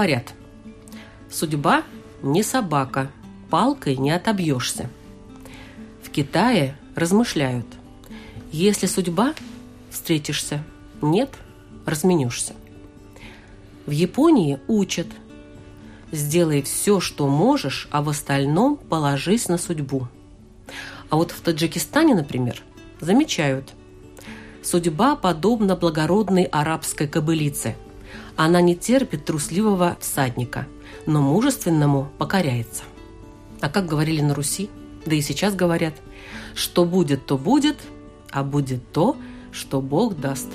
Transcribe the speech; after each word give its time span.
Говорят, 0.00 0.32
судьба 1.30 1.82
не 2.22 2.42
собака, 2.42 3.10
палкой 3.50 3.98
не 3.98 4.10
отобьешься. 4.10 4.88
В 6.02 6.08
Китае 6.08 6.74
размышляют, 6.94 7.66
если 8.50 8.86
судьба, 8.86 9.34
встретишься, 9.90 10.64
нет, 11.02 11.28
разменешься. 11.84 12.54
В 13.84 13.90
Японии 13.90 14.58
учат, 14.68 15.08
сделай 16.12 16.62
все, 16.62 16.98
что 16.98 17.28
можешь, 17.28 17.86
а 17.90 18.00
в 18.02 18.08
остальном 18.08 18.78
положись 18.78 19.48
на 19.48 19.58
судьбу. 19.58 20.08
А 21.10 21.16
вот 21.16 21.30
в 21.30 21.42
Таджикистане, 21.42 22.14
например, 22.14 22.62
замечают, 23.02 23.74
судьба 24.62 25.14
подобна 25.14 25.76
благородной 25.76 26.44
арабской 26.44 27.06
кобылице– 27.06 27.76
она 28.36 28.60
не 28.60 28.76
терпит 28.76 29.24
трусливого 29.24 29.96
всадника, 30.00 30.66
но 31.06 31.20
мужественному 31.20 32.10
покоряется. 32.18 32.84
А 33.60 33.68
как 33.68 33.86
говорили 33.86 34.20
на 34.20 34.34
Руси, 34.34 34.70
да 35.04 35.14
и 35.14 35.20
сейчас 35.20 35.54
говорят, 35.54 35.94
что 36.54 36.84
будет, 36.84 37.26
то 37.26 37.36
будет, 37.36 37.76
а 38.30 38.42
будет 38.42 38.92
то, 38.92 39.16
что 39.52 39.80
Бог 39.80 40.18
даст. 40.18 40.48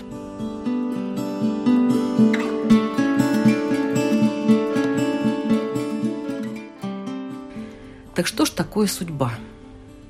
Так 8.15 8.27
что 8.27 8.45
ж 8.45 8.49
такое 8.51 8.87
судьба? 8.87 9.33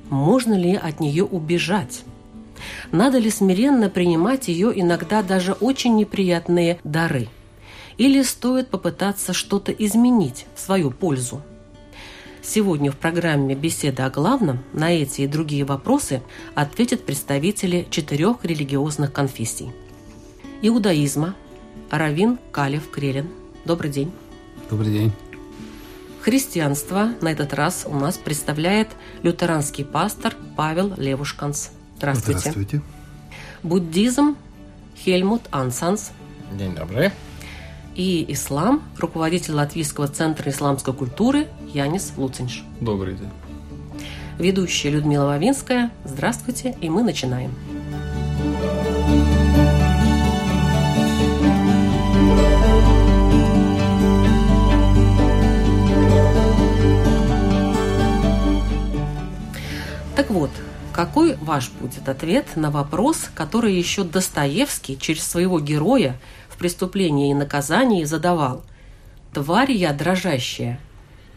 Можно 0.10 0.54
ли 0.54 0.76
от 0.76 1.00
нее 1.00 1.24
убежать? 1.24 2.04
Надо 2.92 3.18
ли 3.18 3.32
смиренно 3.32 3.90
принимать 3.90 4.48
ее 4.48 4.72
иногда 4.80 5.24
даже 5.24 5.54
очень 5.54 5.96
неприятные 5.96 6.80
дары– 6.84 7.28
или 7.98 8.22
стоит 8.24 8.70
попытаться 8.70 9.34
что-то 9.34 9.72
изменить 9.72 10.46
в 10.56 10.60
свою 10.60 10.92
пользу? 10.92 11.42
Сегодня 12.42 12.92
в 12.92 12.96
программе 12.98 13.56
«Беседа 13.56 14.06
о 14.06 14.10
главном» 14.12 14.60
на 14.72 14.92
эти 14.92 15.22
и 15.22 15.28
другие 15.28 15.66
вопросы 15.66 16.22
ответят 16.54 17.04
представители 17.04 17.88
четырех 17.90 18.46
религиозных 18.46 19.12
конфессий. 19.12 19.72
Иудаизма 20.62 21.36
Равин 21.90 22.38
Калев 22.52 22.90
Крелин. 22.92 23.30
Добрый 23.66 23.90
день. 23.90 24.12
Добрый 24.70 24.92
день. 24.92 25.12
Христианство 26.22 27.14
на 27.22 27.32
этот 27.32 27.54
раз 27.54 27.86
у 27.88 27.96
нас 27.96 28.18
представляет 28.18 28.90
лютеранский 29.24 29.86
пастор 29.86 30.36
Павел 30.56 30.94
Левушканс. 30.98 31.72
Здравствуйте. 31.98 32.40
Здравствуйте. 32.40 32.82
Буддизм 33.64 34.36
Хельмут 34.98 35.44
Ансанс. 35.52 36.12
День 36.58 36.76
добрый 36.76 37.12
и 37.96 38.26
ислам, 38.30 38.84
руководитель 38.98 39.54
Латвийского 39.54 40.08
центра 40.08 40.52
исламской 40.52 40.94
культуры 40.94 41.48
Янис 41.74 42.14
Луцинш. 42.18 42.64
Добрый 42.82 43.16
день. 43.16 43.30
Ведущая 44.38 44.90
Людмила 44.90 45.26
Вавинская. 45.26 45.92
Здравствуйте, 46.04 46.76
и 46.82 46.90
мы 46.90 47.04
начинаем. 47.04 47.54
Так 60.18 60.30
вот, 60.30 60.52
какой 60.92 61.36
ваш 61.36 61.72
будет 61.72 62.08
ответ 62.08 62.56
на 62.56 62.72
вопрос, 62.72 63.30
который 63.36 63.76
еще 63.76 64.04
Достоевский 64.04 64.98
через 64.98 65.28
своего 65.28 65.60
героя 65.60 66.18
в 66.56 66.58
«Преступлении 66.58 67.32
и 67.32 67.34
наказании» 67.34 68.06
задавал 68.06 68.64
«Тварь 69.34 69.74
я 69.74 69.92
дрожащая 69.92 70.80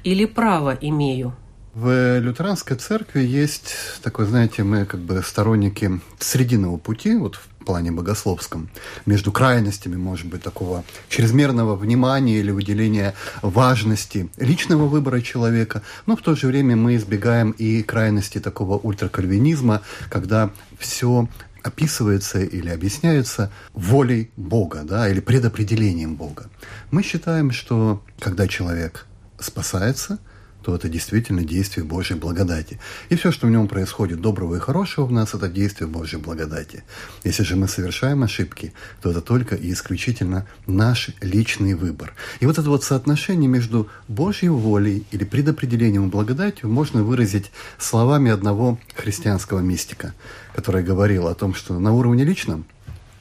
или 0.05 0.27
право 0.27 0.79
имею?» 0.81 1.35
В 1.75 2.19
лютеранской 2.21 2.77
церкви 2.77 3.23
есть 3.23 3.75
такой, 4.03 4.27
знаете, 4.27 4.63
мы 4.63 4.85
как 4.85 5.01
бы 5.01 5.23
сторонники 5.25 6.01
срединного 6.21 6.77
пути, 6.77 7.17
вот 7.17 7.35
в 7.35 7.65
плане 7.65 7.91
богословском, 7.91 8.71
между 9.07 9.31
крайностями, 9.33 9.97
может 9.97 10.27
быть, 10.27 10.43
такого 10.43 10.85
чрезмерного 11.09 11.75
внимания 11.77 12.39
или 12.39 12.51
выделения 12.51 13.15
важности 13.43 14.31
личного 14.39 14.87
выбора 14.87 15.21
человека, 15.21 15.83
но 16.07 16.17
в 16.17 16.23
то 16.23 16.35
же 16.35 16.47
время 16.47 16.77
мы 16.77 16.97
избегаем 16.97 17.51
и 17.51 17.83
крайности 17.83 18.39
такого 18.39 18.79
ультракальвинизма, 18.79 19.83
когда 20.09 20.51
все 20.79 21.29
описывается 21.63 22.41
или 22.41 22.69
объясняется 22.69 23.51
волей 23.73 24.31
Бога, 24.37 24.83
да, 24.85 25.09
или 25.09 25.21
предопределением 25.21 26.17
Бога. 26.17 26.49
Мы 26.91 27.03
считаем, 27.03 27.51
что 27.51 28.03
когда 28.19 28.47
человек 28.49 29.07
спасается, 29.39 30.19
то 30.63 30.75
это 30.75 30.89
действительно 30.89 31.45
действие 31.45 31.87
Божьей 31.87 32.17
благодати. 32.17 32.79
И 33.09 33.15
все, 33.17 33.33
что 33.33 33.47
в 33.47 33.51
нем 33.51 33.69
происходит 33.69 34.21
доброго 34.21 34.57
и 34.57 34.59
хорошего 34.59 35.07
в 35.07 35.13
нас, 35.13 35.33
это 35.33 35.49
действие 35.49 35.89
Божьей 35.89 36.19
благодати. 36.19 36.85
Если 37.25 37.43
же 37.43 37.57
мы 37.57 37.69
совершаем 37.69 38.23
ошибки, 38.23 38.73
то 39.01 39.11
это 39.11 39.21
только 39.21 39.55
и 39.55 39.73
исключительно 39.73 40.47
наш 40.67 41.11
личный 41.23 41.75
выбор. 41.75 42.15
И 42.41 42.47
вот 42.47 42.59
это 42.59 42.69
вот 42.69 42.85
соотношение 42.85 43.49
между 43.49 43.89
Божьей 44.09 44.51
волей 44.51 45.07
или 45.11 45.25
предопределением 45.25 46.11
благодатью 46.11 46.69
можно 46.69 47.03
выразить 47.03 47.51
словами 47.79 48.31
одного 48.31 48.79
христианского 48.95 49.61
мистика, 49.61 50.13
который 50.59 50.83
говорил 50.83 51.29
о 51.29 51.37
том, 51.37 51.55
что 51.55 51.79
на 51.79 51.93
уровне 51.93 52.25
личном 52.25 52.65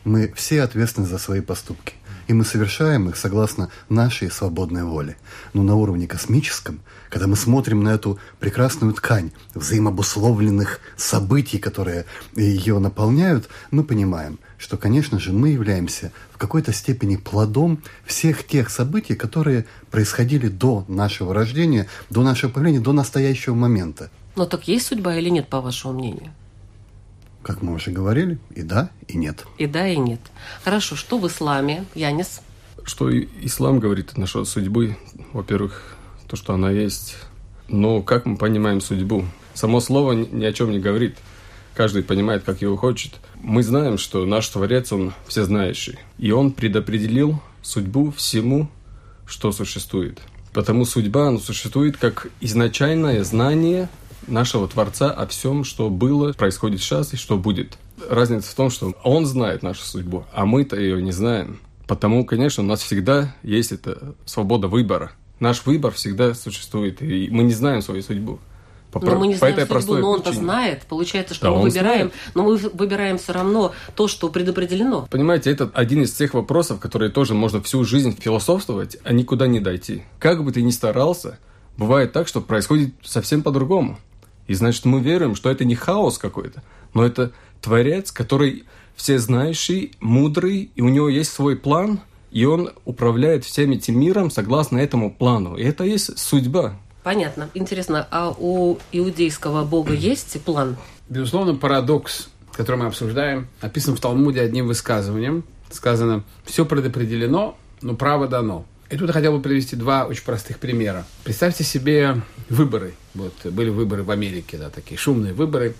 мы 0.03 0.33
все 0.35 0.63
ответственны 0.63 1.05
за 1.05 1.19
свои 1.19 1.41
поступки– 1.41 1.93
и 2.27 2.33
мы 2.33 2.43
совершаем 2.43 3.09
их 3.09 3.17
согласно 3.17 3.69
нашей 3.89 4.29
свободной 4.29 4.83
воле. 4.83 5.17
Но 5.53 5.63
на 5.63 5.75
уровне 5.75 6.07
космическом, 6.07 6.81
когда 7.09 7.27
мы 7.27 7.35
смотрим 7.35 7.83
на 7.83 7.89
эту 7.89 8.19
прекрасную 8.39 8.93
ткань 8.93 9.31
взаимообусловленных 9.53 10.79
событий, 10.97 11.57
которые 11.57 12.05
ее 12.35 12.79
наполняют, 12.79 13.47
мы 13.71 13.83
понимаем, 13.83 14.39
что, 14.57 14.77
конечно 14.77 15.19
же, 15.19 15.31
мы 15.31 15.49
являемся 15.49 16.11
в 16.33 16.37
какой-то 16.37 16.73
степени 16.73 17.15
плодом 17.15 17.81
всех 18.05 18.45
тех 18.45 18.69
событий, 18.69 19.15
которые 19.15 19.65
происходили 19.89 20.49
до 20.49 20.83
нашего 20.87 21.33
рождения, 21.33 21.87
до 22.09 22.23
нашего 22.23 22.51
появления, 22.51 22.79
до 22.79 22.91
настоящего 22.91 23.55
момента. 23.55 24.09
Но 24.35 24.45
так 24.45 24.67
есть 24.67 24.87
судьба 24.87 25.15
или 25.15 25.29
нет, 25.29 25.47
по 25.47 25.61
вашему 25.61 25.93
мнению? 25.93 26.31
Как 27.47 27.61
мы 27.61 27.73
уже 27.73 27.91
говорили, 27.91 28.37
и 28.53 28.61
да, 28.61 28.89
и 29.07 29.17
нет. 29.17 29.45
И 29.57 29.67
да, 29.67 29.87
и 29.87 29.95
нет. 29.95 30.19
Хорошо, 30.65 30.97
что 30.97 31.17
в 31.17 31.25
исламе, 31.27 31.85
Янис? 31.95 32.41
Что 32.83 33.09
ислам 33.09 33.79
говорит 33.79 34.17
насчет 34.17 34.49
судьбы? 34.49 34.97
Во-первых, 35.31 35.95
то, 36.27 36.35
что 36.35 36.53
она 36.53 36.71
есть. 36.71 37.15
Но 37.69 38.01
как 38.01 38.25
мы 38.25 38.35
понимаем 38.35 38.81
судьбу? 38.81 39.23
Само 39.53 39.79
слово 39.79 40.11
ни 40.11 40.43
о 40.43 40.51
чем 40.51 40.71
не 40.71 40.79
говорит. 40.79 41.15
Каждый 41.73 42.03
понимает, 42.03 42.43
как 42.43 42.61
его 42.61 42.75
хочет. 42.75 43.13
Мы 43.41 43.63
знаем, 43.63 43.97
что 43.97 44.25
наш 44.25 44.49
Творец, 44.49 44.91
Он 44.91 45.13
всезнающий. 45.27 45.99
И 46.17 46.31
Он 46.31 46.51
предопределил 46.51 47.41
судьбу 47.61 48.11
всему, 48.11 48.69
что 49.25 49.53
существует. 49.53 50.19
Потому 50.51 50.83
судьба, 50.83 51.29
она 51.29 51.39
существует 51.39 51.95
как 51.95 52.27
изначальное 52.41 53.23
знание– 53.23 53.87
нашего 54.27 54.67
Творца 54.67 55.11
о 55.11 55.25
всем, 55.27 55.63
что 55.63 55.89
было, 55.89 56.33
происходит 56.33 56.81
сейчас 56.81 57.13
и 57.13 57.17
что 57.17 57.37
будет. 57.37 57.77
Разница 58.09 58.51
в 58.51 58.55
том, 58.55 58.69
что 58.69 58.93
Он 59.03 59.25
знает 59.25 59.63
нашу 59.63 59.83
судьбу, 59.83 60.25
а 60.33 60.45
мы-то 60.45 60.79
ее 60.79 61.01
не 61.01 61.11
знаем. 61.11 61.59
Потому, 61.87 62.25
конечно, 62.25 62.63
у 62.63 62.67
нас 62.67 62.81
всегда 62.81 63.33
есть 63.43 63.71
эта 63.71 64.15
свобода 64.25 64.67
выбора. 64.67 65.13
Наш 65.39 65.65
выбор 65.65 65.93
всегда 65.93 66.33
существует, 66.33 67.01
и 67.01 67.29
мы 67.31 67.43
не 67.43 67.53
знаем 67.53 67.81
свою 67.81 68.01
судьбу. 68.01 68.39
По, 68.91 68.99
но 68.99 69.15
мы 69.17 69.27
не 69.27 69.35
знаем 69.35 69.55
судьбу, 69.55 69.69
простой 69.69 70.01
но 70.01 70.11
он-то 70.11 70.33
знает. 70.33 70.83
Получается, 70.87 71.33
что 71.33 71.45
да, 71.45 71.51
мы 71.51 71.63
выбираем, 71.63 72.09
знает. 72.09 72.13
но 72.35 72.43
мы 72.43 72.57
выбираем 72.57 73.17
все 73.17 73.33
равно 73.33 73.73
то, 73.95 74.07
что 74.07 74.29
предопределено. 74.29 75.07
Понимаете, 75.09 75.51
это 75.51 75.69
один 75.73 76.03
из 76.03 76.13
тех 76.13 76.33
вопросов, 76.33 76.79
которые 76.79 77.11
тоже 77.11 77.33
можно 77.33 77.61
всю 77.61 77.83
жизнь 77.83 78.17
философствовать, 78.19 78.97
а 79.03 79.13
никуда 79.13 79.47
не 79.47 79.59
дойти. 79.59 80.03
Как 80.19 80.43
бы 80.43 80.51
ты 80.51 80.61
ни 80.61 80.71
старался, 80.71 81.37
бывает 81.77 82.11
так, 82.11 82.27
что 82.27 82.41
происходит 82.41 82.93
совсем 83.03 83.43
по-другому. 83.43 83.99
И 84.47 84.53
значит, 84.53 84.85
мы 84.85 84.99
верим, 85.01 85.35
что 85.35 85.49
это 85.49 85.65
не 85.65 85.75
хаос 85.75 86.17
какой-то, 86.17 86.63
но 86.93 87.05
это 87.05 87.31
Творец, 87.61 88.11
который 88.11 88.63
всезнающий, 88.95 89.93
мудрый, 89.99 90.71
и 90.75 90.81
у 90.81 90.89
него 90.89 91.09
есть 91.09 91.31
свой 91.31 91.55
план, 91.55 91.99
и 92.31 92.45
он 92.45 92.71
управляет 92.85 93.45
всем 93.45 93.71
этим 93.71 93.99
миром 93.99 94.31
согласно 94.31 94.77
этому 94.77 95.13
плану. 95.13 95.55
И 95.55 95.63
это 95.63 95.83
есть 95.83 96.17
судьба. 96.17 96.77
Понятно. 97.03 97.49
Интересно, 97.53 98.07
а 98.11 98.33
у 98.37 98.79
иудейского 98.91 99.63
бога 99.63 99.93
есть 99.93 100.41
план? 100.43 100.75
Безусловно, 101.07 101.55
парадокс, 101.55 102.29
который 102.51 102.77
мы 102.77 102.87
обсуждаем, 102.87 103.47
описан 103.61 103.95
в 103.95 103.99
Талмуде 103.99 104.41
одним 104.41 104.67
высказыванием. 104.67 105.43
Сказано, 105.69 106.23
все 106.43 106.65
предопределено, 106.65 107.55
но 107.81 107.95
право 107.95 108.27
дано. 108.27 108.65
И 108.89 108.95
тут 108.95 109.07
я 109.07 109.13
хотел 109.13 109.33
бы 109.33 109.41
привести 109.41 109.75
два 109.75 110.05
очень 110.05 110.23
простых 110.23 110.59
примера. 110.59 111.05
Представьте 111.23 111.63
себе 111.63 112.21
выборы. 112.49 112.93
Вот 113.13 113.33
были 113.45 113.69
выборы 113.69 114.03
в 114.03 114.11
Америке, 114.11 114.57
да, 114.57 114.69
такие 114.69 114.97
шумные 114.97 115.33
выборы. 115.33 115.75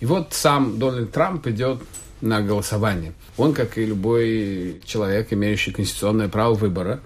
И 0.00 0.06
вот 0.06 0.32
сам 0.32 0.78
Дональд 0.78 1.10
Трамп 1.10 1.46
идет 1.48 1.82
на 2.20 2.40
голосование. 2.40 3.14
Он, 3.36 3.52
как 3.52 3.78
и 3.78 3.84
любой 3.84 4.80
человек, 4.84 5.32
имеющий 5.32 5.72
конституционное 5.72 6.28
право 6.28 6.54
выбора, 6.54 7.00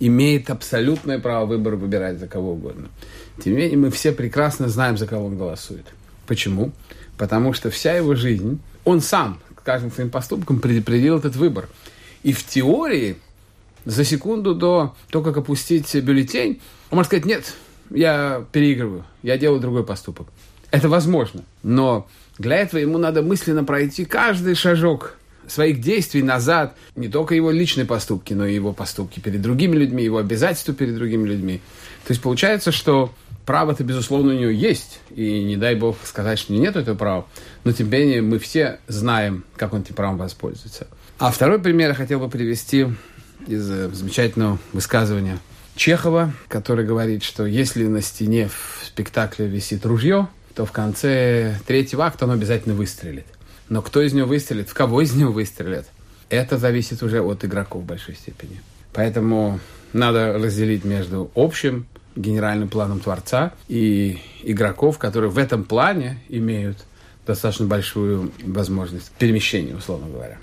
имеет 0.00 0.50
абсолютное 0.50 1.18
право 1.18 1.46
выбора 1.46 1.76
выбирать 1.76 2.18
за 2.18 2.26
кого 2.26 2.52
угодно. 2.52 2.88
Тем 3.42 3.52
не 3.52 3.58
менее, 3.58 3.78
мы 3.78 3.90
все 3.90 4.12
прекрасно 4.12 4.68
знаем, 4.68 4.96
за 4.96 5.06
кого 5.06 5.26
он 5.26 5.36
голосует. 5.36 5.86
Почему? 6.26 6.72
Потому 7.18 7.52
что 7.52 7.70
вся 7.70 7.94
его 7.94 8.14
жизнь, 8.14 8.60
он 8.84 9.00
сам 9.00 9.40
каждым 9.62 9.92
своим 9.92 10.10
поступком 10.10 10.58
предопределил 10.58 11.18
этот 11.18 11.36
выбор. 11.36 11.68
И 12.22 12.32
в 12.32 12.44
теории, 12.44 13.16
за 13.84 14.04
секунду 14.04 14.54
до 14.54 14.94
того, 15.10 15.24
как 15.24 15.38
опустить 15.38 15.94
бюллетень, 15.94 16.60
он 16.90 16.96
может 16.96 17.08
сказать, 17.08 17.24
нет, 17.24 17.54
я 17.90 18.44
переигрываю, 18.52 19.04
я 19.22 19.38
делаю 19.38 19.60
другой 19.60 19.84
поступок. 19.84 20.28
Это 20.70 20.88
возможно. 20.88 21.42
Но 21.62 22.08
для 22.38 22.56
этого 22.56 22.80
ему 22.80 22.98
надо 22.98 23.22
мысленно 23.22 23.64
пройти 23.64 24.04
каждый 24.04 24.54
шажок 24.54 25.16
своих 25.46 25.80
действий 25.80 26.22
назад, 26.22 26.76
не 26.96 27.08
только 27.08 27.34
его 27.34 27.50
личные 27.50 27.84
поступки, 27.84 28.32
но 28.32 28.46
и 28.46 28.54
его 28.54 28.72
поступки 28.72 29.20
перед 29.20 29.42
другими 29.42 29.76
людьми, 29.76 30.04
его 30.04 30.18
обязательства 30.18 30.72
перед 30.72 30.94
другими 30.94 31.28
людьми. 31.28 31.60
То 32.06 32.12
есть 32.12 32.22
получается, 32.22 32.72
что 32.72 33.12
право-то, 33.44 33.84
безусловно, 33.84 34.32
у 34.32 34.36
него 34.36 34.50
есть, 34.50 35.00
и 35.10 35.42
не 35.42 35.56
дай 35.56 35.74
бог 35.74 35.96
сказать, 36.04 36.38
что 36.38 36.52
нет 36.52 36.76
этого 36.76 36.96
права, 36.96 37.26
но 37.64 37.72
тем 37.72 37.90
не 37.90 37.98
менее 37.98 38.22
мы 38.22 38.38
все 38.38 38.78
знаем, 38.88 39.44
как 39.56 39.74
он 39.74 39.82
этим 39.82 39.94
правом 39.94 40.16
воспользуется. 40.16 40.86
А 41.18 41.30
второй 41.30 41.60
пример 41.60 41.90
я 41.90 41.94
хотел 41.94 42.20
бы 42.20 42.28
привести 42.28 42.86
из 43.46 43.70
э, 43.70 43.88
замечательного 43.90 44.58
высказывания 44.72 45.38
Чехова, 45.76 46.32
который 46.48 46.84
говорит, 46.84 47.22
что 47.22 47.46
если 47.46 47.86
на 47.86 48.02
стене 48.02 48.48
в 48.48 48.84
спектакле 48.84 49.46
висит 49.46 49.86
ружье, 49.86 50.28
то 50.54 50.66
в 50.66 50.72
конце 50.72 51.58
третьего 51.66 52.04
акта 52.04 52.26
он 52.26 52.32
обязательно 52.32 52.74
выстрелит. 52.74 53.26
Но 53.68 53.80
кто 53.80 54.02
из 54.02 54.12
него 54.12 54.26
выстрелит, 54.26 54.68
в 54.68 54.74
кого 54.74 55.00
из 55.00 55.14
него 55.14 55.32
выстрелят, 55.32 55.86
это 56.28 56.58
зависит 56.58 57.02
уже 57.02 57.20
от 57.20 57.44
игроков 57.44 57.82
в 57.82 57.86
большой 57.86 58.14
степени. 58.14 58.60
Поэтому 58.92 59.60
надо 59.92 60.34
разделить 60.34 60.84
между 60.84 61.30
общим 61.34 61.86
генеральным 62.14 62.68
планом 62.68 63.00
Творца 63.00 63.52
и 63.68 64.18
игроков, 64.42 64.98
которые 64.98 65.30
в 65.30 65.38
этом 65.38 65.64
плане 65.64 66.18
имеют 66.28 66.84
достаточно 67.26 67.66
большую 67.66 68.32
возможность 68.42 69.10
перемещения, 69.12 69.74
условно 69.74 70.08
говоря. 70.08 70.38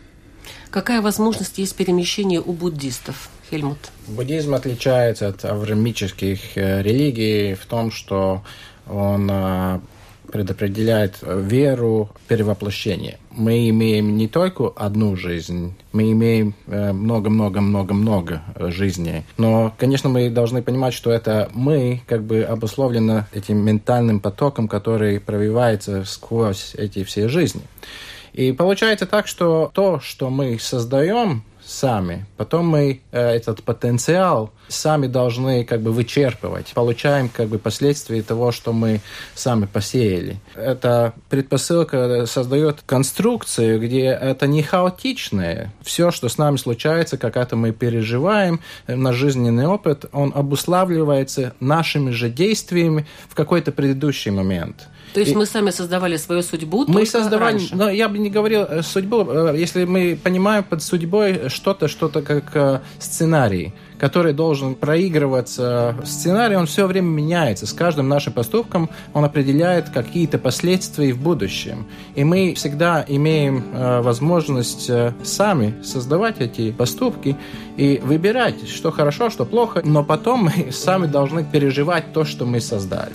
Какая 0.72 1.02
возможность 1.02 1.58
есть 1.58 1.76
перемещения 1.76 2.40
у 2.40 2.54
буддистов, 2.54 3.30
Хельмут? 3.50 3.80
Буддизм 4.08 4.54
отличается 4.54 5.30
от 5.30 5.44
аврамических 5.44 6.56
э, 6.56 6.84
религий 6.84 7.56
в 7.56 7.66
том, 7.66 7.92
что 7.92 8.44
он 8.88 9.28
э, 9.32 9.80
предопределяет 10.32 11.18
веру 11.24 12.12
перевоплощения. 12.28 13.18
Мы 13.32 13.68
имеем 13.70 14.16
не 14.16 14.28
только 14.28 14.68
одну 14.68 15.16
жизнь, 15.16 15.74
мы 15.92 16.12
имеем 16.12 16.54
много-много-много-много 16.68 18.44
э, 18.54 18.70
жизней. 18.70 19.24
Но, 19.38 19.74
конечно, 19.76 20.08
мы 20.10 20.30
должны 20.30 20.62
понимать, 20.62 20.94
что 20.94 21.12
это 21.12 21.50
мы 21.52 22.04
как 22.06 22.24
бы 22.24 22.44
обусловлено 22.44 23.26
этим 23.34 23.58
ментальным 23.58 24.20
потоком, 24.20 24.68
который 24.68 25.20
пробивается 25.20 26.04
сквозь 26.06 26.76
эти 26.76 27.04
все 27.04 27.28
жизни. 27.28 27.64
И 28.40 28.54
получается 28.54 29.06
так, 29.06 29.28
что 29.28 29.70
то, 29.74 30.00
что 30.00 30.30
мы 30.30 30.58
создаем, 30.60 31.44
сами. 31.62 32.26
Потом 32.38 32.70
мы 32.70 33.02
э, 33.12 33.20
этот 33.20 33.64
потенциал 33.64 34.52
сами 34.70 35.08
должны 35.08 35.66
как 35.66 35.82
бы 35.82 35.92
вычерпывать. 35.92 36.72
Получаем 36.74 37.28
как 37.28 37.50
бы 37.50 37.60
последствия 37.60 38.22
того, 38.22 38.54
что 38.54 38.72
мы 38.72 39.02
сами 39.36 39.66
посеяли. 39.66 40.38
Эта 40.56 41.14
предпосылка 41.30 42.26
создает 42.28 42.82
конструкцию, 42.86 43.78
где 43.82 44.06
это 44.06 44.48
не 44.48 44.64
хаотичное. 44.64 45.74
Все, 45.82 46.10
что 46.10 46.30
с 46.30 46.38
нами 46.38 46.56
случается, 46.56 47.18
как 47.18 47.36
это 47.36 47.58
мы 47.58 47.74
переживаем, 47.74 48.62
э, 48.88 48.96
наш 48.96 49.18
жизненный 49.18 49.68
опыт, 49.68 50.06
он 50.14 50.32
обуславливается 50.34 51.54
нашими 51.60 52.12
же 52.12 52.30
действиями 52.30 53.06
в 53.28 53.36
какой-то 53.36 53.74
предыдущий 53.74 54.32
момент. 54.32 54.88
То 55.14 55.20
есть 55.20 55.34
и 55.34 55.36
мы 55.36 55.46
сами 55.46 55.72
создавали 55.72 56.18
свою 56.18 56.42
судьбу? 56.42 56.86
Мы 56.88 57.06
создавали, 57.06 57.54
раньше. 57.54 57.76
но 57.76 57.90
я 57.90 58.10
бы 58.10 58.18
не 58.18 58.30
говорил 58.30 58.62
э, 58.62 58.82
судьбу, 58.82 59.26
э, 59.30 59.56
если 59.58 59.86
мы 59.86 60.20
понимаем 60.22 60.64
под 60.64 60.84
судьбой 60.84 61.50
что-то, 61.50 61.88
что-то 61.88 62.22
как 62.22 62.56
э, 62.56 62.80
сценарий 63.00 63.74
который 64.00 64.34
должен 64.34 64.76
проигрываться. 64.76 65.96
Сценарий, 66.06 66.56
он 66.56 66.66
все 66.66 66.88
время 66.88 67.08
меняется. 67.08 67.68
С 67.68 67.74
каждым 67.74 68.08
нашим 68.08 68.34
поступком 68.34 68.90
он 69.14 69.26
определяет 69.26 69.90
какие-то 69.90 70.40
последствия 70.40 71.14
в 71.14 71.22
будущем. 71.22 71.86
И 72.16 72.24
мы 72.24 72.54
всегда 72.56 73.06
имеем 73.08 73.66
э, 73.74 74.02
возможность 74.02 74.90
э, 74.90 75.14
сами 75.24 75.76
создавать 75.84 76.40
эти 76.40 76.72
поступки 76.72 77.36
и 77.78 78.00
выбирать, 78.04 78.68
что 78.70 78.92
хорошо, 78.92 79.30
что 79.30 79.46
плохо, 79.46 79.82
но 79.84 80.04
потом 80.04 80.46
мы 80.46 80.72
сами 80.72 81.06
должны 81.06 81.44
переживать 81.44 82.14
то, 82.14 82.24
что 82.24 82.46
мы 82.46 82.62
создали. 82.62 83.12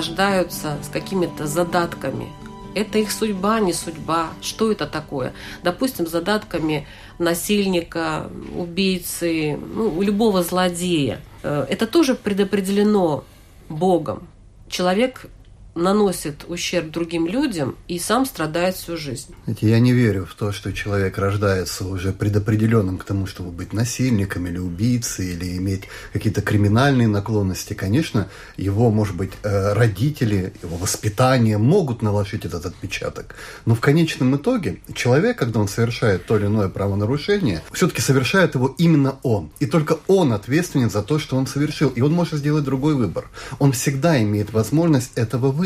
Рождаются 0.00 0.78
с 0.82 0.88
какими-то 0.88 1.46
задатками. 1.46 2.26
Это 2.74 2.98
их 2.98 3.10
судьба, 3.12 3.60
не 3.60 3.74
судьба. 3.74 4.28
Что 4.40 4.72
это 4.72 4.86
такое? 4.86 5.34
Допустим, 5.62 6.06
задатками 6.06 6.86
насильника, 7.18 8.30
убийцы, 8.56 9.58
ну, 9.74 10.00
любого 10.00 10.42
злодея. 10.42 11.20
Э, 11.42 11.66
это 11.68 11.86
тоже 11.86 12.14
предопределено 12.14 13.24
Богом. 13.68 14.26
Человек 14.68 15.26
наносит 15.74 16.44
ущерб 16.48 16.90
другим 16.90 17.26
людям 17.26 17.76
и 17.88 17.98
сам 17.98 18.26
страдает 18.26 18.74
всю 18.74 18.96
жизнь. 18.96 19.34
Я 19.60 19.78
не 19.80 19.92
верю 19.92 20.26
в 20.26 20.34
то, 20.34 20.52
что 20.52 20.72
человек 20.72 21.18
рождается 21.18 21.86
уже 21.86 22.12
предопределенным 22.12 22.98
к 22.98 23.04
тому, 23.04 23.26
чтобы 23.26 23.50
быть 23.50 23.72
насильником 23.72 24.46
или 24.46 24.58
убийцей, 24.58 25.32
или 25.32 25.56
иметь 25.56 25.84
какие-то 26.12 26.42
криминальные 26.42 27.08
наклонности. 27.08 27.74
Конечно, 27.74 28.28
его, 28.56 28.90
может 28.90 29.16
быть, 29.16 29.32
э, 29.42 29.72
родители, 29.72 30.52
его 30.62 30.76
воспитание 30.76 31.58
могут 31.58 32.02
наложить 32.02 32.44
этот 32.44 32.66
отпечаток. 32.66 33.36
Но 33.64 33.74
в 33.74 33.80
конечном 33.80 34.36
итоге 34.36 34.80
человек, 34.94 35.38
когда 35.38 35.60
он 35.60 35.68
совершает 35.68 36.26
то 36.26 36.36
или 36.36 36.46
иное 36.46 36.68
правонарушение, 36.68 37.62
все-таки 37.72 38.02
совершает 38.02 38.54
его 38.54 38.74
именно 38.78 39.18
он. 39.22 39.50
И 39.60 39.66
только 39.66 39.98
он 40.08 40.32
ответственен 40.32 40.90
за 40.90 41.02
то, 41.02 41.18
что 41.18 41.36
он 41.36 41.46
совершил. 41.46 41.90
И 41.90 42.00
он 42.00 42.12
может 42.12 42.34
сделать 42.34 42.64
другой 42.64 42.94
выбор. 42.94 43.30
Он 43.58 43.72
всегда 43.72 44.20
имеет 44.22 44.52
возможность 44.52 45.12
этого 45.14 45.50
выбора. 45.50 45.59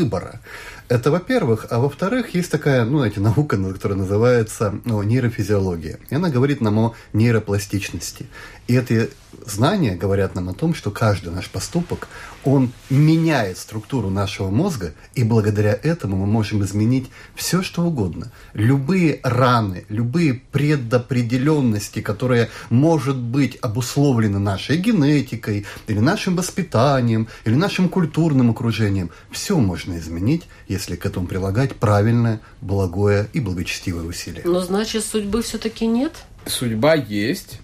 Это 0.87 1.11
во-первых. 1.11 1.67
А 1.69 1.79
во-вторых, 1.79 2.35
есть 2.35 2.51
такая, 2.51 2.85
ну, 2.85 2.97
знаете, 2.97 3.19
наука, 3.21 3.57
которая 3.57 3.97
называется 3.97 4.75
ну, 4.85 5.01
нейрофизиология. 5.01 5.99
И 6.09 6.15
она 6.15 6.29
говорит 6.29 6.61
нам 6.61 6.77
о 6.79 6.95
нейропластичности. 7.13 8.27
И 8.67 8.75
эти 8.75 9.11
знания 9.45 9.95
говорят 9.95 10.33
нам 10.33 10.49
о 10.49 10.53
том, 10.53 10.73
что 10.73 10.89
каждый 10.89 11.31
наш 11.31 11.49
поступок, 11.49 12.07
он 12.43 12.71
меняет 12.89 13.57
структуру 13.57 14.09
нашего 14.09 14.49
мозга, 14.49 14.93
и 15.13 15.23
благодаря 15.23 15.77
этому 15.83 16.17
мы 16.17 16.25
можем 16.25 16.63
изменить 16.63 17.09
все, 17.35 17.61
что 17.61 17.83
угодно. 17.83 18.31
Любые 18.53 19.19
раны, 19.23 19.85
любые 19.89 20.33
предопределенности, 20.51 22.01
которые, 22.01 22.49
может 22.69 23.17
быть, 23.17 23.57
обусловлены 23.61 24.39
нашей 24.39 24.77
генетикой, 24.77 25.65
или 25.87 25.99
нашим 25.99 26.35
воспитанием, 26.35 27.27
или 27.45 27.55
нашим 27.55 27.89
культурным 27.89 28.51
окружением, 28.51 29.11
все 29.31 29.57
можно 29.57 29.97
изменить, 29.97 30.43
если 30.67 30.95
к 30.95 31.05
этому 31.05 31.27
прилагать 31.27 31.75
правильное, 31.75 32.41
благое 32.61 33.27
и 33.33 33.39
благочестивое 33.39 34.05
усилие. 34.05 34.43
Но 34.45 34.61
значит, 34.61 35.05
судьбы 35.05 35.43
все-таки 35.43 35.85
нет? 35.85 36.13
Судьба 36.47 36.93
есть, 36.93 37.59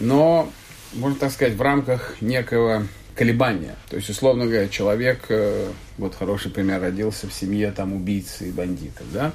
но, 0.00 0.50
можно 0.94 1.18
так 1.18 1.30
сказать, 1.30 1.54
в 1.54 1.62
рамках 1.62 2.20
некого 2.20 2.86
колебания. 3.14 3.76
То 3.88 3.96
есть, 3.96 4.08
условно 4.08 4.46
говоря, 4.46 4.68
человек, 4.68 5.26
э, 5.28 5.70
вот 5.98 6.14
хороший 6.14 6.50
пример, 6.50 6.80
родился 6.80 7.28
в 7.28 7.32
семье 7.32 7.70
там 7.70 7.92
убийцы 7.92 8.48
и 8.48 8.50
бандитов, 8.50 9.06
да, 9.12 9.32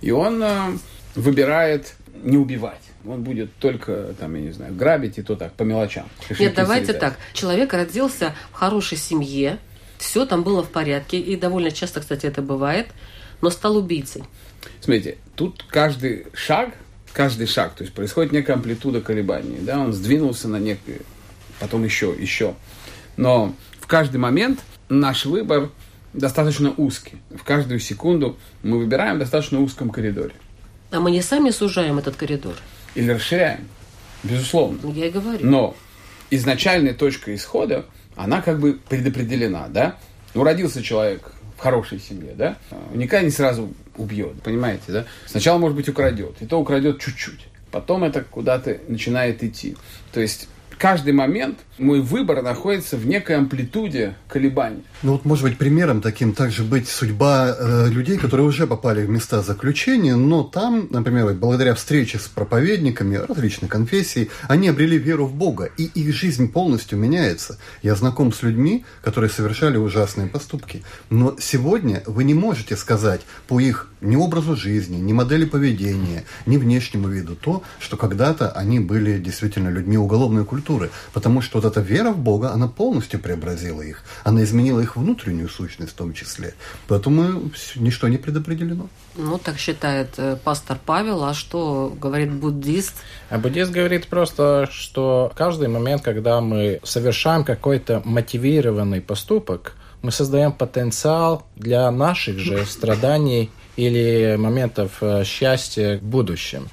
и 0.00 0.10
он 0.10 0.42
э, 0.42 0.78
выбирает 1.14 1.94
не 2.22 2.36
убивать. 2.36 2.80
Он 3.04 3.22
будет 3.22 3.54
только, 3.56 4.14
там, 4.18 4.34
я 4.34 4.40
не 4.40 4.52
знаю, 4.52 4.74
грабить, 4.74 5.18
и 5.18 5.22
то 5.22 5.34
так, 5.36 5.52
по 5.54 5.64
мелочам. 5.64 6.08
Нет, 6.38 6.54
давайте 6.54 6.92
съедать. 6.92 7.00
так. 7.00 7.18
Человек 7.32 7.72
родился 7.72 8.34
в 8.52 8.54
хорошей 8.54 8.96
семье, 8.96 9.58
все 9.98 10.24
там 10.24 10.42
было 10.42 10.62
в 10.62 10.70
порядке, 10.70 11.18
и 11.18 11.36
довольно 11.36 11.70
часто, 11.70 12.00
кстати, 12.00 12.26
это 12.26 12.42
бывает, 12.42 12.88
но 13.40 13.50
стал 13.50 13.76
убийцей. 13.76 14.24
Смотрите, 14.80 15.18
тут 15.34 15.64
каждый 15.68 16.26
шаг 16.32 16.70
каждый 17.12 17.46
шаг, 17.46 17.74
то 17.74 17.82
есть 17.82 17.94
происходит 17.94 18.32
некая 18.32 18.54
амплитуда 18.54 19.00
колебаний, 19.00 19.58
да, 19.60 19.78
он 19.78 19.92
сдвинулся 19.92 20.48
на 20.48 20.56
некий, 20.56 21.02
потом 21.60 21.84
еще, 21.84 22.14
еще. 22.18 22.54
Но 23.16 23.54
в 23.80 23.86
каждый 23.86 24.16
момент 24.16 24.60
наш 24.88 25.26
выбор 25.26 25.70
достаточно 26.12 26.72
узкий. 26.76 27.16
В 27.30 27.44
каждую 27.44 27.80
секунду 27.80 28.38
мы 28.62 28.78
выбираем 28.78 29.16
в 29.16 29.18
достаточно 29.20 29.60
узком 29.60 29.90
коридоре. 29.90 30.34
А 30.90 31.00
мы 31.00 31.10
не 31.10 31.22
сами 31.22 31.50
сужаем 31.50 31.98
этот 31.98 32.16
коридор? 32.16 32.54
Или 32.94 33.12
расширяем, 33.12 33.68
безусловно. 34.22 34.78
Я 34.92 35.06
и 35.06 35.10
говорю. 35.10 35.38
Но 35.42 35.76
изначальная 36.30 36.94
точка 36.94 37.34
исхода, 37.34 37.86
она 38.16 38.42
как 38.42 38.60
бы 38.60 38.78
предопределена, 38.88 39.68
да? 39.68 39.96
Ну, 40.34 40.44
родился 40.44 40.82
человек 40.82 41.32
хорошей 41.62 42.00
семье, 42.00 42.34
да, 42.34 42.56
никогда 42.92 43.24
не 43.24 43.30
сразу 43.30 43.72
убьет, 43.96 44.42
понимаете, 44.42 44.82
да? 44.88 45.04
Сначала, 45.26 45.58
может 45.58 45.76
быть, 45.76 45.88
украдет, 45.88 46.34
и 46.40 46.46
то 46.46 46.58
украдет 46.58 47.00
чуть-чуть. 47.00 47.46
Потом 47.70 48.02
это 48.02 48.22
куда-то 48.22 48.80
начинает 48.88 49.44
идти. 49.44 49.76
То 50.12 50.20
есть 50.20 50.48
каждый 50.82 51.12
момент 51.12 51.60
мой 51.78 52.00
выбор 52.00 52.42
находится 52.42 52.96
в 52.96 53.06
некой 53.06 53.36
амплитуде 53.36 54.16
колебаний. 54.26 54.82
Ну 55.04 55.12
вот, 55.12 55.24
может 55.24 55.44
быть, 55.44 55.56
примером 55.56 56.00
таким 56.00 56.32
также 56.32 56.64
быть 56.64 56.88
судьба 56.88 57.54
э, 57.56 57.88
людей, 57.88 58.18
которые 58.18 58.48
уже 58.48 58.66
попали 58.66 59.04
в 59.04 59.08
места 59.08 59.42
заключения, 59.42 60.16
но 60.16 60.42
там, 60.42 60.88
например, 60.90 61.34
благодаря 61.34 61.76
встрече 61.76 62.18
с 62.18 62.26
проповедниками 62.26 63.14
различных 63.14 63.70
конфессий, 63.70 64.28
они 64.48 64.70
обрели 64.70 64.98
веру 64.98 65.26
в 65.26 65.34
Бога, 65.34 65.70
и 65.76 65.84
их 65.84 66.12
жизнь 66.12 66.50
полностью 66.50 66.98
меняется. 66.98 67.60
Я 67.82 67.94
знаком 67.94 68.32
с 68.32 68.42
людьми, 68.42 68.84
которые 69.02 69.30
совершали 69.30 69.76
ужасные 69.76 70.26
поступки. 70.26 70.82
Но 71.10 71.36
сегодня 71.38 72.02
вы 72.06 72.24
не 72.24 72.34
можете 72.34 72.76
сказать 72.76 73.20
по 73.46 73.60
их 73.60 73.88
ни 74.00 74.16
образу 74.16 74.56
жизни, 74.56 74.96
ни 74.96 75.12
модели 75.12 75.44
поведения, 75.44 76.24
ни 76.44 76.56
внешнему 76.56 77.06
виду 77.06 77.36
то, 77.36 77.62
что 77.78 77.96
когда-то 77.96 78.50
они 78.50 78.80
были 78.80 79.18
действительно 79.18 79.68
людьми 79.68 79.96
уголовной 79.96 80.44
культуры, 80.44 80.71
потому 81.12 81.40
что 81.40 81.60
вот 81.60 81.64
эта 81.70 81.80
вера 81.80 82.10
в 82.10 82.18
Бога, 82.18 82.52
она 82.52 82.68
полностью 82.68 83.20
преобразила 83.20 83.82
их, 83.82 84.02
она 84.24 84.42
изменила 84.42 84.80
их 84.80 84.96
внутреннюю 84.96 85.48
сущность 85.48 85.92
в 85.92 85.96
том 85.96 86.12
числе. 86.12 86.54
Поэтому 86.88 87.50
ничто 87.76 88.08
не 88.08 88.18
предопределено. 88.18 88.88
Ну, 89.16 89.38
так 89.38 89.58
считает 89.58 90.08
э, 90.16 90.36
пастор 90.42 90.78
Павел, 90.84 91.24
а 91.24 91.34
что 91.34 91.94
говорит 92.00 92.32
буддист? 92.32 92.94
А 93.30 93.38
буддист 93.38 93.70
говорит 93.70 94.06
просто, 94.06 94.68
что 94.70 95.32
каждый 95.34 95.68
момент, 95.68 96.02
когда 96.02 96.40
мы 96.40 96.80
совершаем 96.82 97.44
какой-то 97.44 98.02
мотивированный 98.04 99.00
поступок, 99.00 99.74
мы 100.02 100.10
создаем 100.10 100.52
потенциал 100.52 101.46
для 101.56 101.90
наших 101.90 102.38
же 102.38 102.66
страданий 102.66 103.50
или 103.76 104.36
моментов 104.38 104.98
э, 105.00 105.24
счастья 105.24 105.98
в 105.98 106.02
будущем 106.02 106.68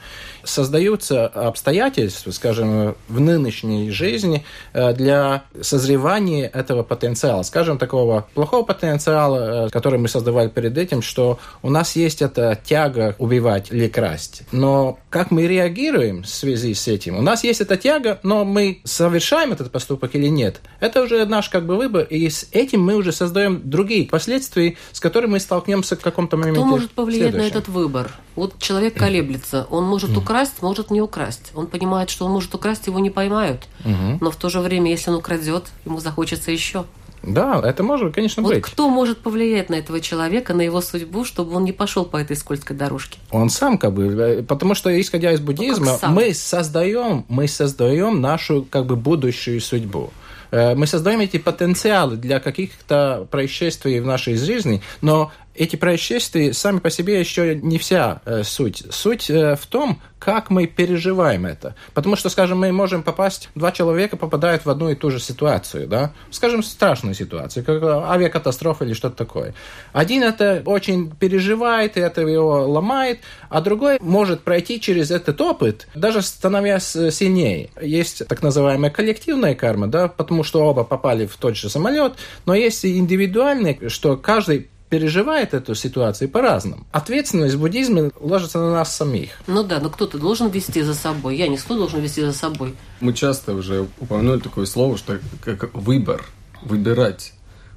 создаются 0.50 1.28
обстоятельства, 1.28 2.32
скажем, 2.32 2.96
в 3.08 3.20
нынешней 3.20 3.92
жизни 3.92 4.44
э, 4.74 4.94
для 4.94 5.44
созревания 5.62 6.48
этого 6.48 6.84
потенциала. 6.84 7.44
Скажем, 7.44 7.78
такого 7.78 8.28
плохого 8.34 8.64
потенциала, 8.64 9.68
э, 9.68 9.70
который 9.70 10.00
мы 10.00 10.08
создавали 10.08 10.50
перед 10.50 10.78
этим, 10.78 11.02
что 11.02 11.40
у 11.62 11.70
нас 11.70 11.96
есть 11.96 12.22
эта 12.22 12.60
тяга 12.64 13.16
убивать 13.18 13.72
или 13.72 13.88
красть. 13.88 14.44
Но 14.52 15.00
как 15.10 15.32
мы 15.32 15.48
реагируем 15.48 16.24
в 16.24 16.30
связи 16.30 16.74
с 16.74 16.88
этим? 16.88 17.18
У 17.18 17.22
нас 17.22 17.44
есть 17.44 17.62
эта 17.62 17.78
тяга, 17.78 18.20
но 18.24 18.46
мы 18.46 18.82
совершаем 18.84 19.52
этот 19.52 19.72
поступок 19.72 20.16
или 20.16 20.28
нет? 20.28 20.62
Это 20.80 21.02
уже 21.02 21.26
наш 21.26 21.50
как 21.50 21.66
бы 21.66 21.78
выбор, 21.78 22.04
и 22.04 22.30
с 22.30 22.48
этим 22.52 22.82
мы 22.82 22.96
уже 22.96 23.12
создаем 23.12 23.62
другие 23.64 24.06
последствия, 24.08 24.76
с 24.92 25.00
которыми 25.00 25.30
мы 25.30 25.40
столкнемся 25.40 25.96
в 25.96 26.02
каком-то 26.02 26.38
моменте. 26.38 26.60
Кто 26.60 26.70
может 26.70 26.92
повлиять 26.92 27.34
на 27.36 27.42
этот 27.42 27.68
выбор? 27.68 28.12
Вот 28.36 28.58
человек 28.60 28.96
колеблется, 28.96 29.68
он 29.70 29.84
может 29.84 30.16
украсть, 30.16 30.39
может 30.62 30.92
не 30.92 31.02
украсть. 31.02 31.52
Он 31.56 31.68
понимает, 31.68 32.10
что 32.10 32.26
он 32.26 32.32
может 32.32 32.54
украсть, 32.54 32.88
его 32.88 33.00
не 33.00 33.10
поймают. 33.10 33.68
Угу. 33.86 34.20
Но 34.22 34.32
в 34.32 34.36
то 34.36 34.50
же 34.50 34.60
время, 34.60 34.92
если 34.92 35.12
он 35.12 35.18
украдет, 35.18 35.66
ему 35.86 36.00
захочется 36.00 36.52
еще. 36.52 36.86
Да, 37.22 37.62
это 37.64 37.84
может, 37.84 38.16
конечно, 38.16 38.42
вот 38.42 38.54
быть. 38.54 38.64
кто 38.64 38.90
может 38.90 39.20
повлиять 39.20 39.70
на 39.70 39.76
этого 39.76 40.00
человека, 40.00 40.54
на 40.54 40.62
его 40.62 40.82
судьбу, 40.82 41.26
чтобы 41.26 41.56
он 41.56 41.66
не 41.66 41.74
пошел 41.74 42.06
по 42.06 42.18
этой 42.18 42.36
скользкой 42.36 42.78
дорожке? 42.78 43.20
Он 43.32 43.50
сам 43.50 43.78
как 43.78 43.94
бы, 43.94 44.06
э, 44.06 44.44
потому 44.44 44.74
что 44.74 44.90
исходя 45.00 45.32
из 45.34 45.40
буддизма, 45.42 46.00
ну, 46.02 46.10
мы 46.10 46.34
создаем, 46.34 47.26
мы 47.28 47.48
создаем 47.48 48.22
нашу 48.22 48.66
как 48.70 48.86
бы 48.86 48.96
будущую 48.96 49.60
судьбу. 49.60 50.12
Э, 50.52 50.76
мы 50.76 50.88
создаем 50.88 51.20
эти 51.20 51.38
потенциалы 51.38 52.16
для 52.16 52.40
каких-то 52.40 53.28
происшествий 53.30 54.00
в 54.00 54.06
нашей 54.06 54.36
жизни, 54.36 54.82
но 55.02 55.32
эти 55.60 55.76
происшествия 55.76 56.54
сами 56.54 56.80
по 56.80 56.90
себе 56.90 57.20
еще 57.20 57.54
не 57.54 57.78
вся 57.78 58.22
э, 58.26 58.44
суть. 58.44 58.84
Суть 58.92 59.30
э, 59.30 59.58
в 59.58 59.68
том, 59.68 60.02
как 60.18 60.50
мы 60.50 60.68
переживаем 60.68 61.46
это. 61.46 61.76
Потому 61.94 62.16
что, 62.16 62.30
скажем, 62.30 62.60
мы 62.60 62.72
можем 62.72 63.04
попасть, 63.04 63.50
два 63.56 63.74
человека 63.74 64.16
попадают 64.16 64.64
в 64.66 64.70
одну 64.70 64.90
и 64.90 64.96
ту 64.96 65.12
же 65.12 65.20
ситуацию, 65.20 65.86
да, 65.88 66.14
скажем, 66.32 66.64
страшную 66.64 67.14
ситуацию, 67.14 67.66
как 67.66 67.84
авиакатастрофа 67.84 68.86
или 68.86 68.94
что-то 68.94 69.18
такое. 69.18 69.54
Один 69.92 70.24
это 70.24 70.64
очень 70.66 71.12
переживает, 71.12 71.98
и 71.98 72.00
это 72.00 72.22
его 72.22 72.66
ломает, 72.66 73.20
а 73.50 73.60
другой 73.60 73.98
может 74.00 74.42
пройти 74.42 74.80
через 74.80 75.12
этот 75.12 75.42
опыт, 75.42 75.90
даже 75.94 76.22
становясь 76.22 76.88
сильнее. 76.88 77.70
Есть 77.82 78.26
так 78.28 78.42
называемая 78.42 78.92
коллективная 78.92 79.56
карма, 79.56 79.88
да, 79.88 80.08
потому 80.08 80.44
что 80.44 80.64
оба 80.64 80.86
попали 80.86 81.26
в 81.26 81.36
тот 81.36 81.58
же 81.58 81.70
самолет, 81.70 82.14
но 82.46 82.56
есть 82.56 82.86
и 82.86 82.98
индивидуальная, 82.98 83.78
что 83.90 84.16
каждый 84.16 84.70
переживает 84.90 85.54
эту 85.54 85.76
ситуацию 85.76 86.30
по-разному. 86.30 86.86
Ответственность 86.92 87.56
в 87.56 87.60
буддизме 87.60 88.12
ложится 88.20 88.60
на 88.60 88.72
нас 88.72 88.96
самих. 88.96 89.30
Ну 89.48 89.64
да, 89.64 89.80
но 89.80 89.90
кто-то 89.90 90.18
должен 90.18 90.50
вести 90.50 90.82
за 90.82 90.96
собой. 90.96 91.38
Я 91.38 91.48
не 91.48 91.58
кто 91.58 91.78
должен 91.78 92.02
вести 92.02 92.22
за 92.22 92.34
собой. 92.34 92.76
Мы 93.00 93.14
часто 93.14 93.54
уже 93.54 93.88
упомянули 94.00 94.40
такое 94.40 94.66
слово, 94.66 94.98
что 94.98 95.20
как 95.44 95.74
выбор, 95.74 96.26
выбирать. 96.62 97.34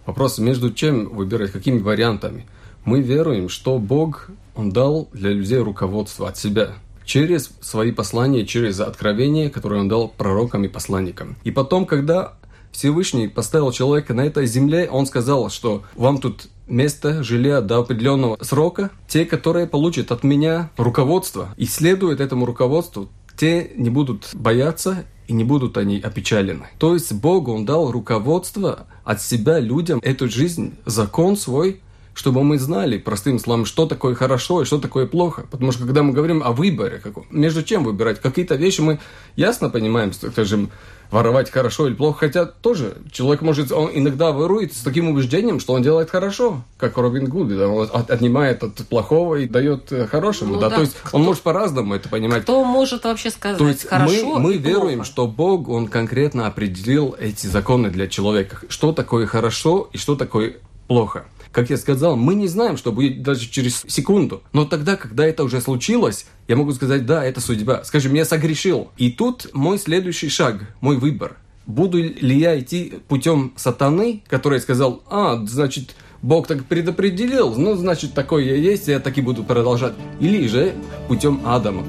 Вопрос 0.07 0.39
между 0.39 0.73
чем 0.73 1.09
выбирать, 1.11 1.53
какими 1.53 1.79
вариантами. 1.79 2.47
Мы 2.85 3.01
веруем, 3.01 3.49
что 3.49 3.79
Бог, 3.79 4.31
Он 4.57 4.71
дал 4.71 5.09
для 5.13 5.31
людей 5.31 5.59
руководство 5.59 6.29
от 6.29 6.37
себя 6.37 6.73
через 7.05 7.51
свои 7.61 7.93
послания, 7.93 8.47
через 8.47 8.81
откровения, 8.81 9.51
которые 9.51 9.81
Он 9.81 9.89
дал 9.89 10.09
пророкам 10.09 10.65
и 10.65 10.69
посланникам. 10.69 11.37
И 11.45 11.51
потом, 11.51 11.87
когда 11.87 12.35
Всевышний 12.73 13.29
поставил 13.29 13.71
человека 13.71 14.15
на 14.15 14.23
этой 14.23 14.47
земле, 14.47 14.89
он 14.91 15.07
сказал, 15.07 15.51
что 15.51 15.83
вам 15.95 16.19
тут 16.19 16.49
место, 16.67 17.23
жилья 17.23 17.61
до 17.61 17.79
определенного 17.79 18.39
срока. 18.41 18.91
Те, 19.07 19.25
которые 19.25 19.67
получат 19.67 20.11
от 20.11 20.25
меня 20.25 20.71
руководство 20.77 21.55
и 21.57 21.67
следуют 21.67 22.21
этому 22.21 22.47
руководству, 22.47 23.09
те 23.37 23.71
не 23.77 23.91
будут 23.91 24.31
бояться 24.35 25.05
и 25.27 25.33
не 25.33 25.45
будут 25.45 25.77
они 25.77 26.01
опечалены. 26.01 26.67
То 26.79 26.95
есть 26.95 27.13
Бог, 27.13 27.49
Он 27.49 27.65
дал 27.65 27.91
руководство 27.91 28.87
от 29.05 29.23
себя 29.23 29.59
людям, 29.59 30.01
эту 30.03 30.29
жизнь, 30.29 30.75
закон 30.85 31.37
свой, 31.37 31.81
чтобы 32.15 32.43
мы 32.45 32.59
знали, 32.59 32.99
простым 32.99 33.39
словом, 33.39 33.65
что 33.65 33.87
такое 33.87 34.15
хорошо 34.15 34.63
и 34.63 34.65
что 34.65 34.79
такое 34.79 35.07
плохо. 35.07 35.47
Потому 35.51 35.73
что 35.73 35.85
когда 35.85 36.03
мы 36.03 36.13
говорим 36.13 36.43
о 36.43 36.53
выборе, 36.53 36.99
как, 36.99 37.15
между 37.31 37.63
чем 37.63 37.85
выбирать, 37.85 38.21
какие-то 38.21 38.55
вещи 38.55 38.81
мы 38.81 38.99
ясно 39.37 39.71
понимаем, 39.71 40.13
скажем, 40.13 40.71
воровать 41.13 41.51
хорошо 41.51 41.87
или 41.87 41.95
плохо, 41.95 42.21
хотя 42.21 42.47
тоже 42.47 42.97
человек 43.13 43.43
может, 43.43 43.71
он 43.71 43.91
иногда 43.93 44.33
ворует 44.33 44.75
с 44.75 44.81
таким 44.81 45.09
убеждением, 45.09 45.61
что 45.61 45.75
он 45.75 45.83
делает 45.83 46.11
хорошо, 46.11 46.63
как 46.79 46.97
Робин 46.97 47.27
Гуд, 47.27 47.49
да, 47.49 47.69
он 47.69 47.89
отнимает 47.93 48.63
от 48.63 48.75
плохого 48.89 49.37
и 49.37 49.47
дает 49.47 49.93
э, 49.93 50.07
хорошему, 50.07 50.55
ну, 50.55 50.61
да? 50.61 50.71
да, 50.71 50.77
то 50.77 50.81
есть 50.81 50.97
кто, 51.03 51.19
он 51.19 51.25
может 51.25 51.43
по-разному 51.43 51.95
это 51.95 52.09
понимать. 52.09 52.45
Кто 52.45 52.65
может 52.65 53.05
вообще 53.05 53.31
сказать 53.31 53.59
то 53.59 53.69
есть 53.69 53.87
хорошо 53.87 54.39
мы, 54.39 54.39
мы 54.39 54.57
веруем, 54.57 54.97
плохо. 54.97 55.11
что 55.11 55.27
Бог, 55.27 55.69
он 55.69 55.89
конкретно 55.89 56.47
определил 56.47 57.15
эти 57.19 57.47
законы 57.47 57.91
для 57.91 58.09
человека, 58.09 58.61
что 58.71 58.93
такое 58.93 59.27
хорошо 59.27 59.91
и 59.93 59.99
что 59.99 60.17
такое 60.17 60.57
плохо. 60.89 61.27
Как 61.53 61.69
я 61.69 61.77
сказал, 61.77 62.17
мы 62.17 62.35
не 62.35 62.49
знаем, 62.49 62.77
что 62.79 62.93
будет 62.93 63.23
даже 63.23 63.49
через 63.49 63.85
секунду. 63.87 64.43
Но 64.55 64.65
тогда, 64.65 64.97
когда 64.97 65.27
это 65.27 65.45
уже 65.45 65.61
случилось, 65.61 66.27
я 66.49 66.57
могу 66.57 66.73
сказать, 66.73 67.05
да, 67.05 67.25
это 67.25 67.41
судьба. 67.41 67.85
Скажем, 67.85 68.15
я 68.15 68.25
согрешил. 68.25 68.91
И 68.97 69.11
тут 69.11 69.49
мой 69.53 69.79
следующий 69.79 70.31
шаг, 70.31 70.63
мой 70.81 70.97
выбор. 70.97 71.37
Буду 71.67 71.99
ли 72.03 72.39
я 72.39 72.59
идти 72.59 72.95
путем 73.07 73.53
сатаны, 73.57 74.23
который 74.29 74.61
сказал, 74.61 75.03
а, 75.09 75.45
значит, 75.47 75.95
Бог 76.23 76.47
так 76.47 76.65
предопределил, 76.65 77.55
ну, 77.55 77.75
значит, 77.75 78.15
такое 78.15 78.45
я 78.45 78.55
есть, 78.55 78.89
я 78.89 78.99
так 78.99 79.19
и 79.19 79.21
буду 79.21 79.45
продолжать. 79.45 79.95
Или 80.21 80.47
же 80.49 80.75
путем 81.09 81.41
Адама. 81.45 81.85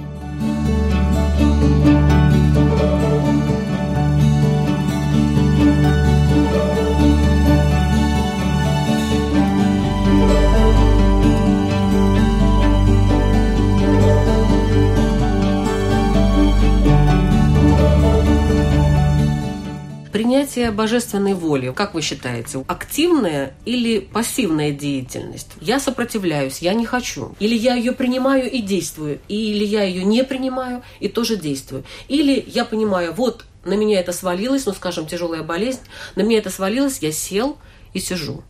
Принятие 20.23 20.71
божественной 20.71 21.33
воли, 21.33 21.73
как 21.75 21.93
вы 21.93 22.01
считаете, 22.01 22.63
активная 22.69 23.53
или 23.65 23.99
пассивная 23.99 24.71
деятельность? 24.71 25.49
Я 25.59 25.81
сопротивляюсь, 25.81 26.59
я 26.59 26.73
не 26.73 26.85
хочу. 26.85 27.35
Или 27.39 27.55
я 27.55 27.75
ее 27.75 27.91
принимаю 27.91 28.49
и 28.49 28.61
действую, 28.61 29.19
или 29.27 29.65
я 29.65 29.83
ее 29.83 30.05
не 30.05 30.23
принимаю 30.23 30.81
и 31.01 31.09
тоже 31.09 31.35
действую. 31.35 31.83
Или 32.07 32.41
я 32.47 32.63
понимаю, 32.63 33.11
вот 33.13 33.43
на 33.65 33.73
меня 33.73 33.99
это 33.99 34.13
свалилось, 34.13 34.65
ну, 34.65 34.71
скажем, 34.71 35.07
тяжелая 35.07 35.43
болезнь, 35.43 35.81
на 36.15 36.21
меня 36.21 36.37
это 36.37 36.49
свалилось, 36.49 36.99
я 36.99 37.11
сел 37.11 37.57
и 37.93 37.99
сижу. 37.99 38.43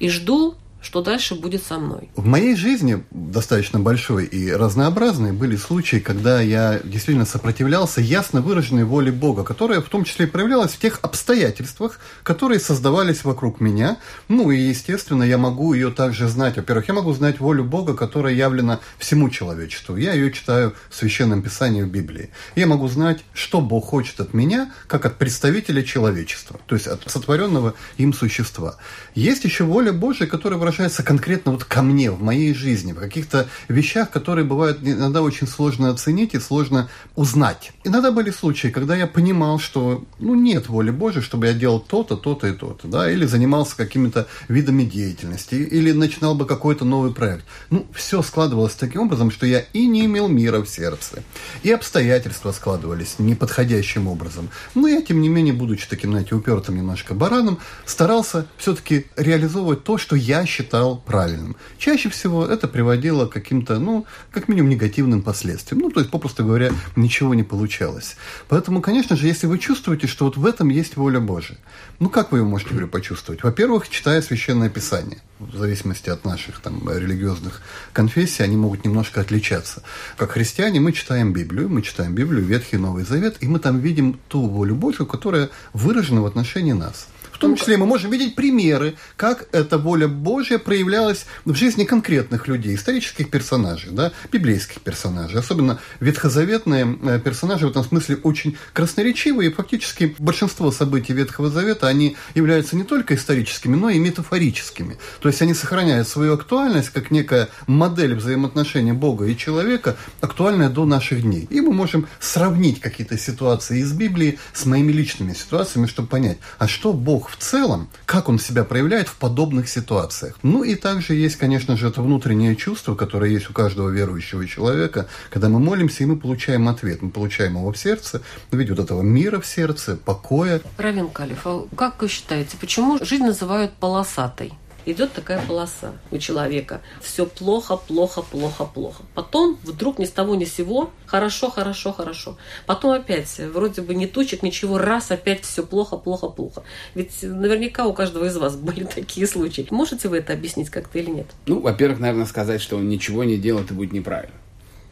И 0.00 0.10
жду 0.10 0.54
что 0.84 1.02
дальше 1.02 1.34
будет 1.34 1.64
со 1.64 1.78
мной. 1.78 2.10
В 2.14 2.26
моей 2.26 2.54
жизни, 2.54 3.02
достаточно 3.10 3.80
большой 3.80 4.26
и 4.26 4.52
разнообразной, 4.52 5.32
были 5.32 5.56
случаи, 5.56 5.96
когда 5.96 6.40
я 6.40 6.80
действительно 6.84 7.24
сопротивлялся 7.24 8.00
ясно 8.00 8.42
выраженной 8.42 8.84
воле 8.84 9.10
Бога, 9.10 9.44
которая 9.44 9.80
в 9.80 9.88
том 9.88 10.04
числе 10.04 10.26
проявлялась 10.26 10.72
в 10.72 10.78
тех 10.78 10.98
обстоятельствах, 11.02 11.98
которые 12.22 12.60
создавались 12.60 13.24
вокруг 13.24 13.60
меня. 13.60 13.96
Ну 14.28 14.50
и, 14.50 14.58
естественно, 14.60 15.22
я 15.22 15.38
могу 15.38 15.72
ее 15.72 15.90
также 15.90 16.28
знать. 16.28 16.56
Во-первых, 16.56 16.86
я 16.88 16.94
могу 16.94 17.12
знать 17.14 17.40
волю 17.40 17.64
Бога, 17.64 17.94
которая 17.94 18.34
явлена 18.34 18.80
всему 18.98 19.30
человечеству. 19.30 19.96
Я 19.96 20.12
ее 20.12 20.30
читаю 20.32 20.74
в 20.90 20.96
Священном 20.96 21.42
Писании 21.42 21.82
в 21.82 21.88
Библии. 21.88 22.30
Я 22.56 22.66
могу 22.66 22.88
знать, 22.88 23.24
что 23.32 23.62
Бог 23.62 23.86
хочет 23.86 24.20
от 24.20 24.34
меня, 24.34 24.70
как 24.86 25.06
от 25.06 25.16
представителя 25.16 25.82
человечества, 25.82 26.60
то 26.66 26.74
есть 26.74 26.86
от 26.86 27.10
сотворенного 27.10 27.74
им 27.96 28.12
существа. 28.12 28.76
Есть 29.14 29.44
еще 29.44 29.64
воля 29.64 29.92
Божия, 29.92 30.26
которая 30.26 30.58
выражается 30.58 30.73
выражается 30.74 31.04
конкретно 31.04 31.52
вот 31.52 31.64
ко 31.64 31.82
мне, 31.82 32.10
в 32.10 32.20
моей 32.20 32.52
жизни, 32.52 32.92
в 32.92 32.98
каких-то 32.98 33.46
вещах, 33.68 34.10
которые 34.10 34.44
бывают 34.44 34.80
иногда 34.82 35.22
очень 35.22 35.46
сложно 35.46 35.90
оценить 35.90 36.34
и 36.34 36.40
сложно 36.40 36.88
узнать. 37.14 37.70
Иногда 37.84 38.10
были 38.10 38.30
случаи, 38.30 38.68
когда 38.68 38.96
я 38.96 39.06
понимал, 39.06 39.60
что 39.60 40.04
ну, 40.18 40.34
нет 40.34 40.68
воли 40.68 40.90
Божьей, 40.90 41.22
чтобы 41.22 41.46
я 41.46 41.52
делал 41.52 41.78
то-то, 41.78 42.16
то-то 42.16 42.48
и 42.48 42.52
то-то, 42.52 42.88
да, 42.88 43.08
или 43.08 43.24
занимался 43.24 43.76
какими-то 43.76 44.26
видами 44.48 44.82
деятельности, 44.82 45.54
или 45.54 45.92
начинал 45.92 46.34
бы 46.34 46.44
какой-то 46.44 46.84
новый 46.84 47.14
проект. 47.14 47.44
Ну, 47.70 47.86
все 47.94 48.22
складывалось 48.22 48.74
таким 48.74 49.02
образом, 49.02 49.30
что 49.30 49.46
я 49.46 49.60
и 49.72 49.86
не 49.86 50.06
имел 50.06 50.26
мира 50.26 50.60
в 50.60 50.68
сердце, 50.68 51.22
и 51.62 51.70
обстоятельства 51.70 52.50
складывались 52.50 53.16
неподходящим 53.18 54.08
образом. 54.08 54.50
Но 54.74 54.88
я, 54.88 55.02
тем 55.02 55.20
не 55.20 55.28
менее, 55.28 55.54
будучи 55.54 55.88
таким, 55.88 56.10
знаете, 56.10 56.34
упертым 56.34 56.76
немножко 56.76 57.14
бараном, 57.14 57.60
старался 57.86 58.46
все-таки 58.56 59.06
реализовывать 59.16 59.84
то, 59.84 59.98
что 59.98 60.16
я 60.16 60.44
считал 60.46 60.63
считал 60.64 60.96
правильным. 60.96 61.56
Чаще 61.78 62.08
всего 62.08 62.46
это 62.46 62.68
приводило 62.68 63.26
к 63.26 63.32
каким-то, 63.32 63.78
ну, 63.78 64.06
как 64.30 64.48
минимум, 64.48 64.70
негативным 64.70 65.22
последствиям. 65.22 65.82
Ну, 65.82 65.90
то 65.90 66.00
есть, 66.00 66.10
попросту 66.10 66.44
говоря, 66.44 66.70
ничего 66.96 67.34
не 67.34 67.42
получалось. 67.42 68.16
Поэтому, 68.48 68.80
конечно 68.80 69.16
же, 69.16 69.26
если 69.26 69.46
вы 69.46 69.58
чувствуете, 69.58 70.06
что 70.06 70.24
вот 70.24 70.36
в 70.36 70.46
этом 70.46 70.70
есть 70.70 70.96
воля 70.96 71.20
Божия, 71.20 71.58
ну, 71.98 72.08
как 72.08 72.32
вы 72.32 72.38
ее 72.38 72.44
можете, 72.44 72.70
говорю, 72.70 72.88
почувствовать? 72.88 73.42
Во-первых, 73.42 73.88
читая 73.88 74.22
Священное 74.22 74.70
Писание. 74.70 75.18
В 75.38 75.58
зависимости 75.58 76.10
от 76.10 76.24
наших 76.24 76.60
там 76.60 76.88
религиозных 76.88 77.60
конфессий, 77.92 78.42
они 78.42 78.56
могут 78.56 78.84
немножко 78.84 79.20
отличаться. 79.20 79.82
Как 80.16 80.30
христиане 80.30 80.80
мы 80.80 80.92
читаем 80.92 81.32
Библию, 81.32 81.68
мы 81.68 81.82
читаем 81.82 82.14
Библию, 82.14 82.44
Ветхий 82.44 82.78
Новый 82.78 83.04
Завет, 83.04 83.36
и 83.40 83.48
мы 83.48 83.58
там 83.58 83.80
видим 83.80 84.18
ту 84.28 84.46
волю 84.46 84.76
Божию, 84.76 85.06
которая 85.06 85.50
выражена 85.72 86.22
в 86.22 86.26
отношении 86.26 86.72
нас. 86.72 87.08
В 87.34 87.38
том 87.38 87.56
числе 87.56 87.76
мы 87.76 87.84
можем 87.84 88.12
видеть 88.12 88.36
примеры, 88.36 88.94
как 89.16 89.48
эта 89.50 89.76
воля 89.76 90.06
Божья 90.06 90.58
проявлялась 90.58 91.26
в 91.44 91.52
жизни 91.56 91.82
конкретных 91.82 92.46
людей, 92.46 92.76
исторических 92.76 93.28
персонажей, 93.28 93.90
да, 93.90 94.12
библейских 94.30 94.80
персонажей. 94.80 95.40
Особенно 95.40 95.80
ветхозаветные 95.98 96.96
э, 97.02 97.18
персонажи 97.18 97.66
в 97.66 97.70
этом 97.70 97.82
смысле 97.82 98.20
очень 98.22 98.56
красноречивые. 98.72 99.50
И 99.50 99.52
фактически 99.52 100.14
большинство 100.20 100.70
событий 100.70 101.12
Ветхого 101.12 101.50
Завета, 101.50 101.88
они 101.88 102.16
являются 102.36 102.76
не 102.76 102.84
только 102.84 103.16
историческими, 103.16 103.74
но 103.74 103.90
и 103.90 103.98
метафорическими. 103.98 104.96
То 105.20 105.28
есть 105.28 105.42
они 105.42 105.54
сохраняют 105.54 106.06
свою 106.06 106.34
актуальность 106.34 106.90
как 106.90 107.10
некая 107.10 107.48
модель 107.66 108.14
взаимоотношения 108.14 108.94
Бога 108.94 109.24
и 109.26 109.36
человека, 109.36 109.96
актуальная 110.20 110.70
до 110.70 110.84
наших 110.84 111.22
дней. 111.22 111.48
И 111.50 111.60
мы 111.60 111.72
можем 111.72 112.06
сравнить 112.20 112.80
какие-то 112.80 113.18
ситуации 113.18 113.80
из 113.80 113.92
Библии 113.92 114.38
с 114.52 114.66
моими 114.66 114.92
личными 114.92 115.34
ситуациями, 115.34 115.86
чтобы 115.86 116.06
понять, 116.06 116.38
а 116.58 116.68
что 116.68 116.92
Бог 116.92 117.23
Бог 117.24 117.30
в 117.30 117.36
целом, 117.36 117.88
как 118.04 118.28
он 118.28 118.38
себя 118.38 118.64
проявляет 118.64 119.08
в 119.08 119.16
подобных 119.16 119.66
ситуациях. 119.68 120.36
Ну 120.42 120.62
и 120.62 120.74
также 120.74 121.14
есть, 121.14 121.36
конечно 121.36 121.74
же, 121.74 121.88
это 121.88 122.02
внутреннее 122.02 122.54
чувство, 122.54 122.94
которое 122.94 123.30
есть 123.30 123.48
у 123.48 123.54
каждого 123.54 123.88
верующего 123.88 124.46
человека, 124.46 125.08
когда 125.30 125.48
мы 125.48 125.58
молимся, 125.58 126.02
и 126.02 126.06
мы 126.06 126.16
получаем 126.16 126.68
ответ. 126.68 127.00
Мы 127.00 127.08
получаем 127.08 127.56
его 127.56 127.72
в 127.72 127.78
сердце, 127.78 128.20
в 128.50 128.56
виде 128.56 128.74
вот 128.74 128.84
этого 128.84 129.00
мира 129.00 129.40
в 129.40 129.46
сердце, 129.46 129.96
покоя. 129.96 130.60
Равин 130.76 131.08
Калиф, 131.08 131.46
а 131.46 131.66
как 131.74 132.02
вы 132.02 132.08
считаете, 132.08 132.58
почему 132.60 132.98
жизнь 133.02 133.24
называют 133.24 133.72
полосатой? 133.72 134.52
Идет 134.86 135.12
такая 135.12 135.44
полоса 135.46 135.92
у 136.10 136.18
человека. 136.18 136.80
Все 137.00 137.26
плохо, 137.26 137.76
плохо, 137.76 138.22
плохо, 138.22 138.64
плохо. 138.64 139.02
Потом 139.14 139.58
вдруг 139.62 139.98
ни 139.98 140.04
с 140.04 140.10
того 140.10 140.34
ни 140.34 140.44
с 140.44 140.54
сего 140.54 140.90
хорошо, 141.06 141.50
хорошо, 141.50 141.92
хорошо. 141.92 142.36
Потом 142.66 142.92
опять 142.92 143.38
вроде 143.38 143.82
бы 143.82 143.94
не 143.94 144.06
тучек, 144.06 144.42
ничего, 144.42 144.78
раз 144.78 145.10
опять 145.10 145.42
все 145.42 145.64
плохо, 145.64 145.96
плохо, 145.96 146.28
плохо. 146.28 146.62
Ведь 146.94 147.22
наверняка 147.22 147.86
у 147.86 147.92
каждого 147.92 148.26
из 148.26 148.36
вас 148.36 148.56
были 148.64 148.84
такие 148.84 149.26
случаи. 149.26 149.66
Можете 149.70 150.08
вы 150.08 150.18
это 150.18 150.32
объяснить 150.32 150.70
как-то 150.70 150.98
или 150.98 151.10
нет? 151.10 151.26
Ну, 151.46 151.60
во-первых, 151.60 152.00
наверное, 152.00 152.26
сказать, 152.26 152.60
что 152.60 152.76
он 152.76 152.88
ничего 152.88 153.24
не 153.24 153.36
делает, 153.36 153.66
это 153.66 153.74
будет 153.74 153.92
неправильно. 153.92 154.34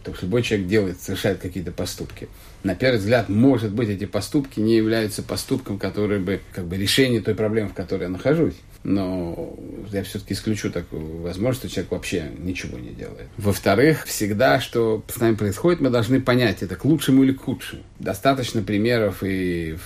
То 0.05 0.11
есть 0.11 0.22
любой 0.22 0.42
человек 0.42 0.66
делает, 0.66 1.00
совершает 1.00 1.38
какие-то 1.38 1.70
поступки. 1.70 2.28
На 2.64 2.74
первый 2.74 2.98
взгляд, 2.98 3.28
может 3.28 3.72
быть, 3.72 3.88
эти 3.88 4.05
поступки 4.05 4.59
не 4.59 4.76
являются 4.76 5.22
поступком, 5.22 5.78
который 5.78 6.18
бы 6.18 6.40
как 6.52 6.66
бы 6.66 6.76
решение 6.76 7.20
той 7.20 7.37
проблемы, 7.37 7.68
в 7.68 7.74
которой 7.74 8.02
я 8.02 8.09
нахожусь 8.09 8.55
но 8.84 9.54
я 9.92 10.02
все-таки 10.02 10.34
исключу 10.34 10.70
такую 10.70 11.20
возможность, 11.22 11.60
что 11.60 11.68
человек 11.68 11.92
вообще 11.92 12.30
ничего 12.38 12.78
не 12.78 12.90
делает. 12.90 13.28
Во-вторых, 13.36 14.04
всегда, 14.06 14.60
что 14.60 15.04
с 15.08 15.20
нами 15.20 15.34
происходит, 15.34 15.80
мы 15.80 15.90
должны 15.90 16.20
понять, 16.20 16.62
это 16.62 16.76
к 16.76 16.84
лучшему 16.84 17.22
или 17.22 17.32
к 17.32 17.42
худшему. 17.42 17.82
Достаточно 17.98 18.62
примеров 18.62 19.22
и 19.22 19.76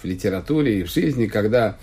в 0.00 0.04
литературе, 0.04 0.80
и 0.80 0.82
в 0.84 0.90
жизни, 0.90 1.26
когда 1.26 1.76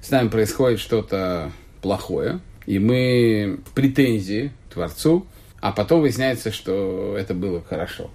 с 0.00 0.10
нами 0.10 0.28
происходит 0.28 0.80
что-то 0.80 1.52
плохое, 1.82 2.40
и 2.66 2.78
мы 2.78 3.60
в 3.66 3.70
претензии 3.72 4.52
Творцу, 4.72 5.26
а 5.60 5.72
потом 5.72 6.00
выясняется, 6.00 6.52
что 6.52 7.16
это 7.18 7.34
было 7.34 7.62
хорошо. 7.62 8.10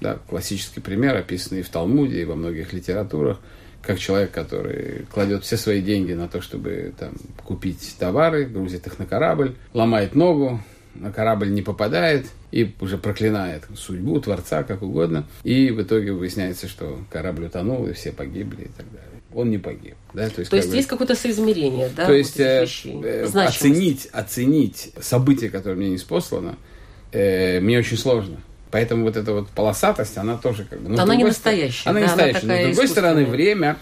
Да, 0.00 0.18
классический 0.28 0.80
пример, 0.80 1.16
описанный 1.16 1.62
в 1.62 1.68
Талмуде 1.70 2.22
и 2.22 2.24
во 2.24 2.36
многих 2.36 2.72
литературах– 2.72 3.40
как 3.88 3.98
человек, 3.98 4.32
который 4.32 5.06
кладет 5.10 5.44
все 5.44 5.56
свои 5.56 5.80
деньги 5.80 6.12
на 6.12 6.28
то, 6.28 6.42
чтобы 6.42 6.92
там, 6.98 7.14
купить 7.42 7.96
товары, 7.98 8.44
грузит 8.44 8.86
их 8.86 8.98
на 8.98 9.06
корабль, 9.06 9.54
ломает 9.72 10.14
ногу, 10.14 10.60
на 10.94 11.10
корабль 11.10 11.50
не 11.50 11.62
попадает 11.62 12.26
и 12.52 12.74
уже 12.80 12.98
проклинает 12.98 13.64
судьбу, 13.74 14.20
Творца, 14.20 14.62
как 14.62 14.82
угодно. 14.82 15.26
И 15.42 15.70
в 15.70 15.80
итоге 15.80 16.12
выясняется, 16.12 16.68
что 16.68 16.98
корабль 17.10 17.46
утонул, 17.46 17.86
и 17.86 17.94
все 17.94 18.12
погибли 18.12 18.64
и 18.64 18.70
так 18.76 18.84
далее. 18.92 19.22
он 19.32 19.48
не 19.48 19.56
погиб. 19.56 19.94
Да? 20.12 20.28
То 20.28 20.40
есть, 20.40 20.50
То 20.50 20.56
есть 20.58 20.68
бы, 20.68 20.76
есть 20.76 20.88
какое-то 20.88 21.14
соизмерение, 21.14 21.88
да? 21.96 22.04
То 22.04 22.12
есть 22.12 22.38
э, 22.38 22.66
э, 22.84 23.24
оценить, 23.24 24.06
оценить 24.12 24.92
событие, 25.00 25.48
которое 25.48 25.76
мне 25.76 25.88
не 25.88 25.98
спослано, 25.98 26.56
э, 27.10 27.58
мне 27.60 27.78
очень 27.78 27.96
сложно. 27.96 28.36
Поэтому 28.70 29.04
вот 29.04 29.16
эта 29.16 29.32
вот 29.32 29.48
полосатость, 29.48 30.18
она 30.18 30.36
тоже 30.36 30.64
как 30.64 30.80
бы... 30.80 30.90
Ну, 30.90 31.00
она 31.00 31.16
не 31.16 31.24
настоящая. 31.24 31.88
Она 31.88 32.00
не 32.00 32.06
настоящая. 32.06 32.46
Но, 32.46 32.54
с 32.54 32.66
другой 32.66 32.88
стороны, 32.88 33.24
время, 33.24 33.78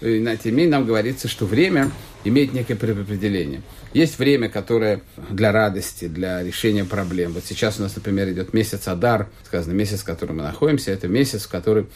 на 0.00 0.36
теме 0.36 0.66
нам 0.66 0.86
говорится, 0.86 1.28
что 1.28 1.46
время 1.46 1.90
имеет 2.24 2.52
некое 2.52 2.74
предопределение. 2.74 3.62
Есть 3.92 4.18
время, 4.18 4.48
которое 4.48 5.02
для 5.30 5.52
радости, 5.52 6.06
для 6.06 6.42
решения 6.42 6.84
проблем. 6.84 7.32
Вот 7.32 7.44
сейчас 7.44 7.78
у 7.78 7.82
нас, 7.82 7.96
например, 7.96 8.30
идет 8.30 8.54
месяц 8.54 8.88
Адар, 8.88 9.28
сказано, 9.44 9.72
месяц, 9.72 10.00
в 10.00 10.04
котором 10.04 10.36
мы 10.38 10.44
находимся, 10.44 10.92
это 10.92 11.08
месяц, 11.08 11.44
в 11.44 11.48
который 11.48 11.86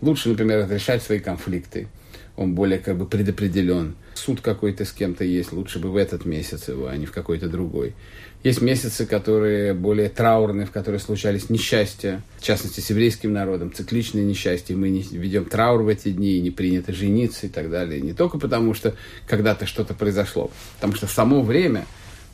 лучше, 0.00 0.28
например, 0.28 0.68
решать 0.70 1.02
свои 1.02 1.18
конфликты. 1.18 1.88
Он 2.36 2.54
более 2.54 2.78
как 2.78 2.96
бы 2.96 3.06
предопределен. 3.06 3.96
Суд 4.14 4.40
какой-то 4.40 4.84
с 4.84 4.92
кем-то 4.92 5.24
есть, 5.24 5.52
лучше 5.52 5.78
бы 5.78 5.90
в 5.90 5.96
этот 5.96 6.24
месяц 6.24 6.68
его, 6.68 6.86
а 6.86 6.96
не 6.96 7.06
в 7.06 7.12
какой-то 7.12 7.48
другой. 7.48 7.94
Есть 8.42 8.62
месяцы, 8.62 9.04
которые 9.04 9.74
более 9.74 10.08
траурные, 10.08 10.66
в 10.66 10.70
которые 10.70 10.98
случались 10.98 11.50
несчастья, 11.50 12.22
в 12.38 12.42
частности, 12.42 12.80
с 12.80 12.88
еврейским 12.88 13.34
народом, 13.34 13.72
цикличные 13.72 14.24
несчастья. 14.24 14.74
Мы 14.74 14.88
не 14.88 15.02
ведем 15.02 15.44
траур 15.44 15.82
в 15.82 15.88
эти 15.88 16.10
дни, 16.10 16.36
и 16.36 16.40
не 16.40 16.50
принято 16.50 16.92
жениться 16.92 17.46
и 17.46 17.48
так 17.50 17.70
далее. 17.70 18.00
Не 18.00 18.14
только 18.14 18.38
потому, 18.38 18.72
что 18.72 18.94
когда-то 19.26 19.66
что-то 19.66 19.92
произошло, 19.92 20.50
потому 20.76 20.94
что 20.94 21.06
само 21.06 21.42
время 21.42 21.84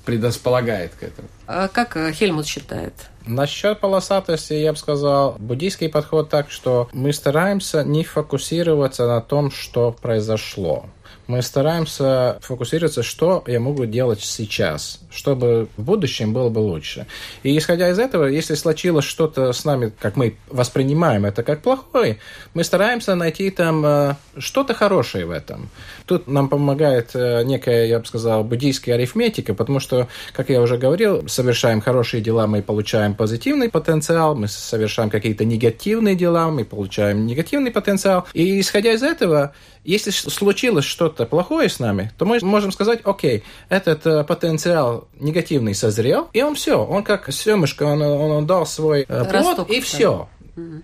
предрасполагает 0.04 0.92
к 0.94 1.02
этому. 1.02 1.28
А 1.48 1.66
как 1.66 1.96
э, 1.96 2.12
Хельмут 2.12 2.46
считает? 2.46 2.94
Насчет 3.26 3.80
полосатости, 3.80 4.52
я 4.52 4.72
бы 4.72 4.78
сказал, 4.78 5.34
буддийский 5.40 5.88
подход 5.88 6.30
так, 6.30 6.52
что 6.52 6.88
мы 6.92 7.12
стараемся 7.12 7.82
не 7.82 8.04
фокусироваться 8.04 9.08
на 9.08 9.20
том, 9.20 9.50
что 9.50 9.90
произошло 9.90 10.86
мы 11.26 11.42
стараемся 11.42 12.38
фокусироваться, 12.40 13.02
что 13.02 13.42
я 13.46 13.60
могу 13.60 13.84
делать 13.86 14.20
сейчас, 14.20 15.00
чтобы 15.10 15.68
в 15.76 15.82
будущем 15.82 16.32
было 16.32 16.48
бы 16.48 16.60
лучше. 16.60 17.06
И 17.42 17.56
исходя 17.56 17.88
из 17.90 17.98
этого, 17.98 18.26
если 18.26 18.54
случилось 18.54 19.04
что-то 19.04 19.52
с 19.52 19.64
нами, 19.64 19.92
как 19.98 20.16
мы 20.16 20.36
воспринимаем 20.48 21.24
это 21.24 21.42
как 21.42 21.62
плохое, 21.62 22.18
мы 22.54 22.64
стараемся 22.64 23.14
найти 23.14 23.50
там 23.50 23.84
э, 23.84 24.14
что-то 24.38 24.74
хорошее 24.74 25.26
в 25.26 25.30
этом. 25.30 25.68
Тут 26.06 26.28
нам 26.28 26.48
помогает 26.48 27.10
э, 27.14 27.42
некая, 27.42 27.86
я 27.86 27.98
бы 27.98 28.06
сказал, 28.06 28.44
буддийская 28.44 28.94
арифметика, 28.94 29.54
потому 29.54 29.80
что, 29.80 30.06
как 30.32 30.50
я 30.50 30.60
уже 30.60 30.78
говорил, 30.78 31.28
совершаем 31.28 31.80
хорошие 31.80 32.22
дела, 32.22 32.46
мы 32.46 32.62
получаем 32.62 33.14
позитивный 33.14 33.68
потенциал, 33.68 34.36
мы 34.36 34.46
совершаем 34.46 35.10
какие-то 35.10 35.44
негативные 35.44 36.14
дела, 36.14 36.48
мы 36.50 36.64
получаем 36.64 37.26
негативный 37.26 37.72
потенциал. 37.72 38.26
И 38.34 38.60
исходя 38.60 38.92
из 38.92 39.02
этого, 39.02 39.52
если 39.82 40.10
случилось 40.10 40.84
что-то 40.84 41.26
плохое 41.26 41.68
с 41.68 41.80
нами, 41.80 42.12
то 42.18 42.24
мы 42.24 42.38
можем 42.40 42.70
сказать, 42.70 43.00
окей, 43.02 43.42
этот 43.68 44.06
э, 44.06 44.22
потенциал 44.22 45.08
негативный 45.18 45.74
созрел, 45.74 46.28
и 46.32 46.40
он 46.40 46.54
все, 46.54 46.84
он 46.84 47.02
как 47.02 47.32
семышко, 47.32 47.82
он, 47.82 48.00
он, 48.00 48.30
он 48.30 48.46
дал 48.46 48.64
свой 48.64 49.02
э, 49.02 49.24
плод, 49.24 49.32
Росток, 49.32 49.70
и 49.70 49.80
все. 49.80 50.28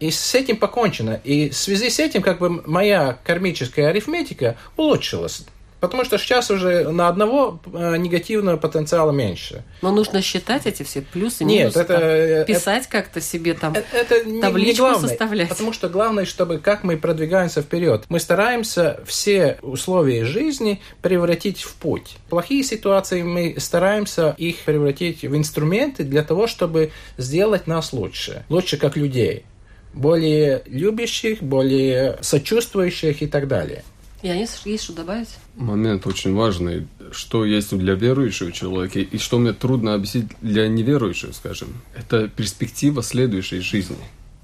И 0.01 0.11
с 0.11 0.35
этим 0.35 0.57
покончено. 0.57 1.21
И 1.25 1.51
в 1.51 1.57
связи 1.57 1.91
с 1.91 1.99
этим 1.99 2.23
как 2.23 2.39
бы 2.39 2.51
моя 2.67 3.19
кармическая 3.25 3.89
арифметика 3.89 4.57
улучшилась. 4.77 5.45
Потому 5.83 6.05
что 6.05 6.17
сейчас 6.17 6.49
уже 6.49 6.89
на 6.91 7.09
одного 7.09 7.59
э, 7.75 7.97
негативного 7.97 8.57
потенциала 8.57 9.11
меньше. 9.11 9.65
Но 9.83 9.91
нужно 9.91 10.23
считать 10.23 10.65
эти 10.65 10.85
все 10.85 11.01
плюсы, 11.03 11.45
минусы. 11.45 11.77
Нет, 11.77 11.77
это, 11.77 11.95
э, 11.95 12.45
писать 12.47 12.87
как-то 12.87 13.21
себе 13.21 13.55
там 13.55 13.73
это, 13.73 13.97
это 13.97 14.25
не, 14.25 14.41
табличку 14.41 14.71
не 14.71 14.79
главное, 14.79 15.09
составлять. 15.09 15.49
Потому 15.49 15.73
что 15.73 15.89
главное, 15.89 16.25
чтобы 16.25 16.59
как 16.59 16.85
мы 16.85 16.97
продвигаемся 16.97 17.63
вперед. 17.63 18.05
Мы 18.09 18.21
стараемся 18.21 19.01
все 19.07 19.59
условия 19.61 20.25
жизни 20.25 20.81
превратить 21.01 21.63
в 21.63 21.75
путь. 21.75 22.17
Плохие 22.29 22.63
ситуации 22.63 23.23
мы 23.23 23.57
стараемся 23.59 24.37
их 24.39 24.59
превратить 24.59 25.23
в 25.23 25.37
инструменты 25.37 26.05
для 26.05 26.23
того, 26.23 26.47
чтобы 26.47 26.93
сделать 27.17 27.67
нас 27.67 27.93
лучше. 27.93 28.45
Лучше 28.49 28.77
как 28.77 28.97
людей 28.97 29.47
более 29.95 30.63
любящих, 30.67 31.43
более 31.43 32.19
сочувствующих 32.21 33.23
и 33.23 33.27
так 33.27 33.49
далее. 33.49 33.85
Янис, 34.23 34.63
есть 34.65 34.85
что 34.85 34.93
добавить? 34.93 35.29
Момент 35.57 36.07
очень 36.07 36.35
важный, 36.35 36.87
что 37.11 37.45
есть 37.45 37.77
для 37.77 37.95
верующего 37.95 38.53
человека, 38.53 39.01
и 39.01 39.19
что 39.19 39.39
мне 39.39 39.53
трудно 39.53 39.95
объяснить 39.95 40.27
для 40.41 40.69
неверующего, 40.69 41.33
скажем. 41.33 41.69
Это 41.97 42.29
перспектива 42.29 43.03
следующей 43.03 43.59
жизни, 43.59 43.97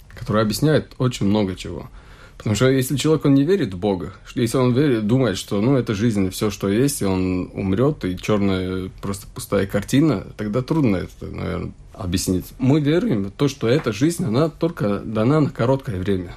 которая 0.08 0.42
объясняет 0.42 0.94
очень 0.98 1.26
много 1.26 1.54
чего. 1.54 1.88
Потому 2.38 2.54
что 2.54 2.70
если 2.70 2.96
человек 2.96 3.24
он 3.24 3.34
не 3.34 3.44
верит 3.44 3.74
в 3.74 3.78
Бога, 3.78 4.14
если 4.34 4.58
он 4.58 4.72
верит, 4.72 5.06
думает, 5.06 5.38
что 5.38 5.60
ну 5.60 5.76
это 5.76 5.94
жизнь, 5.94 6.30
все, 6.30 6.50
что 6.50 6.68
есть, 6.68 7.02
и 7.02 7.04
он 7.04 7.50
умрет, 7.52 8.04
и 8.04 8.16
черная 8.16 8.90
просто 9.02 9.26
пустая 9.32 9.66
картина, 9.66 10.26
тогда 10.36 10.62
трудно 10.62 10.96
это, 10.96 11.26
наверное, 11.26 11.72
объяснить. 11.98 12.46
Мы 12.58 12.80
веруем 12.80 13.24
в 13.24 13.30
то, 13.32 13.48
что 13.48 13.68
эта 13.68 13.92
жизнь, 13.92 14.24
она 14.24 14.48
только 14.48 15.00
дана 15.00 15.40
на 15.40 15.50
короткое 15.50 15.98
время. 15.98 16.36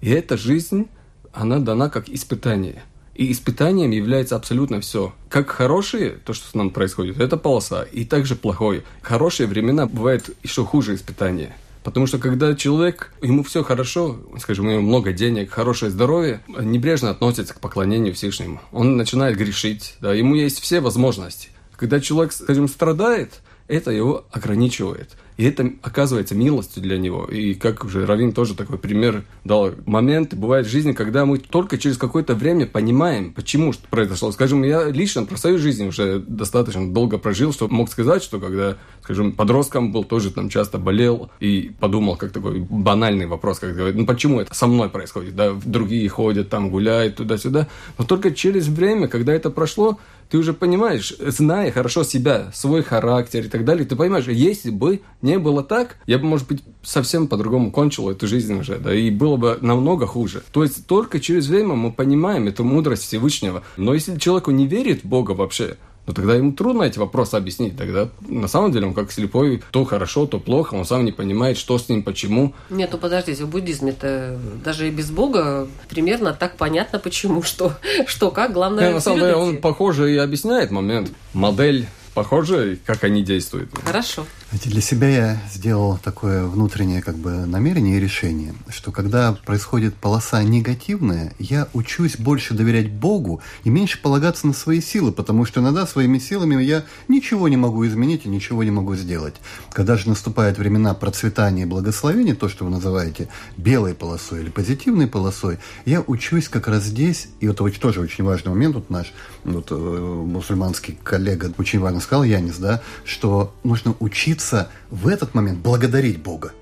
И 0.00 0.10
эта 0.10 0.36
жизнь 0.36 0.88
она 1.32 1.58
дана 1.58 1.88
как 1.88 2.08
испытание. 2.08 2.82
И 3.14 3.32
испытанием 3.32 3.90
является 3.90 4.36
абсолютно 4.36 4.80
все. 4.80 5.12
Как 5.28 5.50
хорошие, 5.50 6.10
то, 6.10 6.32
что 6.32 6.48
с 6.48 6.54
нами 6.54 6.68
происходит, 6.68 7.18
это 7.20 7.36
полоса. 7.36 7.82
И 7.82 8.04
также 8.04 8.36
плохое. 8.36 8.84
Хорошие 9.02 9.48
времена 9.48 9.86
бывают 9.86 10.30
еще 10.44 10.64
хуже 10.64 10.94
испытания. 10.94 11.56
Потому 11.82 12.06
что 12.06 12.18
когда 12.18 12.54
человек, 12.54 13.12
ему 13.22 13.42
все 13.42 13.64
хорошо, 13.64 14.20
скажем, 14.38 14.66
у 14.66 14.70
него 14.70 14.82
много 14.82 15.12
денег, 15.12 15.50
хорошее 15.50 15.90
здоровье, 15.90 16.42
небрежно 16.48 17.10
относится 17.10 17.54
к 17.54 17.60
поклонению 17.60 18.14
Всевышнему. 18.14 18.60
Он 18.72 18.96
начинает 18.96 19.36
грешить, 19.36 19.94
да, 20.00 20.12
ему 20.12 20.34
есть 20.34 20.60
все 20.60 20.80
возможности. 20.80 21.48
Когда 21.76 21.98
человек, 22.00 22.32
скажем, 22.32 22.68
страдает, 22.68 23.40
это 23.68 23.90
его 23.90 24.24
ограничивает. 24.32 25.16
И 25.38 25.44
это 25.44 25.72
оказывается 25.82 26.34
милостью 26.34 26.82
для 26.82 26.98
него. 26.98 27.24
И 27.26 27.54
как 27.54 27.84
уже 27.84 28.04
Равин 28.04 28.32
тоже 28.32 28.56
такой 28.56 28.76
пример 28.76 29.22
дал. 29.44 29.70
Моменты 29.86 30.34
бывают 30.34 30.66
в 30.66 30.70
жизни, 30.70 30.92
когда 30.92 31.24
мы 31.24 31.38
только 31.38 31.78
через 31.78 31.96
какое-то 31.96 32.34
время 32.34 32.66
понимаем, 32.66 33.32
почему 33.32 33.72
что 33.72 33.86
произошло. 33.88 34.32
Скажем, 34.32 34.64
я 34.64 34.88
лично 34.88 35.24
про 35.24 35.36
свою 35.36 35.58
жизнь 35.58 35.86
уже 35.86 36.18
достаточно 36.18 36.92
долго 36.92 37.18
прожил, 37.18 37.52
чтобы 37.52 37.72
мог 37.72 37.88
сказать, 37.88 38.24
что 38.24 38.40
когда, 38.40 38.78
скажем, 39.04 39.30
подростком 39.30 39.92
был, 39.92 40.02
тоже 40.02 40.32
там 40.32 40.48
часто 40.48 40.76
болел 40.76 41.30
и 41.38 41.70
подумал, 41.78 42.16
как 42.16 42.32
такой 42.32 42.58
банальный 42.58 43.26
вопрос, 43.26 43.60
как 43.60 43.76
говорит, 43.76 43.94
ну 43.94 44.06
почему 44.06 44.40
это 44.40 44.52
со 44.52 44.66
мной 44.66 44.88
происходит, 44.90 45.36
да, 45.36 45.52
другие 45.64 46.08
ходят 46.08 46.48
там, 46.48 46.68
гуляют 46.68 47.14
туда-сюда. 47.14 47.68
Но 47.96 48.04
только 48.04 48.32
через 48.32 48.66
время, 48.66 49.06
когда 49.06 49.32
это 49.32 49.50
прошло, 49.50 50.00
ты 50.30 50.38
уже 50.38 50.52
понимаешь, 50.52 51.14
зная 51.18 51.70
хорошо 51.70 52.04
себя, 52.04 52.50
свой 52.54 52.82
характер 52.82 53.44
и 53.44 53.48
так 53.48 53.64
далее, 53.64 53.86
ты 53.86 53.96
понимаешь, 53.96 54.26
если 54.26 54.70
бы 54.70 55.00
не 55.22 55.38
было 55.38 55.62
так, 55.62 55.96
я 56.06 56.18
бы, 56.18 56.26
может 56.26 56.46
быть, 56.48 56.62
совсем 56.82 57.28
по-другому 57.28 57.70
кончил 57.70 58.10
эту 58.10 58.26
жизнь 58.26 58.54
уже, 58.54 58.78
да, 58.78 58.94
и 58.94 59.10
было 59.10 59.36
бы 59.36 59.58
намного 59.60 60.06
хуже. 60.06 60.42
То 60.52 60.62
есть 60.62 60.86
только 60.86 61.20
через 61.20 61.48
время 61.48 61.74
мы 61.74 61.92
понимаем 61.92 62.48
эту 62.48 62.64
мудрость 62.64 63.04
Всевышнего. 63.04 63.62
Но 63.76 63.94
если 63.94 64.18
человеку 64.18 64.50
не 64.50 64.66
верит 64.66 65.04
в 65.04 65.08
Бога 65.08 65.32
вообще, 65.32 65.76
но 66.08 66.14
тогда 66.14 66.34
ему 66.34 66.52
трудно 66.52 66.84
эти 66.84 66.98
вопросы 66.98 67.34
объяснить. 67.34 67.76
Тогда 67.76 68.08
на 68.26 68.48
самом 68.48 68.72
деле 68.72 68.86
он 68.86 68.94
как 68.94 69.12
слепой, 69.12 69.62
то 69.70 69.84
хорошо, 69.84 70.26
то 70.26 70.40
плохо, 70.40 70.74
он 70.74 70.86
сам 70.86 71.04
не 71.04 71.12
понимает, 71.12 71.58
что 71.58 71.78
с 71.78 71.88
ним, 71.90 72.02
почему. 72.02 72.54
Нет, 72.70 72.88
ну 72.92 72.98
подождите, 72.98 73.44
в 73.44 73.48
буддизме 73.50 73.90
это 73.90 74.38
даже 74.64 74.88
и 74.88 74.90
без 74.90 75.10
Бога 75.10 75.68
примерно 75.88 76.32
так 76.32 76.56
понятно, 76.56 76.98
почему, 76.98 77.42
что, 77.42 77.74
что 78.06 78.30
как, 78.30 78.54
главное... 78.54 78.86
Нет, 78.86 78.94
на 78.94 79.00
самом 79.00 79.20
деле 79.20 79.36
он 79.36 79.58
похоже 79.58 80.14
и 80.14 80.16
объясняет 80.16 80.70
момент, 80.70 81.12
модель 81.34 81.86
похоже, 82.14 82.78
как 82.84 83.04
они 83.04 83.22
действуют. 83.22 83.70
Хорошо. 83.84 84.24
Для 84.50 84.80
себя 84.80 85.08
я 85.08 85.42
сделал 85.52 85.98
такое 85.98 86.46
внутреннее 86.46 87.02
как 87.02 87.16
бы 87.16 87.44
намерение 87.44 87.98
и 87.98 88.00
решение, 88.00 88.54
что 88.70 88.92
когда 88.92 89.34
происходит 89.34 89.94
полоса 89.94 90.42
негативная, 90.42 91.34
я 91.38 91.68
учусь 91.74 92.16
больше 92.16 92.54
доверять 92.54 92.90
Богу 92.90 93.42
и 93.64 93.68
меньше 93.68 94.00
полагаться 94.00 94.46
на 94.46 94.54
свои 94.54 94.80
силы, 94.80 95.12
потому 95.12 95.44
что 95.44 95.60
иногда 95.60 95.86
своими 95.86 96.18
силами 96.18 96.62
я 96.62 96.86
ничего 97.08 97.46
не 97.48 97.58
могу 97.58 97.86
изменить 97.86 98.24
и 98.24 98.30
ничего 98.30 98.64
не 98.64 98.70
могу 98.70 98.96
сделать. 98.96 99.34
Когда 99.70 99.98
же 99.98 100.08
наступают 100.08 100.56
времена 100.56 100.94
процветания 100.94 101.64
и 101.64 101.66
благословения, 101.66 102.34
то, 102.34 102.48
что 102.48 102.64
вы 102.64 102.70
называете 102.70 103.28
белой 103.58 103.94
полосой 103.94 104.40
или 104.40 104.48
позитивной 104.48 105.08
полосой, 105.08 105.58
я 105.84 106.00
учусь 106.00 106.48
как 106.48 106.68
раз 106.68 106.84
здесь, 106.84 107.28
и 107.40 107.46
это 107.48 107.68
тоже 107.78 108.00
очень 108.00 108.24
важный 108.24 108.52
момент, 108.52 108.76
вот 108.76 108.88
наш 108.88 109.12
вот, 109.44 109.66
э, 109.70 109.74
мусульманский 109.74 110.98
коллега 111.04 111.52
очень 111.58 111.80
важно 111.80 112.00
сказал, 112.00 112.24
Янис, 112.24 112.56
да, 112.56 112.80
что 113.04 113.54
нужно 113.62 113.94
учиться 114.00 114.37
учиться 114.38 114.68
в 114.90 115.08
этот 115.08 115.34
момент 115.34 115.58
благодарить 115.58 116.22
Бога. 116.22 116.52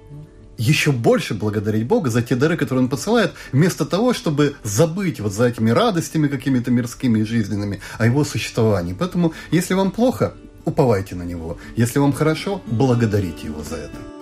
Еще 0.58 0.90
больше 0.90 1.34
благодарить 1.34 1.86
Бога 1.86 2.08
за 2.08 2.22
те 2.22 2.34
дары, 2.34 2.56
которые 2.56 2.84
Он 2.84 2.88
посылает, 2.88 3.32
вместо 3.52 3.84
того, 3.84 4.14
чтобы 4.14 4.54
забыть 4.64 5.20
вот 5.20 5.32
за 5.32 5.48
этими 5.48 5.70
радостями 5.70 6.28
какими-то 6.28 6.70
мирскими 6.70 7.20
и 7.20 7.24
жизненными 7.24 7.80
о 7.98 8.06
Его 8.06 8.24
существовании. 8.24 8.96
Поэтому, 8.98 9.34
если 9.52 9.74
вам 9.74 9.90
плохо, 9.90 10.32
уповайте 10.64 11.14
на 11.14 11.24
Него. 11.24 11.58
Если 11.76 11.98
вам 11.98 12.14
хорошо, 12.14 12.62
благодарите 12.66 13.48
Его 13.48 13.62
за 13.62 13.76
это. 13.76 14.15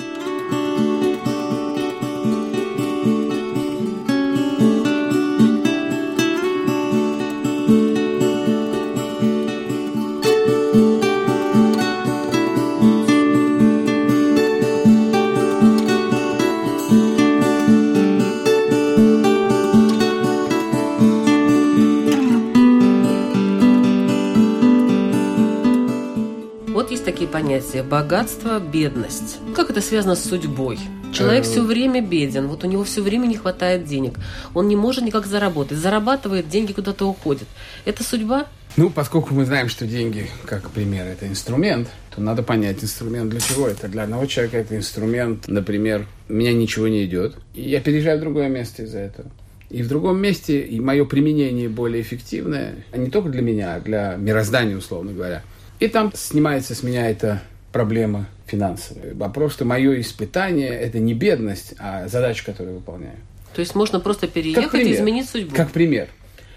Понятие 27.34 27.82
богатство, 27.82 28.60
бедность. 28.60 29.38
Как 29.56 29.68
это 29.68 29.80
связано 29.80 30.14
с 30.14 30.22
судьбой? 30.22 30.78
Человек 31.12 31.42
все 31.42 31.64
время 31.64 32.00
беден, 32.00 32.46
вот 32.46 32.62
у 32.62 32.68
него 32.68 32.84
все 32.84 33.02
время 33.02 33.26
не 33.26 33.36
хватает 33.36 33.86
денег. 33.86 34.14
Он 34.54 34.68
не 34.68 34.76
может 34.76 35.02
никак 35.02 35.26
заработать. 35.26 35.78
Зарабатывает, 35.78 36.48
деньги 36.48 36.70
куда-то 36.70 37.08
уходят. 37.08 37.48
Это 37.86 38.04
судьба? 38.04 38.46
Ну, 38.76 38.88
поскольку 38.88 39.34
мы 39.34 39.46
знаем, 39.46 39.68
что 39.68 39.84
деньги, 39.84 40.28
как 40.44 40.70
пример, 40.70 41.08
это 41.08 41.26
инструмент, 41.26 41.88
то 42.14 42.20
надо 42.20 42.44
понять 42.44 42.84
инструмент 42.84 43.30
для 43.30 43.40
чего 43.40 43.66
это. 43.66 43.88
Для 43.88 44.04
одного 44.04 44.26
человека 44.26 44.58
это 44.58 44.76
инструмент, 44.76 45.48
например, 45.48 46.06
меня 46.28 46.52
ничего 46.52 46.86
не 46.86 47.04
идет, 47.04 47.34
и 47.52 47.68
я 47.68 47.80
переезжаю 47.80 48.18
в 48.18 48.20
другое 48.20 48.48
место 48.48 48.84
из-за 48.84 49.00
этого. 49.00 49.28
И 49.70 49.82
в 49.82 49.88
другом 49.88 50.20
месте 50.20 50.60
и 50.60 50.78
мое 50.78 51.04
применение 51.04 51.68
более 51.68 52.00
эффективное, 52.00 52.76
а 52.92 52.96
не 52.96 53.10
только 53.10 53.30
для 53.30 53.42
меня, 53.42 53.74
а 53.74 53.80
для 53.80 54.14
мироздания, 54.14 54.76
условно 54.76 55.12
говоря. 55.12 55.42
И 55.80 55.88
там 55.88 56.12
снимается 56.14 56.74
с 56.74 56.82
меня 56.82 57.10
эта 57.10 57.42
проблема 57.72 58.28
финансовая. 58.46 59.14
Вопрос, 59.14 59.54
что 59.54 59.64
мое 59.64 60.00
испытание– 60.00 60.70
это 60.70 60.98
не 60.98 61.14
бедность, 61.14 61.74
а 61.78 62.08
задача, 62.08 62.44
которую 62.44 62.74
я 62.74 62.78
выполняю. 62.78 63.16
То 63.54 63.60
есть 63.60 63.74
можно 63.74 64.00
просто 64.00 64.26
переехать 64.26 64.74
и 64.74 64.94
изменить 64.94 65.28
судьбу? 65.28 65.54
Как 65.54 65.70
пример. 65.70 66.08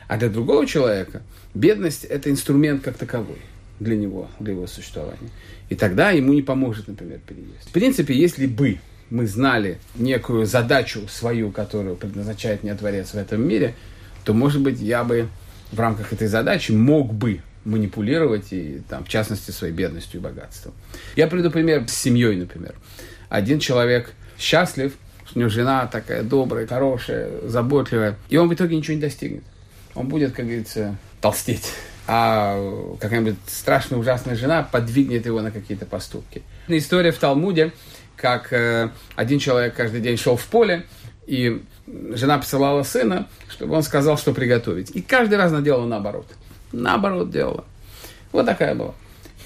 А 0.08 0.18
для 0.18 0.30
другого 0.30 0.66
человека 0.66 1.22
бедность– 1.54 2.04
это 2.06 2.30
инструмент 2.30 2.84
как 2.84 2.98
таковой 2.98 3.40
для 3.80 3.96
него, 3.96 4.30
для 4.40 4.54
его 4.54 4.68
существования. 4.68 5.30
И 5.70 5.76
тогда 5.76 6.12
ему 6.12 6.34
не 6.34 6.42
поможет, 6.42 6.88
например, 6.88 7.20
переезд. 7.26 7.70
В 7.70 7.72
принципе, 7.72 8.16
если 8.16 8.48
бы 8.48 8.80
мы 9.10 9.28
знали 9.28 9.80
некую 9.96 10.46
задачу 10.46 11.08
свою, 11.08 11.52
которую 11.52 11.96
предназначает 11.96 12.64
мне 12.64 12.74
Творец 12.76 13.10
в 13.10 13.16
этом 13.16 13.48
мире, 13.48 13.76
то, 14.24 14.34
может 14.34 14.62
быть, 14.62 14.80
я 14.80 15.04
бы 15.04 15.28
в 15.72 15.80
рамках 15.80 16.14
этой 16.14 16.28
задачи 16.28 16.72
мог 16.72 17.14
бы 17.14 17.42
манипулировать, 17.68 18.52
и, 18.52 18.82
там, 18.90 19.04
в 19.04 19.10
частности, 19.10 19.52
своей 19.52 19.74
бедностью 19.74 20.20
и 20.20 20.24
богатством. 20.24 20.74
Я 21.16 21.28
приведу 21.28 21.52
пример 21.52 21.88
с 21.88 21.94
семьей, 21.94 22.36
например. 22.36 22.76
Один 23.30 23.60
человек 23.60 24.14
счастлив, 24.40 24.94
у 25.36 25.40
него 25.40 25.50
жена 25.50 25.86
такая 25.88 26.24
добрая, 26.24 26.66
хорошая, 26.66 27.30
заботливая, 27.44 28.16
и 28.30 28.38
он 28.38 28.48
в 28.50 28.54
итоге 28.54 28.76
ничего 28.78 28.96
не 28.96 29.02
достигнет. 29.02 29.44
Он 29.94 30.08
будет, 30.08 30.34
как 30.34 30.46
говорится, 30.46 30.96
толстеть. 31.22 31.74
А 32.08 32.58
какая-нибудь 33.02 33.36
страшная, 33.48 34.00
ужасная 34.00 34.36
жена 34.36 34.64
подвигнет 34.64 35.26
его 35.26 35.42
на 35.42 35.52
какие-то 35.52 35.86
поступки. 35.86 36.44
История 36.70 37.12
в 37.12 37.18
Талмуде, 37.18 37.74
как 38.16 38.54
э, 38.54 38.92
один 39.16 39.40
человек 39.40 39.76
каждый 39.76 40.00
день 40.00 40.16
шел 40.16 40.38
в 40.38 40.46
поле, 40.46 40.86
и 41.26 41.62
жена 41.86 42.38
посылала 42.38 42.84
сына, 42.84 43.28
чтобы 43.50 43.76
он 43.76 43.84
сказал, 43.84 44.18
что 44.18 44.34
приготовить. 44.34 44.92
И 44.96 45.02
каждый 45.02 45.38
раз 45.38 45.52
она 45.52 45.62
делала 45.62 45.86
наоборот. 45.86 46.28
Наоборот 46.72 47.32
делала. 47.32 47.66
Вот 48.32 48.46
такая 48.46 48.76
была. 48.76 48.94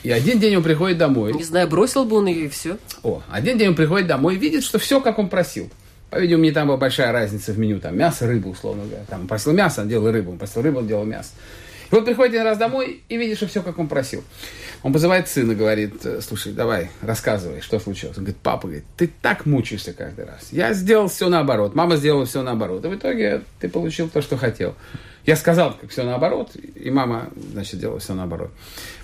И 0.03 0.12
один 0.12 0.39
день 0.39 0.55
он 0.55 0.63
приходит 0.63 0.97
домой. 0.97 1.34
Не 1.34 1.43
знаю, 1.43 1.67
бросил 1.67 2.05
бы 2.05 2.17
он 2.17 2.25
ее 2.25 2.45
и 2.45 2.49
все. 2.49 2.77
О, 3.03 3.21
один 3.29 3.57
день 3.57 3.69
он 3.69 3.75
приходит 3.75 4.07
домой 4.07 4.36
и 4.36 4.38
видит, 4.38 4.63
что 4.63 4.79
все, 4.79 4.99
как 4.99 5.19
он 5.19 5.29
просил. 5.29 5.69
По-видимому, 6.10 6.43
не 6.43 6.51
там 6.51 6.67
была 6.67 6.77
большая 6.77 7.12
разница 7.12 7.53
в 7.53 7.60
меню. 7.60 7.79
Там 7.79 7.97
мясо, 7.97 8.27
рыба, 8.27 8.47
условно 8.49 8.84
говоря. 8.84 9.05
Там 9.07 9.21
он 9.21 9.27
просил 9.27 9.53
мясо, 9.53 9.81
он 9.81 9.89
делал 9.89 10.12
рыбу. 10.12 10.31
Он 10.31 10.38
просил 10.38 10.62
рыбу, 10.62 10.79
он 10.79 10.88
делал 10.88 11.05
мясо. 11.05 11.29
И 11.91 11.95
вот 11.95 12.06
приходит 12.06 12.34
один 12.34 12.45
раз 12.45 12.58
домой 12.58 13.04
и 13.10 13.17
видит, 13.17 13.38
что 13.38 13.47
все, 13.47 13.62
как 13.62 13.77
он 13.77 13.88
просил. 13.88 14.23
Он 14.82 14.93
позывает 14.93 15.27
сына, 15.27 15.54
говорит, 15.54 16.06
слушай, 16.21 16.54
давай, 16.54 16.89
рассказывай, 17.01 17.62
что 17.62 17.80
случилось. 17.80 18.17
Он 18.17 18.23
говорит, 18.23 18.41
папа, 18.41 18.67
говорит, 18.67 18.86
ты 18.97 19.12
так 19.21 19.45
мучаешься 19.45 19.93
каждый 19.93 20.25
раз. 20.25 20.47
Я 20.51 20.73
сделал 20.73 21.08
все 21.10 21.30
наоборот, 21.30 21.75
мама 21.75 21.97
сделала 21.97 22.25
все 22.25 22.41
наоборот. 22.41 22.84
И 22.86 22.88
в 22.88 22.95
итоге 22.95 23.41
ты 23.60 23.69
получил 23.69 24.10
то, 24.10 24.21
что 24.21 24.38
хотел. 24.38 24.75
Я 25.25 25.36
сказал, 25.36 25.77
как 25.80 25.91
все 25.91 26.04
наоборот, 26.04 26.51
и 26.56 26.89
мама, 26.89 27.30
значит, 27.51 27.80
делала 27.80 27.99
все 27.99 28.13
наоборот. 28.13 28.51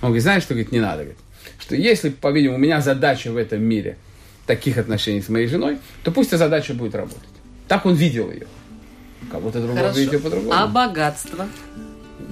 Он 0.02 0.08
говорит, 0.08 0.24
знаешь, 0.24 0.44
что, 0.44 0.54
говорит, 0.54 0.72
не 0.72 0.80
надо, 0.80 1.04
говорит, 1.04 1.20
что 1.60 1.76
если, 1.76 2.10
по-видимому, 2.10 2.58
у 2.58 2.62
меня 2.62 2.82
задача 2.82 3.32
в 3.32 3.38
этом 3.38 3.62
мире 3.62 3.98
таких 4.48 4.78
отношений 4.78 5.22
с 5.22 5.30
моей 5.30 5.48
женой, 5.48 5.78
то 6.04 6.12
пусть 6.12 6.30
эта 6.30 6.40
задача 6.40 6.74
будет 6.74 6.96
работать. 6.96 7.30
Так 7.68 7.86
он 7.86 7.94
видел 7.96 8.32
ее. 8.32 8.48
Кого-то 9.30 9.62
другого 9.62 9.92
видел 9.92 10.22
по-другому. 10.22 10.54
А 10.54 10.68
богатство? 10.68 11.48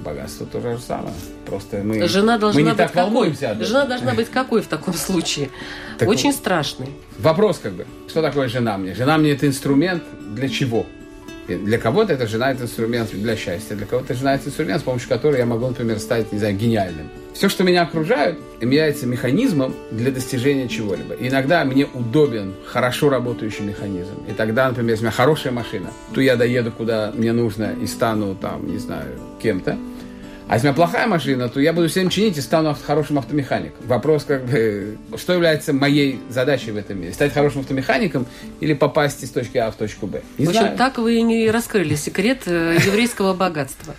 Богатство 0.06 0.46
то 0.46 0.60
же 0.60 0.78
самое. 0.78 1.12
Просто 1.46 1.78
мы, 1.78 2.06
Жена 2.06 2.38
должна 2.38 2.60
мы 2.60 2.64
не 2.64 2.70
быть 2.70 2.78
так 2.78 2.92
какой? 2.92 3.02
волнуемся. 3.02 3.46
этом. 3.46 3.64
Жена 3.64 3.86
должна 3.86 4.14
быть 4.14 4.30
какой 4.30 4.62
в 4.62 4.68
таком 4.68 4.94
случае? 4.94 5.50
Так 5.98 6.08
Очень 6.08 6.30
вот. 6.30 6.36
страшный. 6.38 6.88
Вопрос 7.18 7.58
как 7.60 7.72
бы, 7.72 7.86
что 8.06 8.20
такое 8.22 8.48
жена 8.48 8.76
мне? 8.76 8.94
Жена 8.94 9.16
мне 9.18 9.32
это 9.32 9.46
инструмент 9.46 10.02
для 10.34 10.48
чего? 10.48 10.86
Для 11.48 11.78
кого-то 11.78 12.12
это 12.12 12.26
жена 12.26 12.50
это 12.52 12.64
инструмент 12.64 13.10
для 13.12 13.34
счастья, 13.36 13.74
для 13.76 13.86
кого-то 13.86 14.12
жена 14.14 14.34
это 14.34 14.48
инструмент, 14.48 14.80
с 14.82 14.84
помощью 14.84 15.08
которого 15.08 15.38
я 15.38 15.46
могу, 15.46 15.66
например, 15.66 15.98
стать, 16.00 16.32
не 16.32 16.38
знаю, 16.38 16.54
гениальным. 16.56 17.08
Все, 17.34 17.48
что 17.48 17.64
меня 17.64 17.82
окружает, 17.82 18.38
является 18.60 19.06
механизмом 19.06 19.74
для 19.90 20.10
достижения 20.10 20.68
чего-либо. 20.68 21.14
И 21.14 21.28
иногда 21.28 21.64
мне 21.64 21.86
удобен 21.86 22.52
хорошо 22.66 23.08
работающий 23.10 23.64
механизм. 23.64 24.14
И 24.28 24.32
тогда, 24.32 24.68
например, 24.68 24.90
если 24.92 25.04
у 25.04 25.06
меня 25.06 25.16
хорошая 25.16 25.52
машина, 25.52 25.90
то 26.12 26.20
я 26.20 26.36
доеду 26.36 26.72
куда 26.72 27.12
мне 27.14 27.32
нужно 27.32 27.74
и 27.80 27.86
стану 27.86 28.34
там, 28.34 28.70
не 28.70 28.78
знаю, 28.78 29.18
кем-то. 29.40 29.78
А 30.48 30.54
если 30.54 30.68
у 30.68 30.70
меня 30.70 30.76
плохая 30.76 31.08
машина, 31.08 31.48
то 31.48 31.58
я 31.58 31.72
буду 31.72 31.88
всем 31.88 32.08
чинить 32.08 32.38
и 32.38 32.40
стану 32.40 32.76
хорошим 32.86 33.18
автомехаником. 33.18 33.84
Вопрос, 33.86 34.22
как 34.22 34.44
бы, 34.44 34.96
что 35.16 35.32
является 35.32 35.72
моей 35.72 36.20
задачей 36.28 36.70
в 36.70 36.76
этом 36.76 37.00
мире? 37.00 37.12
Стать 37.12 37.32
хорошим 37.34 37.62
автомехаником 37.62 38.26
или 38.60 38.72
попасть 38.72 39.24
из 39.24 39.30
точки 39.30 39.58
А 39.58 39.72
в 39.72 39.74
точку 39.74 40.06
Б? 40.06 40.22
Не 40.38 40.46
в 40.46 40.50
общем, 40.50 40.60
знаю. 40.62 40.78
так 40.78 40.98
вы 40.98 41.16
и 41.16 41.22
не 41.22 41.50
раскрыли 41.50 41.96
секрет 41.96 42.42
э, 42.46 42.78
еврейского 42.86 43.34
богатства. 43.34 43.96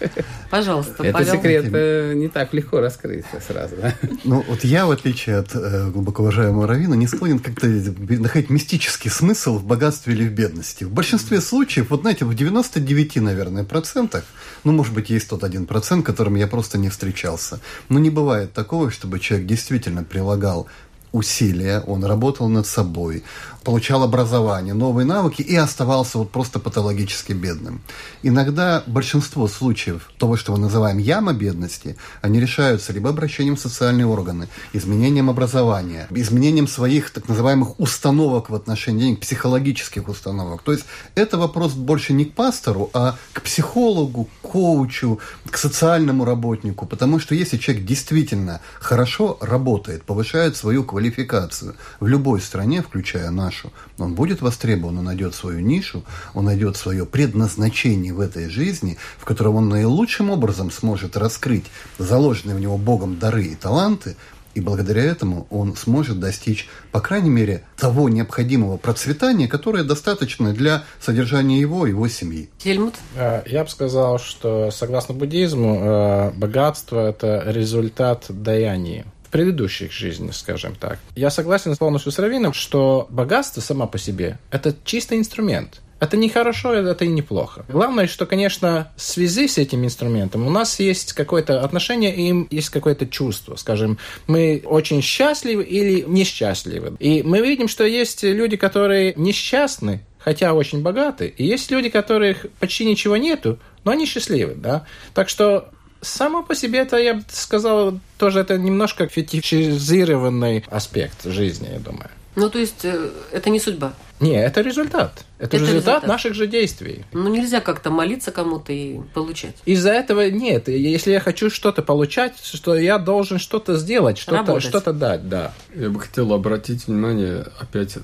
Пожалуйста, 0.49 1.03
Это 1.03 1.17
Павел. 1.17 1.33
секрет 1.33 1.65
э, 1.73 2.13
не 2.15 2.29
так 2.29 2.53
легко 2.53 2.79
раскрыться 2.79 3.41
сразу. 3.45 3.75
Ну, 4.23 4.41
вот 4.47 4.63
я, 4.63 4.85
в 4.85 4.91
отличие 4.91 5.37
от 5.39 5.53
э, 5.53 5.89
глубоко 5.89 6.23
уважаемого 6.23 6.65
Равина, 6.65 6.93
не 6.95 7.07
склонен 7.07 7.39
как-то 7.39 7.67
находить 7.67 8.49
мистический 8.49 9.09
смысл 9.11 9.57
в 9.57 9.65
богатстве 9.65 10.13
или 10.13 10.25
в 10.25 10.31
бедности. 10.31 10.85
В 10.85 10.91
большинстве 10.91 11.41
случаев, 11.41 11.89
вот 11.89 12.01
знаете, 12.01 12.23
в 12.23 12.33
99, 12.33 13.17
наверное, 13.17 13.65
процентах, 13.65 14.23
ну, 14.63 14.71
может 14.71 14.93
быть, 14.93 15.09
есть 15.09 15.27
тот 15.29 15.43
один 15.43 15.65
процент, 15.65 16.05
которым 16.05 16.36
я 16.37 16.47
просто 16.47 16.77
не 16.77 16.89
встречался. 16.89 17.59
Но 17.89 17.99
не 17.99 18.09
бывает 18.09 18.53
такого, 18.53 18.91
чтобы 18.91 19.19
человек 19.19 19.47
действительно 19.47 20.03
прилагал 20.03 20.67
усилия, 21.11 21.83
он 21.87 22.03
работал 22.03 22.49
над 22.49 22.67
собой, 22.67 23.23
получал 23.67 24.01
образование, 24.01 24.73
новые 24.73 25.05
навыки 25.05 25.41
и 25.41 25.53
оставался 25.53 26.19
вот 26.19 26.31
просто 26.31 26.57
патологически 26.57 27.33
бедным. 27.33 27.81
Иногда 28.23 28.81
большинство 28.87 29.45
случаев 29.49 30.09
того, 30.17 30.37
что 30.37 30.53
мы 30.53 30.57
называем 30.57 30.99
яма 30.99 31.33
бедности, 31.33 31.97
они 32.21 32.39
решаются 32.39 32.93
либо 32.93 33.09
обращением 33.09 33.57
в 33.57 33.59
социальные 33.59 34.07
органы, 34.07 34.47
изменением 34.71 35.29
образования, 35.29 36.07
изменением 36.11 36.65
своих 36.65 37.09
так 37.09 37.27
называемых 37.27 37.77
установок 37.77 38.49
в 38.49 38.55
отношении 38.55 39.01
денег, 39.01 39.19
психологических 39.19 40.07
установок. 40.07 40.61
То 40.61 40.71
есть 40.71 40.85
это 41.15 41.37
вопрос 41.37 41.73
больше 41.73 42.13
не 42.13 42.23
к 42.23 42.35
пастору, 42.35 42.89
а 42.93 43.17
к 43.33 43.41
психологу, 43.41 44.29
к 44.41 44.47
коучу, 44.47 45.19
к 45.51 45.57
социальному 45.57 46.23
работнику, 46.23 46.85
потому 46.85 47.19
что 47.19 47.35
если 47.35 47.57
человек 47.57 47.83
действительно 47.83 48.61
хорошо 48.79 49.37
работает, 49.41 50.03
повышает 50.03 50.55
свою 50.55 50.85
квалификацию 50.85 51.75
в 51.99 52.07
любой 52.07 52.39
стране, 52.39 52.81
включая 52.81 53.29
нашу, 53.29 53.56
он 53.97 54.13
будет 54.15 54.41
востребован, 54.41 54.97
он 54.97 55.05
найдет 55.05 55.35
свою 55.35 55.59
нишу, 55.59 56.03
он 56.33 56.45
найдет 56.45 56.77
свое 56.77 57.05
предназначение 57.05 58.13
в 58.13 58.19
этой 58.19 58.49
жизни, 58.49 58.97
в 59.17 59.25
котором 59.25 59.55
он 59.55 59.69
наилучшим 59.69 60.29
образом 60.29 60.71
сможет 60.71 61.17
раскрыть 61.17 61.65
заложенные 61.97 62.55
в 62.55 62.59
него 62.59 62.77
Богом 62.77 63.19
дары 63.19 63.45
и 63.45 63.55
таланты, 63.55 64.15
и 64.57 64.59
благодаря 64.59 65.03
этому 65.03 65.45
он 65.51 65.75
сможет 65.75 66.19
достичь, 66.19 66.67
по 66.91 66.99
крайней 66.99 67.29
мере, 67.29 67.63
того 67.77 68.09
необходимого 68.09 68.77
процветания, 68.77 69.47
которое 69.47 69.83
достаточно 69.83 70.51
для 70.51 70.83
содержания 70.99 71.61
его 71.61 71.85
и 71.85 71.91
его 71.91 72.07
семьи. 72.07 72.49
Хельмут, 72.59 72.95
Э, 73.15 73.43
Я 73.45 73.63
бы 73.63 73.69
сказал, 73.69 74.17
что 74.17 74.71
согласно 74.71 75.13
буддизму, 75.13 75.79
э, 75.79 76.31
богатство– 76.31 77.07
это 77.09 77.43
результат 77.45 78.25
даяния 78.29 79.05
предыдущих 79.27 79.91
жизнях, 79.91 80.35
скажем 80.35 80.75
так. 80.75 80.99
Я 81.15 81.29
согласен 81.29 81.75
полностью 81.75 82.11
с 82.11 82.19
Равином, 82.19 82.53
что 82.53 83.07
богатство 83.09 83.61
само 83.61 83.87
по 83.87 83.97
себе– 83.97 84.39
это 84.51 84.75
чистый 84.83 85.17
инструмент. 85.17 85.81
Это 85.99 86.15
не 86.15 86.29
хорошо, 86.29 86.73
это 86.73 87.05
и 87.05 87.07
не 87.07 87.23
плохо. 87.23 87.65
Главное, 87.67 88.07
что, 88.07 88.25
конечно, 88.27 88.91
в 88.95 89.01
связи 89.01 89.47
с 89.47 89.57
этим 89.57 89.83
инструментом 89.83 90.45
у 90.45 90.49
нас 90.49 90.79
есть 90.79 91.13
какое-то 91.13 91.63
отношение, 91.63 92.15
и 92.15 92.29
им 92.29 92.47
есть 92.51 92.69
какое-то 92.69 93.07
чувство. 93.07 93.55
Скажем, 93.55 93.97
мы 94.27 94.61
очень 94.63 95.01
счастливы 95.01 95.63
или 95.63 96.01
несчастливы. 96.07 96.95
И 96.99 97.23
мы 97.23 97.41
видим, 97.41 97.67
что 97.67 97.83
есть 97.83 98.23
люди, 98.23 98.57
которые 98.57 99.13
несчастны, 99.15 100.01
хотя 100.19 100.53
очень 100.53 100.83
богаты, 100.83 101.33
и 101.35 101.43
есть 101.43 101.71
люди, 101.71 101.89
которых 101.89 102.45
почти 102.59 102.85
ничего 102.85 103.17
нету, 103.17 103.57
но 103.83 103.91
они 103.91 104.05
счастливы, 104.05 104.53
да. 104.55 104.85
Так 105.15 105.29
что 105.29 105.71
само 106.01 106.43
по 106.43 106.55
себе 106.55 106.79
это, 106.79 106.97
я 106.97 107.15
бы 107.15 107.23
сказал, 107.29 107.99
тоже 108.17 108.39
это 108.39 108.57
немножко 108.57 109.07
фетишизированный 109.07 110.63
аспект 110.69 111.25
жизни, 111.25 111.69
я 111.71 111.79
думаю. 111.79 112.09
ну 112.35 112.49
то 112.49 112.59
есть 112.59 112.83
э, 112.85 113.09
это 113.31 113.49
не 113.49 113.59
судьба. 113.59 113.93
Не, 114.19 114.33
это 114.43 114.61
результат. 114.61 115.25
Это, 115.37 115.57
Это 115.57 115.57
результат, 115.57 115.75
результат. 115.77 116.07
наших 116.07 116.33
же 116.33 116.47
действий. 116.47 117.05
Ну, 117.13 117.27
нельзя 117.29 117.61
как-то 117.61 117.91
молиться 117.91 118.31
кому-то 118.31 118.73
и 118.73 118.97
получать. 119.13 119.55
Из-за 119.65 119.91
этого 119.91 120.27
нет. 120.31 120.67
Если 120.69 121.11
я 121.11 121.19
хочу 121.19 121.51
что-то 121.51 121.83
получать, 121.83 122.33
что 122.43 122.75
я 122.75 122.97
должен 122.97 123.37
что-то 123.37 123.75
сделать, 123.77 124.17
что-то 124.17 124.37
Работать. 124.37 124.69
что 124.69 124.91
дать, 124.91 125.29
да. 125.29 125.53
Я 125.75 125.89
бы 125.91 125.99
хотел 125.99 126.33
обратить 126.33 126.87
внимание 126.87 127.45
опять 127.59 127.95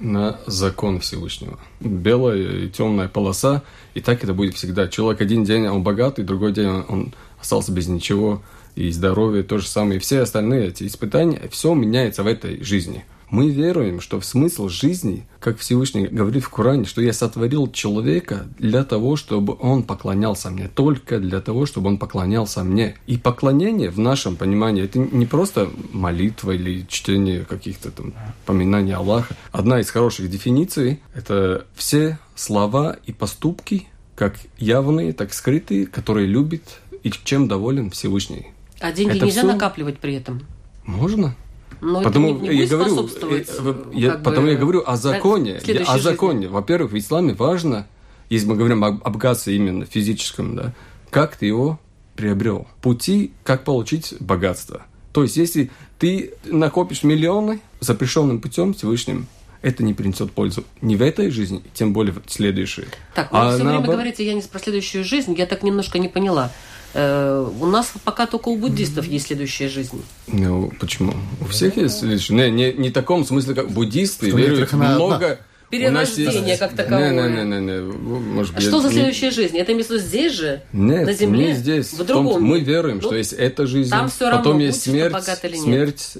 на 0.00 0.38
закон 0.46 1.00
Всевышнего. 1.00 1.58
Белая 1.80 2.36
и 2.64 2.68
темная 2.68 3.08
полоса, 3.08 3.62
и 3.94 4.02
так 4.02 4.22
это 4.22 4.34
будет 4.34 4.54
всегда. 4.56 4.86
Человек 4.88 5.22
один 5.22 5.44
день 5.44 5.66
он 5.66 5.82
богатый, 5.82 6.24
другой 6.26 6.52
день 6.52 6.66
он- 6.68 6.84
он 6.90 7.14
остался 7.44 7.72
без 7.72 7.88
ничего, 7.88 8.42
и 8.74 8.90
здоровье 8.90 9.42
то 9.42 9.58
же 9.58 9.68
самое. 9.68 9.96
И 9.96 10.00
все 10.00 10.20
остальные 10.20 10.68
эти 10.68 10.86
испытания, 10.86 11.42
все 11.50 11.74
меняется 11.74 12.22
в 12.22 12.26
этой 12.26 12.64
жизни. 12.64 13.04
Мы 13.30 13.50
веруем, 13.50 14.00
что 14.00 14.20
в 14.20 14.24
смысл 14.24 14.68
жизни, 14.68 15.26
как 15.40 15.58
Всевышний 15.58 16.06
говорит 16.06 16.44
в 16.44 16.48
Коране, 16.48 16.84
что 16.84 17.02
я 17.02 17.12
сотворил 17.12 17.70
человека 17.70 18.46
для 18.58 18.84
того, 18.84 19.16
чтобы 19.16 19.56
он 19.60 19.82
поклонялся 19.82 20.50
мне, 20.50 20.68
только 20.68 21.18
для 21.18 21.40
того, 21.40 21.66
чтобы 21.66 21.88
он 21.88 21.98
поклонялся 21.98 22.62
мне. 22.64 22.96
И 23.06 23.18
поклонение 23.18 23.90
в 23.90 23.98
нашем 23.98 24.36
понимании 24.36 24.84
это 24.84 24.98
не 24.98 25.26
просто 25.26 25.68
молитва 25.92 26.52
или 26.52 26.86
чтение 26.88 27.44
каких-то 27.44 27.90
там 27.90 28.14
поминаний 28.46 28.94
Аллаха. 28.94 29.36
Одна 29.52 29.80
из 29.80 29.90
хороших 29.90 30.30
дефиниций– 30.30 31.00
это 31.14 31.66
все 31.74 32.18
слова 32.36 32.96
и 33.04 33.12
поступки, 33.12 33.88
как 34.14 34.36
явные, 34.58 35.12
так 35.12 35.34
скрытые, 35.34 35.86
которые 35.86 36.26
любит 36.26 36.62
и 37.04 37.10
чем 37.24 37.46
доволен 37.46 37.90
Всевышний. 37.90 38.48
А 38.80 38.90
деньги 38.92 39.16
Это 39.16 39.26
нельзя 39.26 39.42
всё- 39.42 39.52
накапливать 39.52 39.98
при 39.98 40.14
этом. 40.14 40.42
Можно? 40.84 41.36
Но 41.80 42.02
Потому 42.02 42.34
это 42.36 42.42
не, 42.42 42.48
не 42.48 42.62
я 42.62 42.66
говорю, 42.66 43.08
э, 43.08 43.44
вы- 43.60 43.86
я, 43.94 44.10
как 44.10 44.18
бы, 44.20 44.24
потому 44.24 44.46
я 44.48 44.56
говорю 44.56 44.82
о 44.86 44.96
законе, 44.96 45.60
следующей 45.60 45.90
о 45.90 45.94
жизни. 45.98 46.10
законе. 46.10 46.48
Во-первых, 46.48 46.92
в 46.92 46.98
исламе 46.98 47.34
важно, 47.34 47.86
если 48.30 48.46
мы 48.48 48.56
говорим 48.56 48.82
об, 48.84 49.06
об 49.06 49.16
именно 49.46 49.84
физическом, 49.84 50.56
да, 50.56 50.72
как 51.10 51.36
ты 51.36 51.46
его 51.46 51.78
приобрел, 52.16 52.66
пути, 52.80 53.32
как 53.42 53.64
получить 53.64 54.14
богатство. 54.20 54.82
То 55.12 55.22
есть, 55.22 55.36
если 55.36 55.70
ты 55.98 56.32
накопишь 56.44 57.02
миллионы 57.02 57.60
запрещенным 57.80 58.40
путем 58.40 58.72
Всевышним, 58.74 59.26
это 59.62 59.82
не 59.82 59.94
принесет 59.94 60.32
пользу 60.32 60.64
ни 60.80 60.96
в 60.96 61.02
этой 61.02 61.30
жизни, 61.30 61.62
тем 61.74 61.92
более 61.92 62.12
в 62.14 62.22
следующей. 62.28 62.84
Так, 63.14 63.32
вы 63.32 63.38
А 63.38 63.48
все 63.48 63.56
время 63.56 63.70
наоборот- 63.72 63.94
говорите, 63.96 64.26
я 64.26 64.34
не 64.34 64.42
про 64.42 64.58
следующую 64.58 65.04
жизнь, 65.04 65.34
я 65.38 65.46
так 65.46 65.62
немножко 65.62 65.98
не 65.98 66.08
поняла. 66.08 66.52
Э, 66.94 67.50
у 67.60 67.66
нас 67.66 67.92
пока 68.04 68.26
только 68.26 68.48
у 68.48 68.56
буддистов 68.56 69.06
есть 69.06 69.26
следующая 69.26 69.68
жизнь. 69.68 70.02
Ну, 70.28 70.72
почему? 70.78 71.12
У 71.40 71.46
всех 71.46 71.76
есть 71.76 71.98
следующее. 71.98 72.36
Не, 72.38 72.50
не, 72.50 72.72
не 72.72 72.90
в 72.90 72.92
таком 72.92 73.24
смысле, 73.24 73.54
как 73.54 73.70
буддисты 73.70 74.28
Что 74.28 74.36
веруют 74.36 74.72
много... 74.72 75.14
одна. 75.14 75.36
Перерождение 75.70 76.48
есть- 76.50 76.60
как 76.60 76.74
таковое. 76.74 77.10
Не, 77.10 77.16
не, 77.36 77.42
не, 77.44 77.58
не, 77.58 77.60
не. 77.60 77.80
Может 77.80 78.56
А 78.56 78.60
что 78.60 78.80
за 78.80 78.88
я- 78.88 78.92
следующая 78.94 79.30
жизнь? 79.32 79.58
Это 79.58 79.72
виду 79.72 79.98
здесь 79.98 80.32
же? 80.34 80.62
Нет, 80.72 81.04
на 81.06 81.12
земле? 81.14 81.46
не 81.48 81.52
здесь. 81.54 81.92
В 81.92 81.96
том, 82.04 82.06
другом 82.06 82.42
мы 82.44 82.58
мире? 82.60 82.64
веруем, 82.74 82.96
Ну, 82.98 83.02
что 83.02 83.16
есть 83.16 83.32
эта 83.32 83.66
жизнь, 83.66 83.90
там 83.90 84.08
всё 84.08 84.26
равно, 84.26 84.38
потом 84.38 84.60
есть 84.60 84.82
смерть, 84.82 85.12
богат 85.12 85.44
или 85.44 85.54
нет. 85.56 85.62
смерть, 85.64 86.12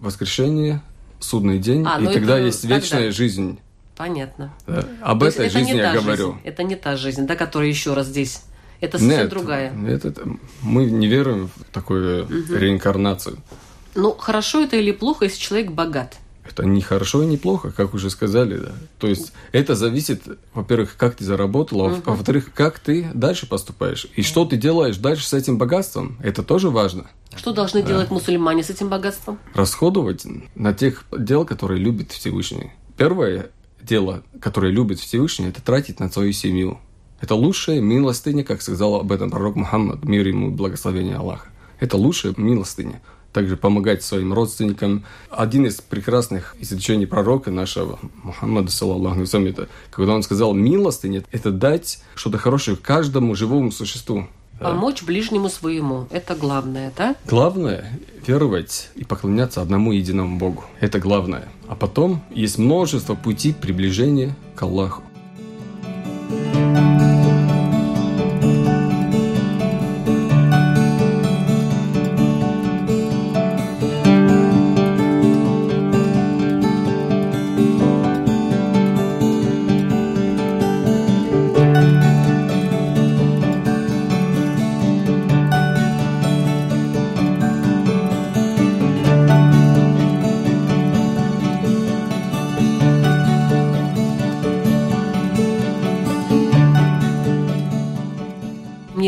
воскрешение, 0.00 0.80
судный 1.20 1.58
день, 1.58 1.84
А, 1.86 2.00
и 2.00 2.02
ну 2.04 2.12
тогда 2.12 2.36
это 2.38 2.46
есть 2.46 2.62
тогда. 2.62 2.76
вечная 2.76 3.12
жизнь. 3.12 3.58
Понятно. 3.96 4.52
Да. 4.66 4.84
Об 5.02 5.20
То 5.20 5.26
этой 5.26 5.46
это 5.46 5.58
жизни 5.58 5.72
не 5.72 5.78
я 5.78 5.92
говорю. 5.94 6.32
жизнь. 6.32 6.40
Это 6.44 6.62
не 6.64 6.74
та 6.76 6.96
жизнь, 6.96 7.26
да, 7.26 7.36
которая 7.36 7.68
еще 7.68 7.94
раз 7.94 8.06
здесь. 8.08 8.40
Это 8.80 8.98
совсем 8.98 9.18
Нет, 9.18 9.28
другая. 9.30 9.70
нет, 9.72 10.04
это- 10.04 10.28
мы 10.62 10.84
не 10.86 11.06
веруем 11.06 11.48
в 11.48 11.64
такую 11.72 12.26
реинкарнацию. 12.50 13.38
Ну, 13.94 14.12
хорошо 14.12 14.60
это 14.62 14.76
или 14.76 14.92
плохо, 14.92 15.24
если 15.24 15.38
человек 15.38 15.70
богат? 15.72 16.16
Это 16.48 16.64
не 16.64 16.80
хорошо 16.80 17.22
и 17.24 17.26
не 17.26 17.36
плохо, 17.36 17.72
как 17.72 17.92
уже 17.94 18.08
сказали, 18.08 18.58
да. 18.58 18.72
То 19.00 19.08
есть 19.08 19.32
это 19.50 19.74
зависит, 19.74 20.22
во-первых, 20.54 20.96
как 20.96 21.16
ты 21.16 21.24
заработал, 21.24 21.80
а 21.82 21.88
во- 21.88 22.12
во-вторых, 22.12 22.52
как 22.54 22.78
ты 22.78 23.10
дальше 23.14 23.48
поступаешь. 23.48 24.06
И 24.14 24.22
что 24.22 24.44
ты 24.44 24.56
делаешь 24.56 24.96
дальше 24.98 25.26
с 25.26 25.32
этим 25.32 25.58
богатством, 25.58 26.18
это 26.22 26.44
тоже 26.44 26.70
важно. 26.70 27.06
Что 27.36 27.52
должны 27.52 27.82
делать 27.82 28.10
мусульмане 28.10 28.62
с 28.62 28.70
этим 28.70 28.88
богатством? 28.88 29.38
Расходовать 29.54 30.24
на 30.54 30.72
тех 30.72 31.04
дел, 31.18 31.44
которые 31.44 31.80
любит 31.80 32.12
Всевышний. 32.12 32.70
Первое 32.96 33.50
дело, 33.82 34.22
которое 34.40 34.70
любит 34.70 35.00
Всевышний, 35.00 35.48
это 35.48 35.60
тратить 35.60 35.98
на 36.00 36.10
свою 36.10 36.32
семью. 36.32 36.78
Это 37.20 37.34
лучшая 37.34 37.80
милостыня, 37.80 38.44
как 38.44 38.62
сказал 38.62 38.96
об 38.96 39.10
этом 39.12 39.30
пророк 39.30 39.56
Мухаммад, 39.56 40.04
мир 40.04 40.26
ему 40.26 40.48
и 40.48 40.50
благословение 40.50 41.16
Аллаха. 41.16 41.48
Это 41.80 41.96
лучшая 41.96 42.34
милостыня. 42.36 43.00
Также 43.32 43.56
помогать 43.56 44.02
своим 44.02 44.32
родственникам. 44.32 45.04
Один 45.30 45.66
из 45.66 45.80
прекрасных 45.80 46.56
изречений 46.58 47.06
пророка 47.06 47.50
нашего, 47.50 47.98
Мухаммада, 48.22 48.70
алейхи 48.80 49.48
это 49.48 49.68
когда 49.90 50.14
он 50.14 50.22
сказал, 50.22 50.54
милостыня– 50.54 51.22
это 51.32 51.50
дать 51.50 52.02
что-то 52.14 52.38
хорошее 52.38 52.76
каждому 52.76 53.34
живому 53.34 53.72
существу. 53.72 54.26
Да. 54.58 54.70
Помочь 54.70 55.02
ближнему 55.02 55.50
своему. 55.50 56.06
Это 56.10 56.34
главное, 56.34 56.90
да? 56.96 57.14
Главное– 57.26 57.98
веровать 58.26 58.88
и 58.94 59.04
поклоняться 59.04 59.60
одному 59.60 59.92
единому 59.92 60.38
Богу. 60.38 60.64
Это 60.80 60.98
главное. 60.98 61.48
А 61.68 61.74
потом 61.74 62.22
есть 62.30 62.56
множество 62.56 63.14
путей 63.14 63.52
приближения 63.52 64.34
к 64.54 64.62
Аллаху. 64.62 65.02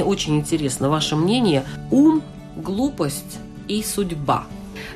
Очень 0.08 0.36
интересно 0.36 0.88
ваше 0.88 1.16
мнение. 1.16 1.64
Ум, 1.90 2.22
глупость 2.56 3.38
и 3.68 3.82
судьба. 3.82 4.46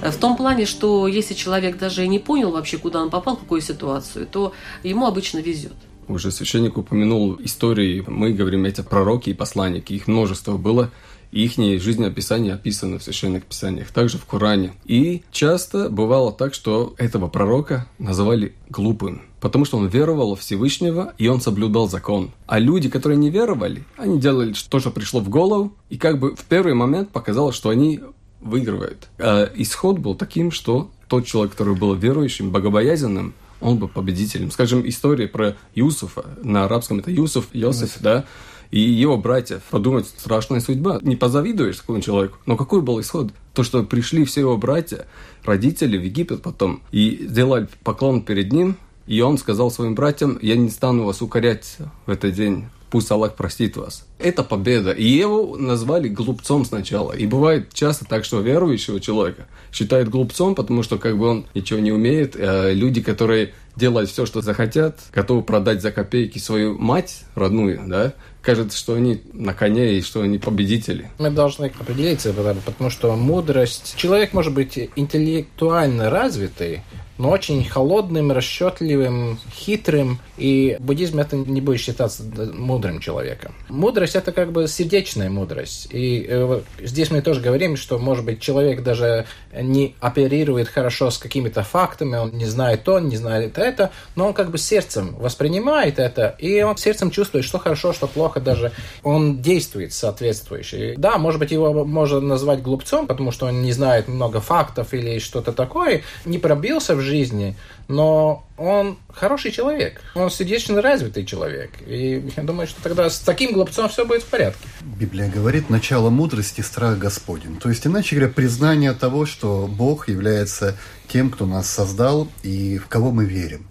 В 0.01 0.17
том 0.17 0.37
плане, 0.37 0.65
что 0.65 1.07
если 1.07 1.35
человек 1.35 1.79
даже 1.79 2.05
и 2.05 2.09
не 2.09 2.19
понял 2.19 2.51
вообще, 2.51 2.79
куда 2.79 3.03
он 3.03 3.11
попал, 3.11 3.37
в 3.37 3.41
какую 3.41 3.61
ситуацию, 3.61 4.27
то 4.27 4.53
ему 4.83 5.07
обычно 5.07 5.39
везет. 5.39 5.75
Уже 6.09 6.31
священник 6.31 6.77
упомянул 6.79 7.37
истории. 7.41 8.03
Мы 8.07 8.33
говорим, 8.33 8.65
эти 8.65 8.81
пророки 8.81 9.31
и 9.31 9.35
посланники. 9.35 9.93
Их 9.93 10.09
множество 10.09 10.57
было. 10.57 10.91
И 11.31 11.45
их 11.45 11.83
жизнеописание 11.83 12.55
описано 12.55 12.99
в 12.99 13.03
священных 13.03 13.45
писаниях, 13.45 13.91
также 13.91 14.19
в 14.19 14.27
Коране. 14.27 14.75
И 14.85 15.23
часто 15.31 15.89
бывало 15.89 16.31
так, 16.31 16.53
что 16.53 16.95
этого 16.99 17.29
пророка 17.29 17.87
называли 17.99 18.55
глупым, 18.69 19.23
потому 19.43 19.65
что 19.65 19.77
он 19.77 19.89
веровал 19.89 20.37
в 20.37 20.41
Всевышнего, 20.41 21.15
и 21.19 21.27
он 21.27 21.41
соблюдал 21.41 21.89
закон. 21.89 22.31
А 22.47 22.61
люди, 22.61 22.89
которые 22.89 23.19
не 23.19 23.29
веровали, 23.29 23.85
они 23.97 24.21
делали 24.21 24.55
то, 24.69 24.79
что 24.79 24.91
пришло 24.93 25.21
в 25.21 25.29
голову, 25.29 25.75
и 25.91 25.99
как 25.99 26.21
бы 26.21 26.37
в 26.37 26.45
первый 26.45 26.75
момент 26.75 27.11
показалось, 27.11 27.57
что 27.57 27.69
они 27.69 28.01
выигрывают. 28.41 29.09
А 29.19 29.51
исход 29.57 29.99
был 29.99 30.15
таким, 30.15 30.53
что 30.53 30.93
тот 31.09 31.27
человек, 31.27 31.53
который 31.53 31.75
был 31.75 31.93
верующим, 31.95 32.53
богобоязненным, 32.53 33.35
он 33.61 33.79
был 33.79 33.89
победителем. 33.89 34.53
Скажем, 34.53 34.89
история 34.89 35.27
про 35.27 35.57
Юсуфа. 35.75 36.25
На 36.45 36.65
арабском 36.65 37.01
это 37.01 37.11
Юсуф, 37.11 37.49
Йосиф, 37.53 37.99
да? 38.01 38.25
И 38.71 38.81
его 38.81 39.17
братьев. 39.17 39.63
Подумать, 39.71 40.07
страшная 40.07 40.61
судьба. 40.61 41.01
Не 41.03 41.17
позавидуешь 41.17 41.79
такому 41.79 42.01
человеку. 42.01 42.39
Но 42.47 42.57
какой 42.57 42.81
был 42.81 43.01
исход? 43.01 43.33
То, 43.55 43.65
что 43.65 43.83
пришли 43.83 44.25
все 44.25 44.41
его 44.41 44.57
братья, 44.57 45.07
родители 45.45 45.99
в 45.99 46.03
Египет 46.03 46.43
потом, 46.43 46.81
и 46.93 47.27
сделали 47.29 47.69
поклон 47.85 48.23
перед 48.23 48.53
ним, 48.53 48.77
и 49.07 49.21
он 49.21 49.39
сказал 49.39 49.71
своим 49.71 49.95
братьям, 49.95 50.39
я 50.43 50.57
не 50.57 50.71
стану 50.71 51.05
вас 51.05 51.23
укорять 51.23 51.77
в 52.07 52.11
этот 52.11 52.35
день, 52.35 52.67
пусть 52.91 53.11
Аллах 53.11 53.35
простит 53.35 53.77
вас. 53.77 54.07
Это 54.19 54.45
победа. 54.45 54.93
И 54.93 55.05
его 55.05 55.57
назвали 55.57 56.09
глупцом 56.09 56.65
сначала. 56.67 57.13
И 57.13 57.27
бывает 57.27 57.73
часто 57.73 58.05
так, 58.05 58.25
что 58.25 58.41
верующего 58.41 59.01
человека 59.01 59.47
считают 59.73 60.11
глупцом, 60.11 60.55
потому 60.55 60.83
что 60.83 60.99
как 60.99 61.17
бы 61.17 61.27
он 61.27 61.47
ничего 61.55 61.81
не 61.81 61.91
умеет. 61.91 62.37
А 62.39 62.71
люди, 62.71 63.01
которые 63.01 63.55
делают 63.77 64.11
все, 64.11 64.27
что 64.27 64.41
захотят, 64.41 64.99
готовы 65.13 65.43
продать 65.43 65.83
за 65.83 65.93
копейки 65.93 66.39
свою 66.39 66.79
мать 66.79 67.23
родную, 67.35 67.83
да, 67.87 68.13
кажется, 68.43 68.77
что 68.77 68.95
они 68.95 69.23
на 69.33 69.55
коне 69.55 69.95
и 69.95 70.03
что 70.03 70.23
они 70.23 70.39
победители. 70.39 71.11
Мы 71.19 71.31
должны 71.31 71.67
определиться, 71.67 72.33
потому- 72.33 72.61
потому 72.61 72.91
что 72.91 73.15
мудрость... 73.17 73.95
Человек 73.97 74.33
может 74.33 74.53
быть 74.53 74.91
интеллектуально 74.97 76.11
развитый, 76.11 76.83
но 77.19 77.31
очень 77.31 77.65
холодным, 77.65 78.33
расчетливым, 78.33 79.39
хитрым. 79.55 80.19
И 80.39 80.77
буддизм 80.81 81.21
это 81.21 81.37
не 81.37 81.61
будет 81.61 81.81
считаться 81.81 82.25
мудрым 82.53 82.99
человеком. 83.01 83.55
Мудрость 83.69 84.17
это 84.17 84.33
как 84.33 84.51
бы 84.51 84.67
сердечная 84.67 85.31
мудрость. 85.31 85.89
И 85.93 86.27
э, 86.29 86.61
здесь 86.81 87.11
мы 87.11 87.23
тоже 87.23 87.41
говорим, 87.41 87.77
что, 87.77 87.99
может 87.99 88.25
быть, 88.25 88.41
человек 88.41 88.83
даже 88.83 89.27
не 89.55 89.95
оперирует 90.01 90.69
хорошо 90.69 91.11
с 91.11 91.19
какими-то 91.19 91.63
фактами, 91.63 92.17
он 92.17 92.33
не 92.33 92.47
знает 92.47 92.83
то, 92.83 92.99
не 92.99 93.17
знает 93.17 93.57
это, 93.63 93.91
но 94.17 94.29
он 94.29 94.35
как 94.35 94.51
бы 94.51 94.59
сердцем 94.59 95.15
воспринимает 95.17 95.99
это, 95.99 96.35
и 96.39 96.63
он 96.63 96.77
сердцем 96.77 97.11
чувствует, 97.11 97.45
что 97.45 97.59
хорошо, 97.59 97.93
что 97.93 98.07
плохо 98.07 98.41
даже. 98.41 98.73
Он 99.03 99.41
действует 99.41 99.93
соответствующе. 99.93 100.95
Да, 100.97 101.19
может 101.19 101.41
быть, 101.41 101.51
его 101.51 101.85
можно 101.85 102.21
назвать 102.21 102.63
глупцом, 102.63 103.07
потому 103.07 103.31
что 103.31 103.47
он 103.47 103.63
не 103.63 103.73
знает 103.73 104.09
много 104.09 104.41
фактов 104.41 104.93
или 104.93 105.19
что-то 105.19 105.53
такое, 105.53 106.03
не 106.25 106.39
пробился 106.39 106.95
в 106.95 107.01
жизни, 107.01 107.57
но 107.93 108.47
он 108.57 108.97
хороший 109.13 109.51
человек, 109.51 110.01
он 110.15 110.31
сердечно 110.31 110.81
развитый 110.81 111.27
человек. 111.27 111.73
И 111.87 112.33
я 112.37 112.43
думаю, 112.43 112.67
что 112.67 112.83
тогда 112.83 113.11
с 113.11 113.19
таким 113.19 113.53
глупцом 113.53 113.91
все 113.91 114.07
будет 114.07 114.23
в 114.23 114.29
порядке. 114.29 114.67
Библия 114.81 115.29
говорит, 115.29 115.69
начало 115.69 116.09
мудрости– 116.09 116.61
страх 116.63 116.97
Господень. 116.97 117.59
То 117.59 117.69
есть, 117.69 117.87
иначе 117.87 118.17
говоря, 118.17 118.33
признание 118.33 118.95
того, 118.95 119.27
что 119.27 119.67
Бог 119.67 120.09
является 120.09 120.79
тем, 121.07 121.31
кто 121.31 121.45
нас 121.45 121.69
создал 121.69 122.29
и 122.43 122.79
в 122.79 122.87
кого 122.87 123.11
мы 123.11 123.27
верим. 123.27 123.67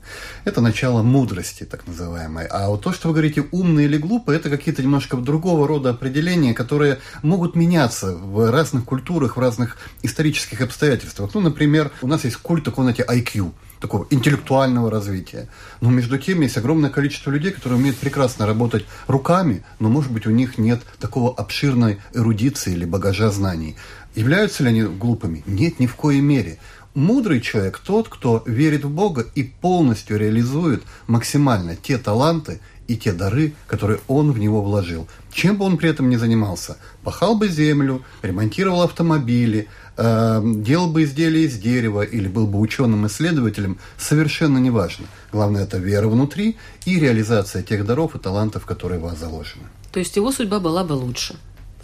Это 0.46 0.62
начало 0.62 1.02
мудрости, 1.02 1.64
так 1.64 1.88
называемой. 1.88 2.46
А 2.46 2.70
вот 2.70 2.84
то, 2.84 2.94
что 2.94 3.08
вы 3.08 3.16
говорите 3.16 3.46
умный 3.52 3.86
или 3.86 3.98
глупый, 3.98 4.36
это 4.36 4.52
какие-то 4.52 4.84
немножко 4.84 5.18
другого 5.18 5.68
рода 5.68 5.90
определения, 5.90 6.54
которые 6.54 7.00
могут 7.24 7.56
меняться 7.56 8.16
в 8.16 8.52
разных 8.52 8.86
культурах, 8.86 9.38
в 9.38 9.40
разных 9.40 9.78
исторических 10.04 10.62
обстоятельствах. 10.62 11.32
Ну, 11.34 11.42
например, 11.42 11.92
у 12.04 12.08
нас 12.08 12.24
есть 12.24 12.38
культ 12.38 12.66
такой, 12.66 12.84
знаете, 12.84 13.04
IQ– 13.10 13.54
такого 13.82 14.08
интеллектуального 14.12 14.90
развития. 14.90 15.50
Но 15.82 15.90
между 15.90 16.18
тем 16.18 16.42
есть 16.42 16.58
огромное 16.58 16.90
количество 16.90 17.32
людей, 17.32 17.52
которые 17.52 17.80
умеют 17.80 17.98
прекрасно 17.98 18.46
работать 18.46 18.86
руками, 19.08 19.64
но, 19.80 19.90
может 19.90 20.12
быть, 20.12 20.28
у 20.28 20.30
них 20.30 20.58
нет 20.58 20.82
такого 21.00 21.34
обширной 21.34 22.00
эрудиции 22.14 22.74
или 22.74 22.86
багажа 22.86 23.32
знаний. 23.32 23.76
Являются 24.16 24.64
ли 24.64 24.70
они 24.70 24.84
глупыми? 24.84 25.44
Нет, 25.46 25.80
ни 25.80 25.88
в 25.88 25.96
коей 25.96 26.22
мере. 26.22 26.60
Мудрый 26.94 27.40
человек 27.40 27.80
тот, 27.80 28.10
кто 28.10 28.44
верит 28.46 28.84
в 28.84 28.90
Бога 28.90 29.26
и 29.34 29.44
полностью 29.44 30.18
реализует 30.18 30.84
максимально 31.08 31.78
те 31.78 31.98
таланты 31.98 32.60
и 32.88 32.98
те 32.98 33.14
дары, 33.14 33.54
которые 33.68 34.00
он 34.10 34.34
в 34.34 34.40
него 34.40 34.62
вложил. 34.62 35.08
Чем 35.32 35.56
бы 35.56 35.64
он 35.64 35.78
при 35.78 35.90
этом 35.90 36.10
ни 36.10 36.18
занимался, 36.18 36.78
пахал 37.04 37.36
бы 37.36 37.48
землю, 37.48 38.04
ремонтировал 38.22 38.82
автомобили, 38.82 39.70
э, 39.96 40.42
делал 40.44 40.88
бы 40.88 41.04
изделия 41.04 41.46
из 41.46 41.58
дерева 41.58 42.02
или 42.02 42.28
был 42.28 42.48
бы 42.48 42.60
ученым-исследователем, 42.60 43.78
совершенно 43.98 44.58
неважно. 44.58 45.06
Главное– 45.32 45.64
это 45.64 45.78
вера 45.78 46.10
внутри 46.10 46.58
и 46.86 47.00
реализация 47.00 47.64
тех 47.64 47.86
даров 47.86 48.16
и 48.16 48.20
талантов, 48.20 48.66
которые 48.66 49.00
в 49.00 49.04
вас 49.04 49.18
заложены. 49.18 49.64
То 49.94 50.00
есть 50.00 50.18
его 50.18 50.32
судьба 50.34 50.60
была 50.60 50.84
бы 50.84 50.94
лучше 50.94 51.36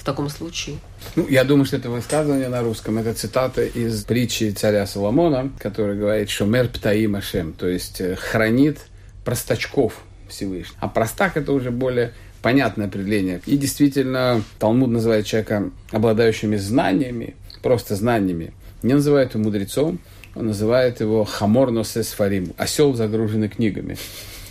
таком 0.07 0.29
случае? 0.29 0.77
Ну, 1.15 1.27
я 1.27 1.43
думаю, 1.43 1.65
что 1.65 1.77
это 1.77 1.89
высказывание 1.89 2.47
на 2.47 2.61
русском. 2.61 2.97
Это 2.97 3.13
цитата 3.13 3.63
из 3.63 4.03
притчи 4.03 4.51
царя 4.51 4.87
Соломона, 4.87 5.51
который 5.59 5.97
говорит 5.97 6.29
«Шомер 6.29 6.69
птаим 6.69 7.15
Ашем», 7.15 7.53
то 7.53 7.67
есть 7.67 8.01
э, 8.01 8.15
хранит 8.15 8.79
простачков 9.25 10.01
Всевышний. 10.29 10.77
А 10.79 10.87
простак– 10.87 11.35
это 11.37 11.51
уже 11.51 11.71
более 11.71 12.13
понятное 12.41 12.87
определение. 12.87 13.41
И 13.45 13.57
действительно, 13.57 14.41
Талмуд 14.59 14.89
называет 14.89 15.25
человека 15.25 15.69
обладающими 15.91 16.55
знаниями, 16.55 17.35
просто 17.61 17.95
знаниями. 17.95 18.53
Не 18.83 18.93
называет 18.93 19.33
его 19.33 19.43
мудрецом, 19.43 19.99
он 20.35 20.47
называет 20.47 21.01
его 21.01 21.25
хамор 21.25 21.71
носесфарим, 21.71 22.53
осел, 22.57 22.93
загруженный 22.93 23.49
книгами. 23.49 23.97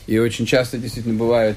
И 0.06 0.18
очень 0.18 0.44
часто 0.44 0.76
действительно 0.76 1.14
бывают 1.14 1.56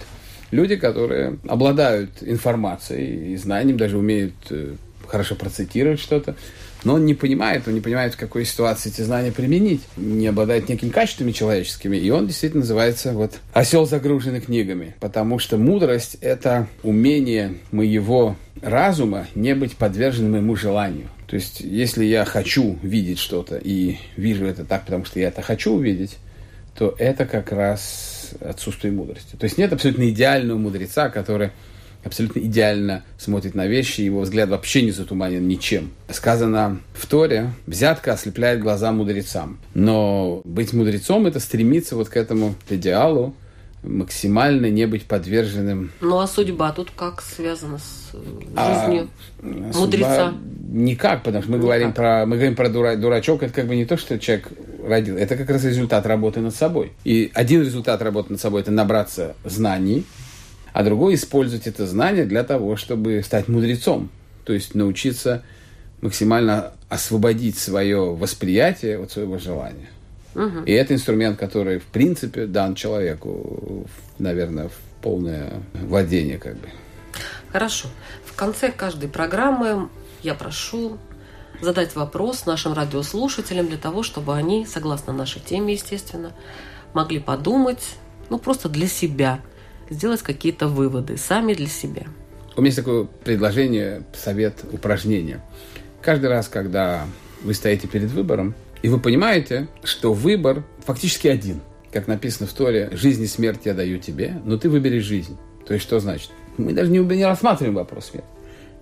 люди, 0.51 0.75
которые 0.75 1.39
обладают 1.47 2.11
информацией 2.21 3.33
и 3.33 3.37
знанием, 3.37 3.77
даже 3.77 3.97
умеют 3.97 4.33
э, 4.49 4.75
хорошо 5.07 5.35
процитировать 5.35 5.99
что-то, 5.99 6.35
но 6.83 6.93
он 6.93 7.05
не 7.05 7.13
понимает, 7.13 7.67
он 7.67 7.73
не 7.73 7.81
понимает, 7.81 8.13
в 8.13 8.17
какой 8.17 8.45
ситуации 8.45 8.89
эти 8.89 9.01
знания 9.01 9.31
применить, 9.31 9.81
не 9.97 10.27
обладает 10.27 10.69
некими 10.69 10.89
качествами 10.89 11.31
человеческими, 11.31 11.97
и 11.97 12.09
он 12.09 12.27
действительно 12.27 12.61
называется 12.61 13.11
вот 13.11 13.39
осел, 13.53 13.85
загруженный 13.85 14.39
книгами, 14.39 14.95
потому 14.99 15.39
что 15.39 15.57
мудрость– 15.57 16.17
это 16.21 16.67
умение 16.83 17.55
моего 17.71 18.37
разума 18.61 19.27
не 19.35 19.55
быть 19.55 19.75
подверженным 19.75 20.33
моему 20.33 20.55
желанию. 20.55 21.07
То 21.27 21.35
есть, 21.35 21.59
если 21.61 22.05
я 22.05 22.25
хочу 22.25 22.79
видеть 22.81 23.19
что-то 23.19 23.57
и 23.57 23.97
вижу 24.15 24.45
это 24.45 24.65
так, 24.65 24.85
потому 24.85 25.05
что 25.05 25.19
я 25.19 25.27
это 25.27 25.41
хочу 25.41 25.73
увидеть, 25.73 26.17
то 26.75 26.95
это 26.97 27.25
как 27.25 27.51
раз 27.51 28.18
отсутствие 28.41 28.93
мудрости. 28.93 29.35
То 29.35 29.45
есть 29.45 29.57
нет 29.57 29.73
абсолютно 29.73 30.09
идеального 30.09 30.57
мудреца, 30.57 31.09
который 31.09 31.51
абсолютно 32.03 32.39
идеально 32.39 33.03
смотрит 33.17 33.55
на 33.55 33.67
вещи, 33.67 34.01
его 34.01 34.21
взгляд 34.21 34.49
вообще 34.49 34.81
не 34.81 34.91
затуманен 34.91 35.47
ничем. 35.47 35.91
Сказано 36.09 36.79
в 36.93 37.05
Торе, 37.07 37.51
взятка 37.67 38.13
ослепляет 38.13 38.61
глаза 38.61 38.91
мудрецам. 38.91 39.59
Но 39.73 40.41
быть 40.45 40.73
мудрецом– 40.73 41.25
это 41.27 41.39
стремиться 41.39 41.95
вот 41.95 42.09
к 42.09 42.15
этому 42.15 42.55
идеалу, 42.69 43.35
максимально 43.83 44.69
не 44.69 44.87
быть 44.87 45.05
подверженным. 45.05 45.91
Ну 46.01 46.19
а 46.19 46.27
судьба 46.27 46.71
тут 46.71 46.91
как 46.91 47.21
связана 47.21 47.77
с 47.77 48.15
а 48.55 48.85
жизнью 48.85 49.09
а, 49.41 49.77
мудреца? 49.77 50.33
Никак, 50.71 51.23
потому 51.23 51.41
что 51.41 51.51
мы 51.51 51.57
никак. 51.57 51.65
говорим 51.65 51.93
про 51.93 52.25
мы 52.25 52.35
говорим 52.35 52.55
про 52.55 52.69
дура, 52.69 52.95
дурачок, 52.95 53.43
это 53.43 53.53
как 53.53 53.67
бы 53.67 53.75
не 53.75 53.85
то, 53.85 53.97
что 53.97 54.19
человек 54.19 54.49
родил, 54.85 55.17
это 55.17 55.35
как 55.35 55.49
раз 55.49 55.63
результат 55.63 56.05
работы 56.05 56.39
над 56.39 56.55
собой. 56.55 56.93
И 57.03 57.31
один 57.33 57.61
результат 57.61 58.01
работы 58.01 58.33
над 58.33 58.41
собой 58.41 58.61
это 58.61 58.71
набраться 58.71 59.35
знаний, 59.43 60.05
а 60.73 60.83
другой 60.83 61.15
использовать 61.15 61.67
это 61.67 61.87
знание 61.87 62.25
для 62.25 62.43
того, 62.43 62.75
чтобы 62.75 63.21
стать 63.23 63.47
мудрецом, 63.47 64.09
то 64.45 64.53
есть 64.53 64.75
научиться 64.75 65.43
максимально 66.01 66.71
освободить 66.87 67.57
свое 67.57 68.15
восприятие 68.15 68.99
от 68.99 69.11
своего 69.11 69.37
желания. 69.37 69.89
Угу. 70.35 70.63
И 70.65 70.71
это 70.71 70.93
инструмент, 70.93 71.39
который, 71.39 71.79
в 71.79 71.85
принципе, 71.85 72.45
дан 72.45 72.75
человеку, 72.75 73.87
наверное, 74.19 74.69
в 74.69 74.73
полное 75.01 75.53
владение 75.73 76.37
как 76.37 76.55
бы. 76.55 76.67
Хорошо. 77.51 77.87
В 78.25 78.35
конце 78.35 78.71
каждой 78.71 79.09
программы 79.09 79.89
я 80.21 80.35
прошу 80.35 80.97
задать 81.61 81.95
вопрос 81.95 82.45
нашим 82.45 82.73
радиослушателям 82.73 83.67
для 83.67 83.77
того, 83.77 84.03
чтобы 84.03 84.35
они, 84.35 84.65
согласно 84.65 85.13
нашей 85.13 85.41
теме, 85.41 85.73
естественно, 85.73 86.33
могли 86.93 87.19
подумать, 87.19 87.95
ну, 88.29 88.39
просто 88.39 88.69
для 88.69 88.87
себя, 88.87 89.41
сделать 89.89 90.21
какие-то 90.21 90.67
выводы 90.67 91.17
сами 91.17 91.53
для 91.53 91.67
себя. 91.67 92.03
У 92.55 92.61
меня 92.61 92.67
есть 92.67 92.77
такое 92.77 93.07
предложение, 93.23 94.03
совет, 94.13 94.65
упражнение. 94.71 95.41
Каждый 96.01 96.29
раз, 96.29 96.47
когда 96.47 97.05
вы 97.41 97.53
стоите 97.53 97.87
перед 97.87 98.11
выбором, 98.11 98.53
и 98.81 98.89
вы 98.89 98.99
понимаете, 98.99 99.67
что 99.83 100.13
выбор 100.13 100.63
фактически 100.85 101.27
один. 101.27 101.61
Как 101.91 102.07
написано 102.07 102.47
в 102.47 102.53
Торе, 102.53 102.89
жизнь 102.91 103.23
и 103.23 103.27
смерть 103.27 103.61
я 103.65 103.73
даю 103.73 103.97
тебе, 103.97 104.41
но 104.45 104.57
ты 104.57 104.69
выбери 104.69 104.99
жизнь. 104.99 105.37
То 105.65 105.73
есть 105.73 105.85
что 105.85 105.99
значит? 105.99 106.31
Мы 106.57 106.73
даже 106.73 106.91
не, 106.91 106.99
не 106.99 107.25
рассматриваем 107.25 107.75
вопрос 107.75 108.07
смерти. 108.07 108.27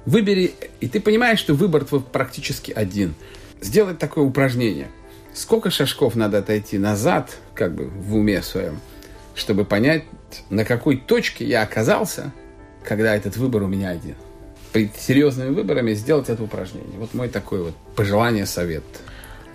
Выбери, 0.07 0.55
и 0.79 0.87
ты 0.87 0.99
понимаешь, 0.99 1.37
что 1.37 1.53
выбор 1.53 1.85
твой 1.85 2.01
практически 2.01 2.71
один. 2.71 3.13
Сделать 3.61 3.99
такое 3.99 4.23
упражнение. 4.23 4.87
Сколько 5.35 5.69
шажков 5.69 6.15
надо 6.15 6.39
отойти 6.39 6.79
назад, 6.79 7.37
как 7.53 7.75
бы 7.75 7.85
в 7.85 8.15
уме 8.15 8.41
своем, 8.41 8.79
чтобы 9.35 9.65
понять, 9.65 10.05
на 10.49 10.65
какой 10.65 10.97
точке 10.97 11.45
я 11.45 11.61
оказался, 11.61 12.33
когда 12.83 13.15
этот 13.15 13.37
выбор 13.37 13.61
у 13.61 13.67
меня 13.67 13.89
один. 13.89 14.15
При 14.73 14.89
серьезными 14.97 15.51
выборами 15.53 15.93
сделать 15.93 16.29
это 16.29 16.41
упражнение. 16.41 16.97
Вот 16.97 17.13
мой 17.13 17.29
такой 17.29 17.61
вот 17.61 17.75
пожелание, 17.95 18.47
совет– 18.47 18.83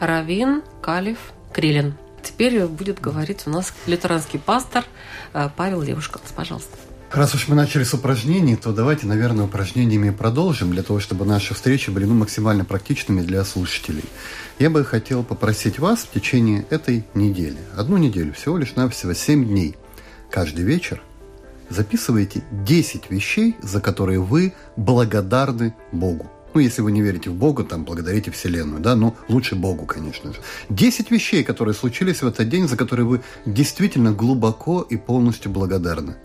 Равин 0.02 0.62
Калиф 0.80 1.32
Крилин. 1.52 1.94
Теперь 2.24 2.66
будет 2.66 3.00
говорить 3.00 3.46
у 3.46 3.50
нас 3.50 3.72
лютеранский 3.86 4.40
пастор 4.40 4.84
э, 5.32 5.48
Павел 5.56 5.80
Левушканс. 5.80 6.32
Пожалуйста. 6.34 6.76
Раз 7.14 7.34
уж 7.34 7.46
мы 7.48 7.54
начали 7.54 7.84
с 7.84 7.92
упражнений, 7.92 8.56
то 8.56 8.72
давайте, 8.72 9.06
наверное, 9.06 9.44
упражнениями 9.44 10.08
продолжим, 10.08 10.70
для 10.70 10.82
того, 10.82 10.98
чтобы 10.98 11.26
наши 11.26 11.52
встречи 11.52 11.90
были 11.90 12.06
ну, 12.06 12.14
максимально 12.14 12.64
практичными 12.64 13.20
для 13.20 13.44
слушателей. 13.44 14.04
Я 14.58 14.70
бы 14.70 14.82
хотел 14.82 15.22
попросить 15.22 15.78
вас 15.78 16.04
в 16.04 16.10
течение 16.10 16.64
этой 16.70 17.04
недели, 17.12 17.58
одну 17.76 17.98
неделю, 17.98 18.32
всего 18.32 18.56
лишь 18.56 18.76
навсего 18.76 19.12
7 19.12 19.44
дней, 19.44 19.76
каждый 20.30 20.64
вечер 20.64 21.02
записывайте 21.68 22.44
10 22.50 23.10
вещей, 23.10 23.56
за 23.60 23.82
которые 23.82 24.18
вы 24.18 24.54
благодарны 24.76 25.74
Богу. 25.92 26.30
Ну, 26.54 26.60
если 26.60 26.80
вы 26.80 26.92
не 26.92 27.02
верите 27.02 27.28
в 27.28 27.34
Бога, 27.34 27.64
там, 27.64 27.84
благодарите 27.84 28.30
Вселенную, 28.30 28.80
да, 28.80 28.96
ну, 28.96 29.14
лучше 29.28 29.54
Богу, 29.54 29.84
конечно 29.84 30.32
же. 30.32 30.38
Десять 30.70 31.10
вещей, 31.10 31.44
которые 31.44 31.74
случились 31.74 32.22
в 32.22 32.26
этот 32.26 32.48
день, 32.48 32.68
за 32.68 32.78
которые 32.78 33.04
вы 33.04 33.20
действительно 33.44 34.12
глубоко 34.12 34.80
и 34.80 34.96
полностью 34.96 35.50
благодарны. 35.50 36.16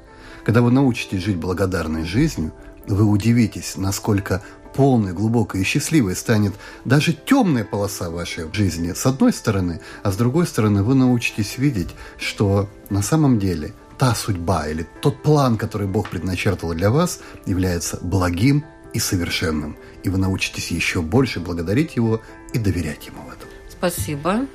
Когда 0.48 0.62
вы 0.62 0.72
научитесь 0.72 1.24
жить 1.24 1.36
благодарной 1.36 2.06
жизнью, 2.06 2.54
вы 2.88 3.04
удивитесь, 3.04 3.76
насколько 3.76 4.42
полной, 4.74 5.12
глубокой 5.12 5.60
и 5.60 5.66
счастливой 5.66 6.16
станет 6.16 6.54
даже 6.86 7.12
темная 7.12 7.66
полоса 7.66 8.10
вашей 8.10 8.46
жизни 8.54 8.94
с 8.94 9.06
одной 9.06 9.34
стороны, 9.34 9.82
а 10.04 10.12
с 10.14 10.16
другой 10.16 10.48
стороны 10.48 10.84
вы 10.84 10.96
научитесь 10.96 11.58
видеть, 11.58 11.90
что 12.18 12.70
на 12.90 13.02
самом 13.02 13.40
деле 13.40 13.74
та 13.98 14.16
судьба 14.16 14.70
или 14.70 14.88
тот 15.02 15.22
план, 15.22 15.58
который 15.58 15.86
Бог 15.86 16.10
предначертал 16.10 16.74
для 16.74 16.92
вас, 16.92 17.20
является 17.46 18.00
благим 18.02 18.64
и 18.94 19.00
совершенным. 19.00 19.76
И 20.04 20.10
вы 20.10 20.18
научитесь 20.18 20.72
еще 20.72 21.02
больше 21.02 21.42
благодарить 21.42 21.98
Его 21.98 22.22
и 22.54 22.58
доверять 22.58 23.06
Ему 23.06 23.24
в 23.24 23.34
этом. 23.34 23.50
Спасибо. 23.70 24.48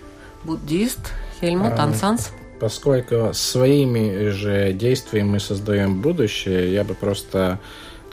Буддист 0.43 1.13
Хельмут 1.39 1.79
Ансанс. 1.79 2.31
Поскольку 2.63 3.31
своими 3.33 4.29
же 4.29 4.73
действиями 4.73 5.31
мы 5.31 5.41
создаем 5.41 6.01
будущее, 6.01 6.73
я 6.73 6.85
бы 6.85 6.95
просто 6.95 7.59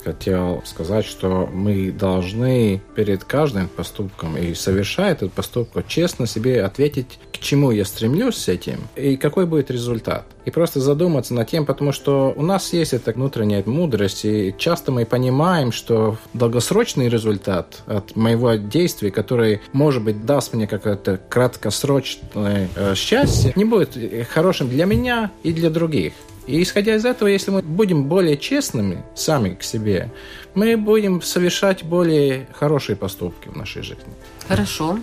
хотел 0.04 0.64
сказать, 0.66 1.06
что 1.06 1.48
мы 1.54 1.92
должны 1.92 2.82
перед 2.96 3.24
каждым 3.24 3.68
поступком 3.68 4.36
и 4.38 4.56
совершая 4.56 5.12
этот 5.12 5.34
поступок 5.34 5.88
честно 5.88 6.26
себе 6.26 6.64
ответить, 6.64 7.20
к 7.40 7.42
чему 7.42 7.72
я 7.72 7.86
стремлюсь 7.86 8.36
с 8.36 8.48
этим 8.48 8.80
и 8.96 9.16
какой 9.16 9.46
будет 9.46 9.72
результат. 9.72 10.26
И 10.46 10.52
просто 10.52 10.80
задуматься 10.80 11.34
над 11.34 11.48
тем, 11.48 11.66
потому 11.66 11.92
что 11.92 12.34
у 12.36 12.42
нас 12.42 12.74
есть 12.74 12.94
эта 12.94 13.12
внутренняя 13.12 13.64
мудрость, 13.66 14.26
и 14.26 14.54
часто 14.58 14.92
мы 14.92 15.06
понимаем, 15.06 15.72
что 15.72 16.18
долгосрочный 16.34 17.08
результат 17.08 17.84
от 17.86 18.16
моего 18.16 18.56
действия, 18.56 19.12
который, 19.12 19.62
может 19.72 20.04
быть, 20.04 20.26
даст 20.26 20.54
мне 20.54 20.68
какое-то 20.68 21.20
краткосрочное 21.30 22.70
э, 22.76 22.96
счастье, 22.96 23.54
не 23.56 23.66
будет 23.66 23.98
хорошим 24.30 24.70
для 24.70 24.86
меня 24.86 25.32
и 25.44 25.54
для 25.54 25.70
других. 25.70 26.14
И 26.48 26.64
исходя 26.64 26.96
из 26.96 27.06
этого, 27.06 27.28
если 27.28 27.52
мы 27.52 27.62
будем 27.62 28.06
более 28.06 28.36
честными 28.36 29.04
сами 29.16 29.54
к 29.54 29.62
себе, 29.62 30.10
мы 30.56 30.78
будем 30.78 31.22
совершать 31.22 31.84
более 31.84 32.48
хорошие 32.54 32.96
поступки 32.96 33.50
в 33.50 33.56
нашей 33.56 33.84
жизни. 33.84 34.04
Хорошо. 34.48 34.98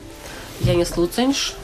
Янис 0.61 0.97
Луценш, 0.97 1.55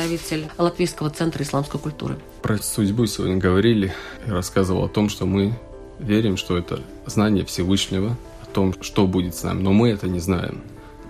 представитель 0.00 0.48
Латвийского 0.56 1.10
центра 1.10 1.42
исламской 1.42 1.78
культуры. 1.78 2.16
Про 2.40 2.56
судьбу 2.56 3.04
сегодня 3.04 3.36
говорили. 3.36 3.92
Я 4.26 4.32
рассказывал 4.32 4.84
о 4.84 4.88
том, 4.88 5.10
что 5.10 5.26
мы 5.26 5.52
верим, 5.98 6.38
что 6.38 6.56
это 6.56 6.80
знание 7.04 7.44
Всевышнего, 7.44 8.16
о 8.42 8.46
том, 8.46 8.74
что 8.80 9.06
будет 9.06 9.34
с 9.34 9.42
нами. 9.42 9.60
Но 9.60 9.72
мы 9.72 9.90
это 9.90 10.08
не 10.08 10.18
знаем. 10.18 10.62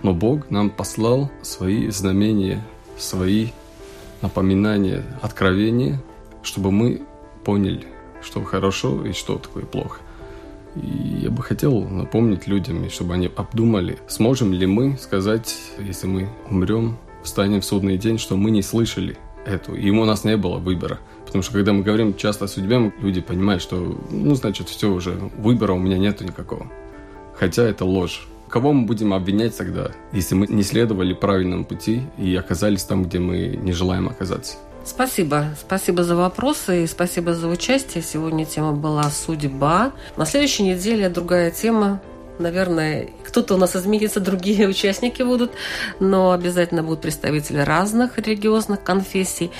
Но 0.03 0.13
Бог 0.13 0.49
нам 0.49 0.69
послал 0.69 1.31
свои 1.41 1.89
знамения, 1.89 2.65
свои 2.97 3.49
напоминания, 4.21 5.05
откровения, 5.21 6.01
чтобы 6.43 6.71
мы 6.71 7.01
поняли, 7.45 7.87
что 8.21 8.43
хорошо 8.43 9.05
и 9.05 9.13
что 9.13 9.37
такое 9.37 9.63
плохо. 9.63 10.01
И 10.75 11.21
я 11.23 11.29
бы 11.29 11.43
хотел 11.43 11.81
напомнить 11.81 12.45
людям, 12.45 12.89
чтобы 12.89 13.13
они 13.13 13.31
обдумали, 13.37 13.99
сможем 14.09 14.51
ли 14.51 14.65
мы 14.65 14.97
сказать, 14.97 15.55
если 15.79 16.07
мы 16.07 16.29
умрем, 16.49 16.97
встанем 17.23 17.61
в 17.61 17.65
судный 17.65 17.97
день, 17.97 18.17
что 18.17 18.35
мы 18.35 18.51
не 18.51 18.61
слышали 18.61 19.17
эту, 19.45 19.75
и 19.75 19.89
у 19.89 20.05
нас 20.05 20.23
не 20.23 20.37
было 20.37 20.57
выбора. 20.57 20.99
Потому 21.25 21.43
что 21.43 21.53
когда 21.53 21.73
мы 21.73 21.83
говорим 21.83 22.15
часто 22.15 22.45
о 22.45 22.47
судьбе, 22.47 22.91
люди 23.01 23.21
понимают, 23.21 23.61
что, 23.61 23.97
ну, 24.09 24.35
значит, 24.35 24.69
все 24.69 24.91
уже, 24.91 25.11
выбора 25.37 25.73
у 25.73 25.79
меня 25.79 25.97
нету 25.97 26.23
никакого. 26.23 26.67
Хотя 27.35 27.63
это 27.63 27.85
ложь. 27.85 28.27
Кого 28.49 28.73
мы 28.73 28.85
будем 28.85 29.13
обвинять 29.13 29.55
тогда, 29.55 29.91
если 30.11 30.35
мы 30.35 30.45
не 30.47 30.63
следовали 30.63 31.13
правильному 31.13 31.63
пути 31.63 32.01
и 32.17 32.35
оказались 32.35 32.83
там, 32.83 33.05
где 33.05 33.19
мы 33.19 33.57
не 33.61 33.71
желаем 33.71 34.09
оказаться? 34.09 34.57
Спасибо. 34.83 35.45
Спасибо 35.59 36.03
за 36.03 36.15
вопросы 36.15 36.83
и 36.83 36.87
спасибо 36.87 37.33
за 37.33 37.47
участие. 37.47 38.03
Сегодня 38.03 38.45
тема 38.45 38.73
была 38.73 39.09
«Судьба». 39.09 39.93
На 40.17 40.25
следующей 40.25 40.63
неделе 40.63 41.07
другая 41.07 41.51
тема. 41.51 42.01
Наверное, 42.41 43.09
кто-то 43.23 43.55
у 43.55 43.57
нас 43.57 43.75
изменится, 43.75 44.19
другие 44.19 44.67
участники 44.69 45.21
будут, 45.21 45.51
но 45.99 46.31
обязательно 46.31 46.83
будут 46.83 47.01
представители 47.01 47.59
разных 47.59 48.17
религиозных 48.17 48.83
конфессий. 48.83 49.51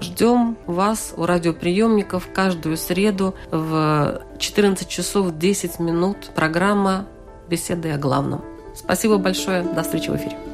Ждем 0.00 0.56
вас 0.66 1.12
у 1.16 1.26
радиоприемников 1.26 2.28
каждую 2.32 2.76
среду 2.78 3.34
в 3.50 4.22
14 4.38 4.88
часов 4.88 5.36
10 5.36 5.78
минут. 5.78 6.30
Программа 6.34 7.06
«Беседы 7.48 7.90
о 7.90 7.98
главном». 7.98 8.42
Спасибо 8.74 9.18
большое. 9.18 9.62
До 9.62 9.82
встречи 9.82 10.08
в 10.08 10.16
эфире. 10.16 10.49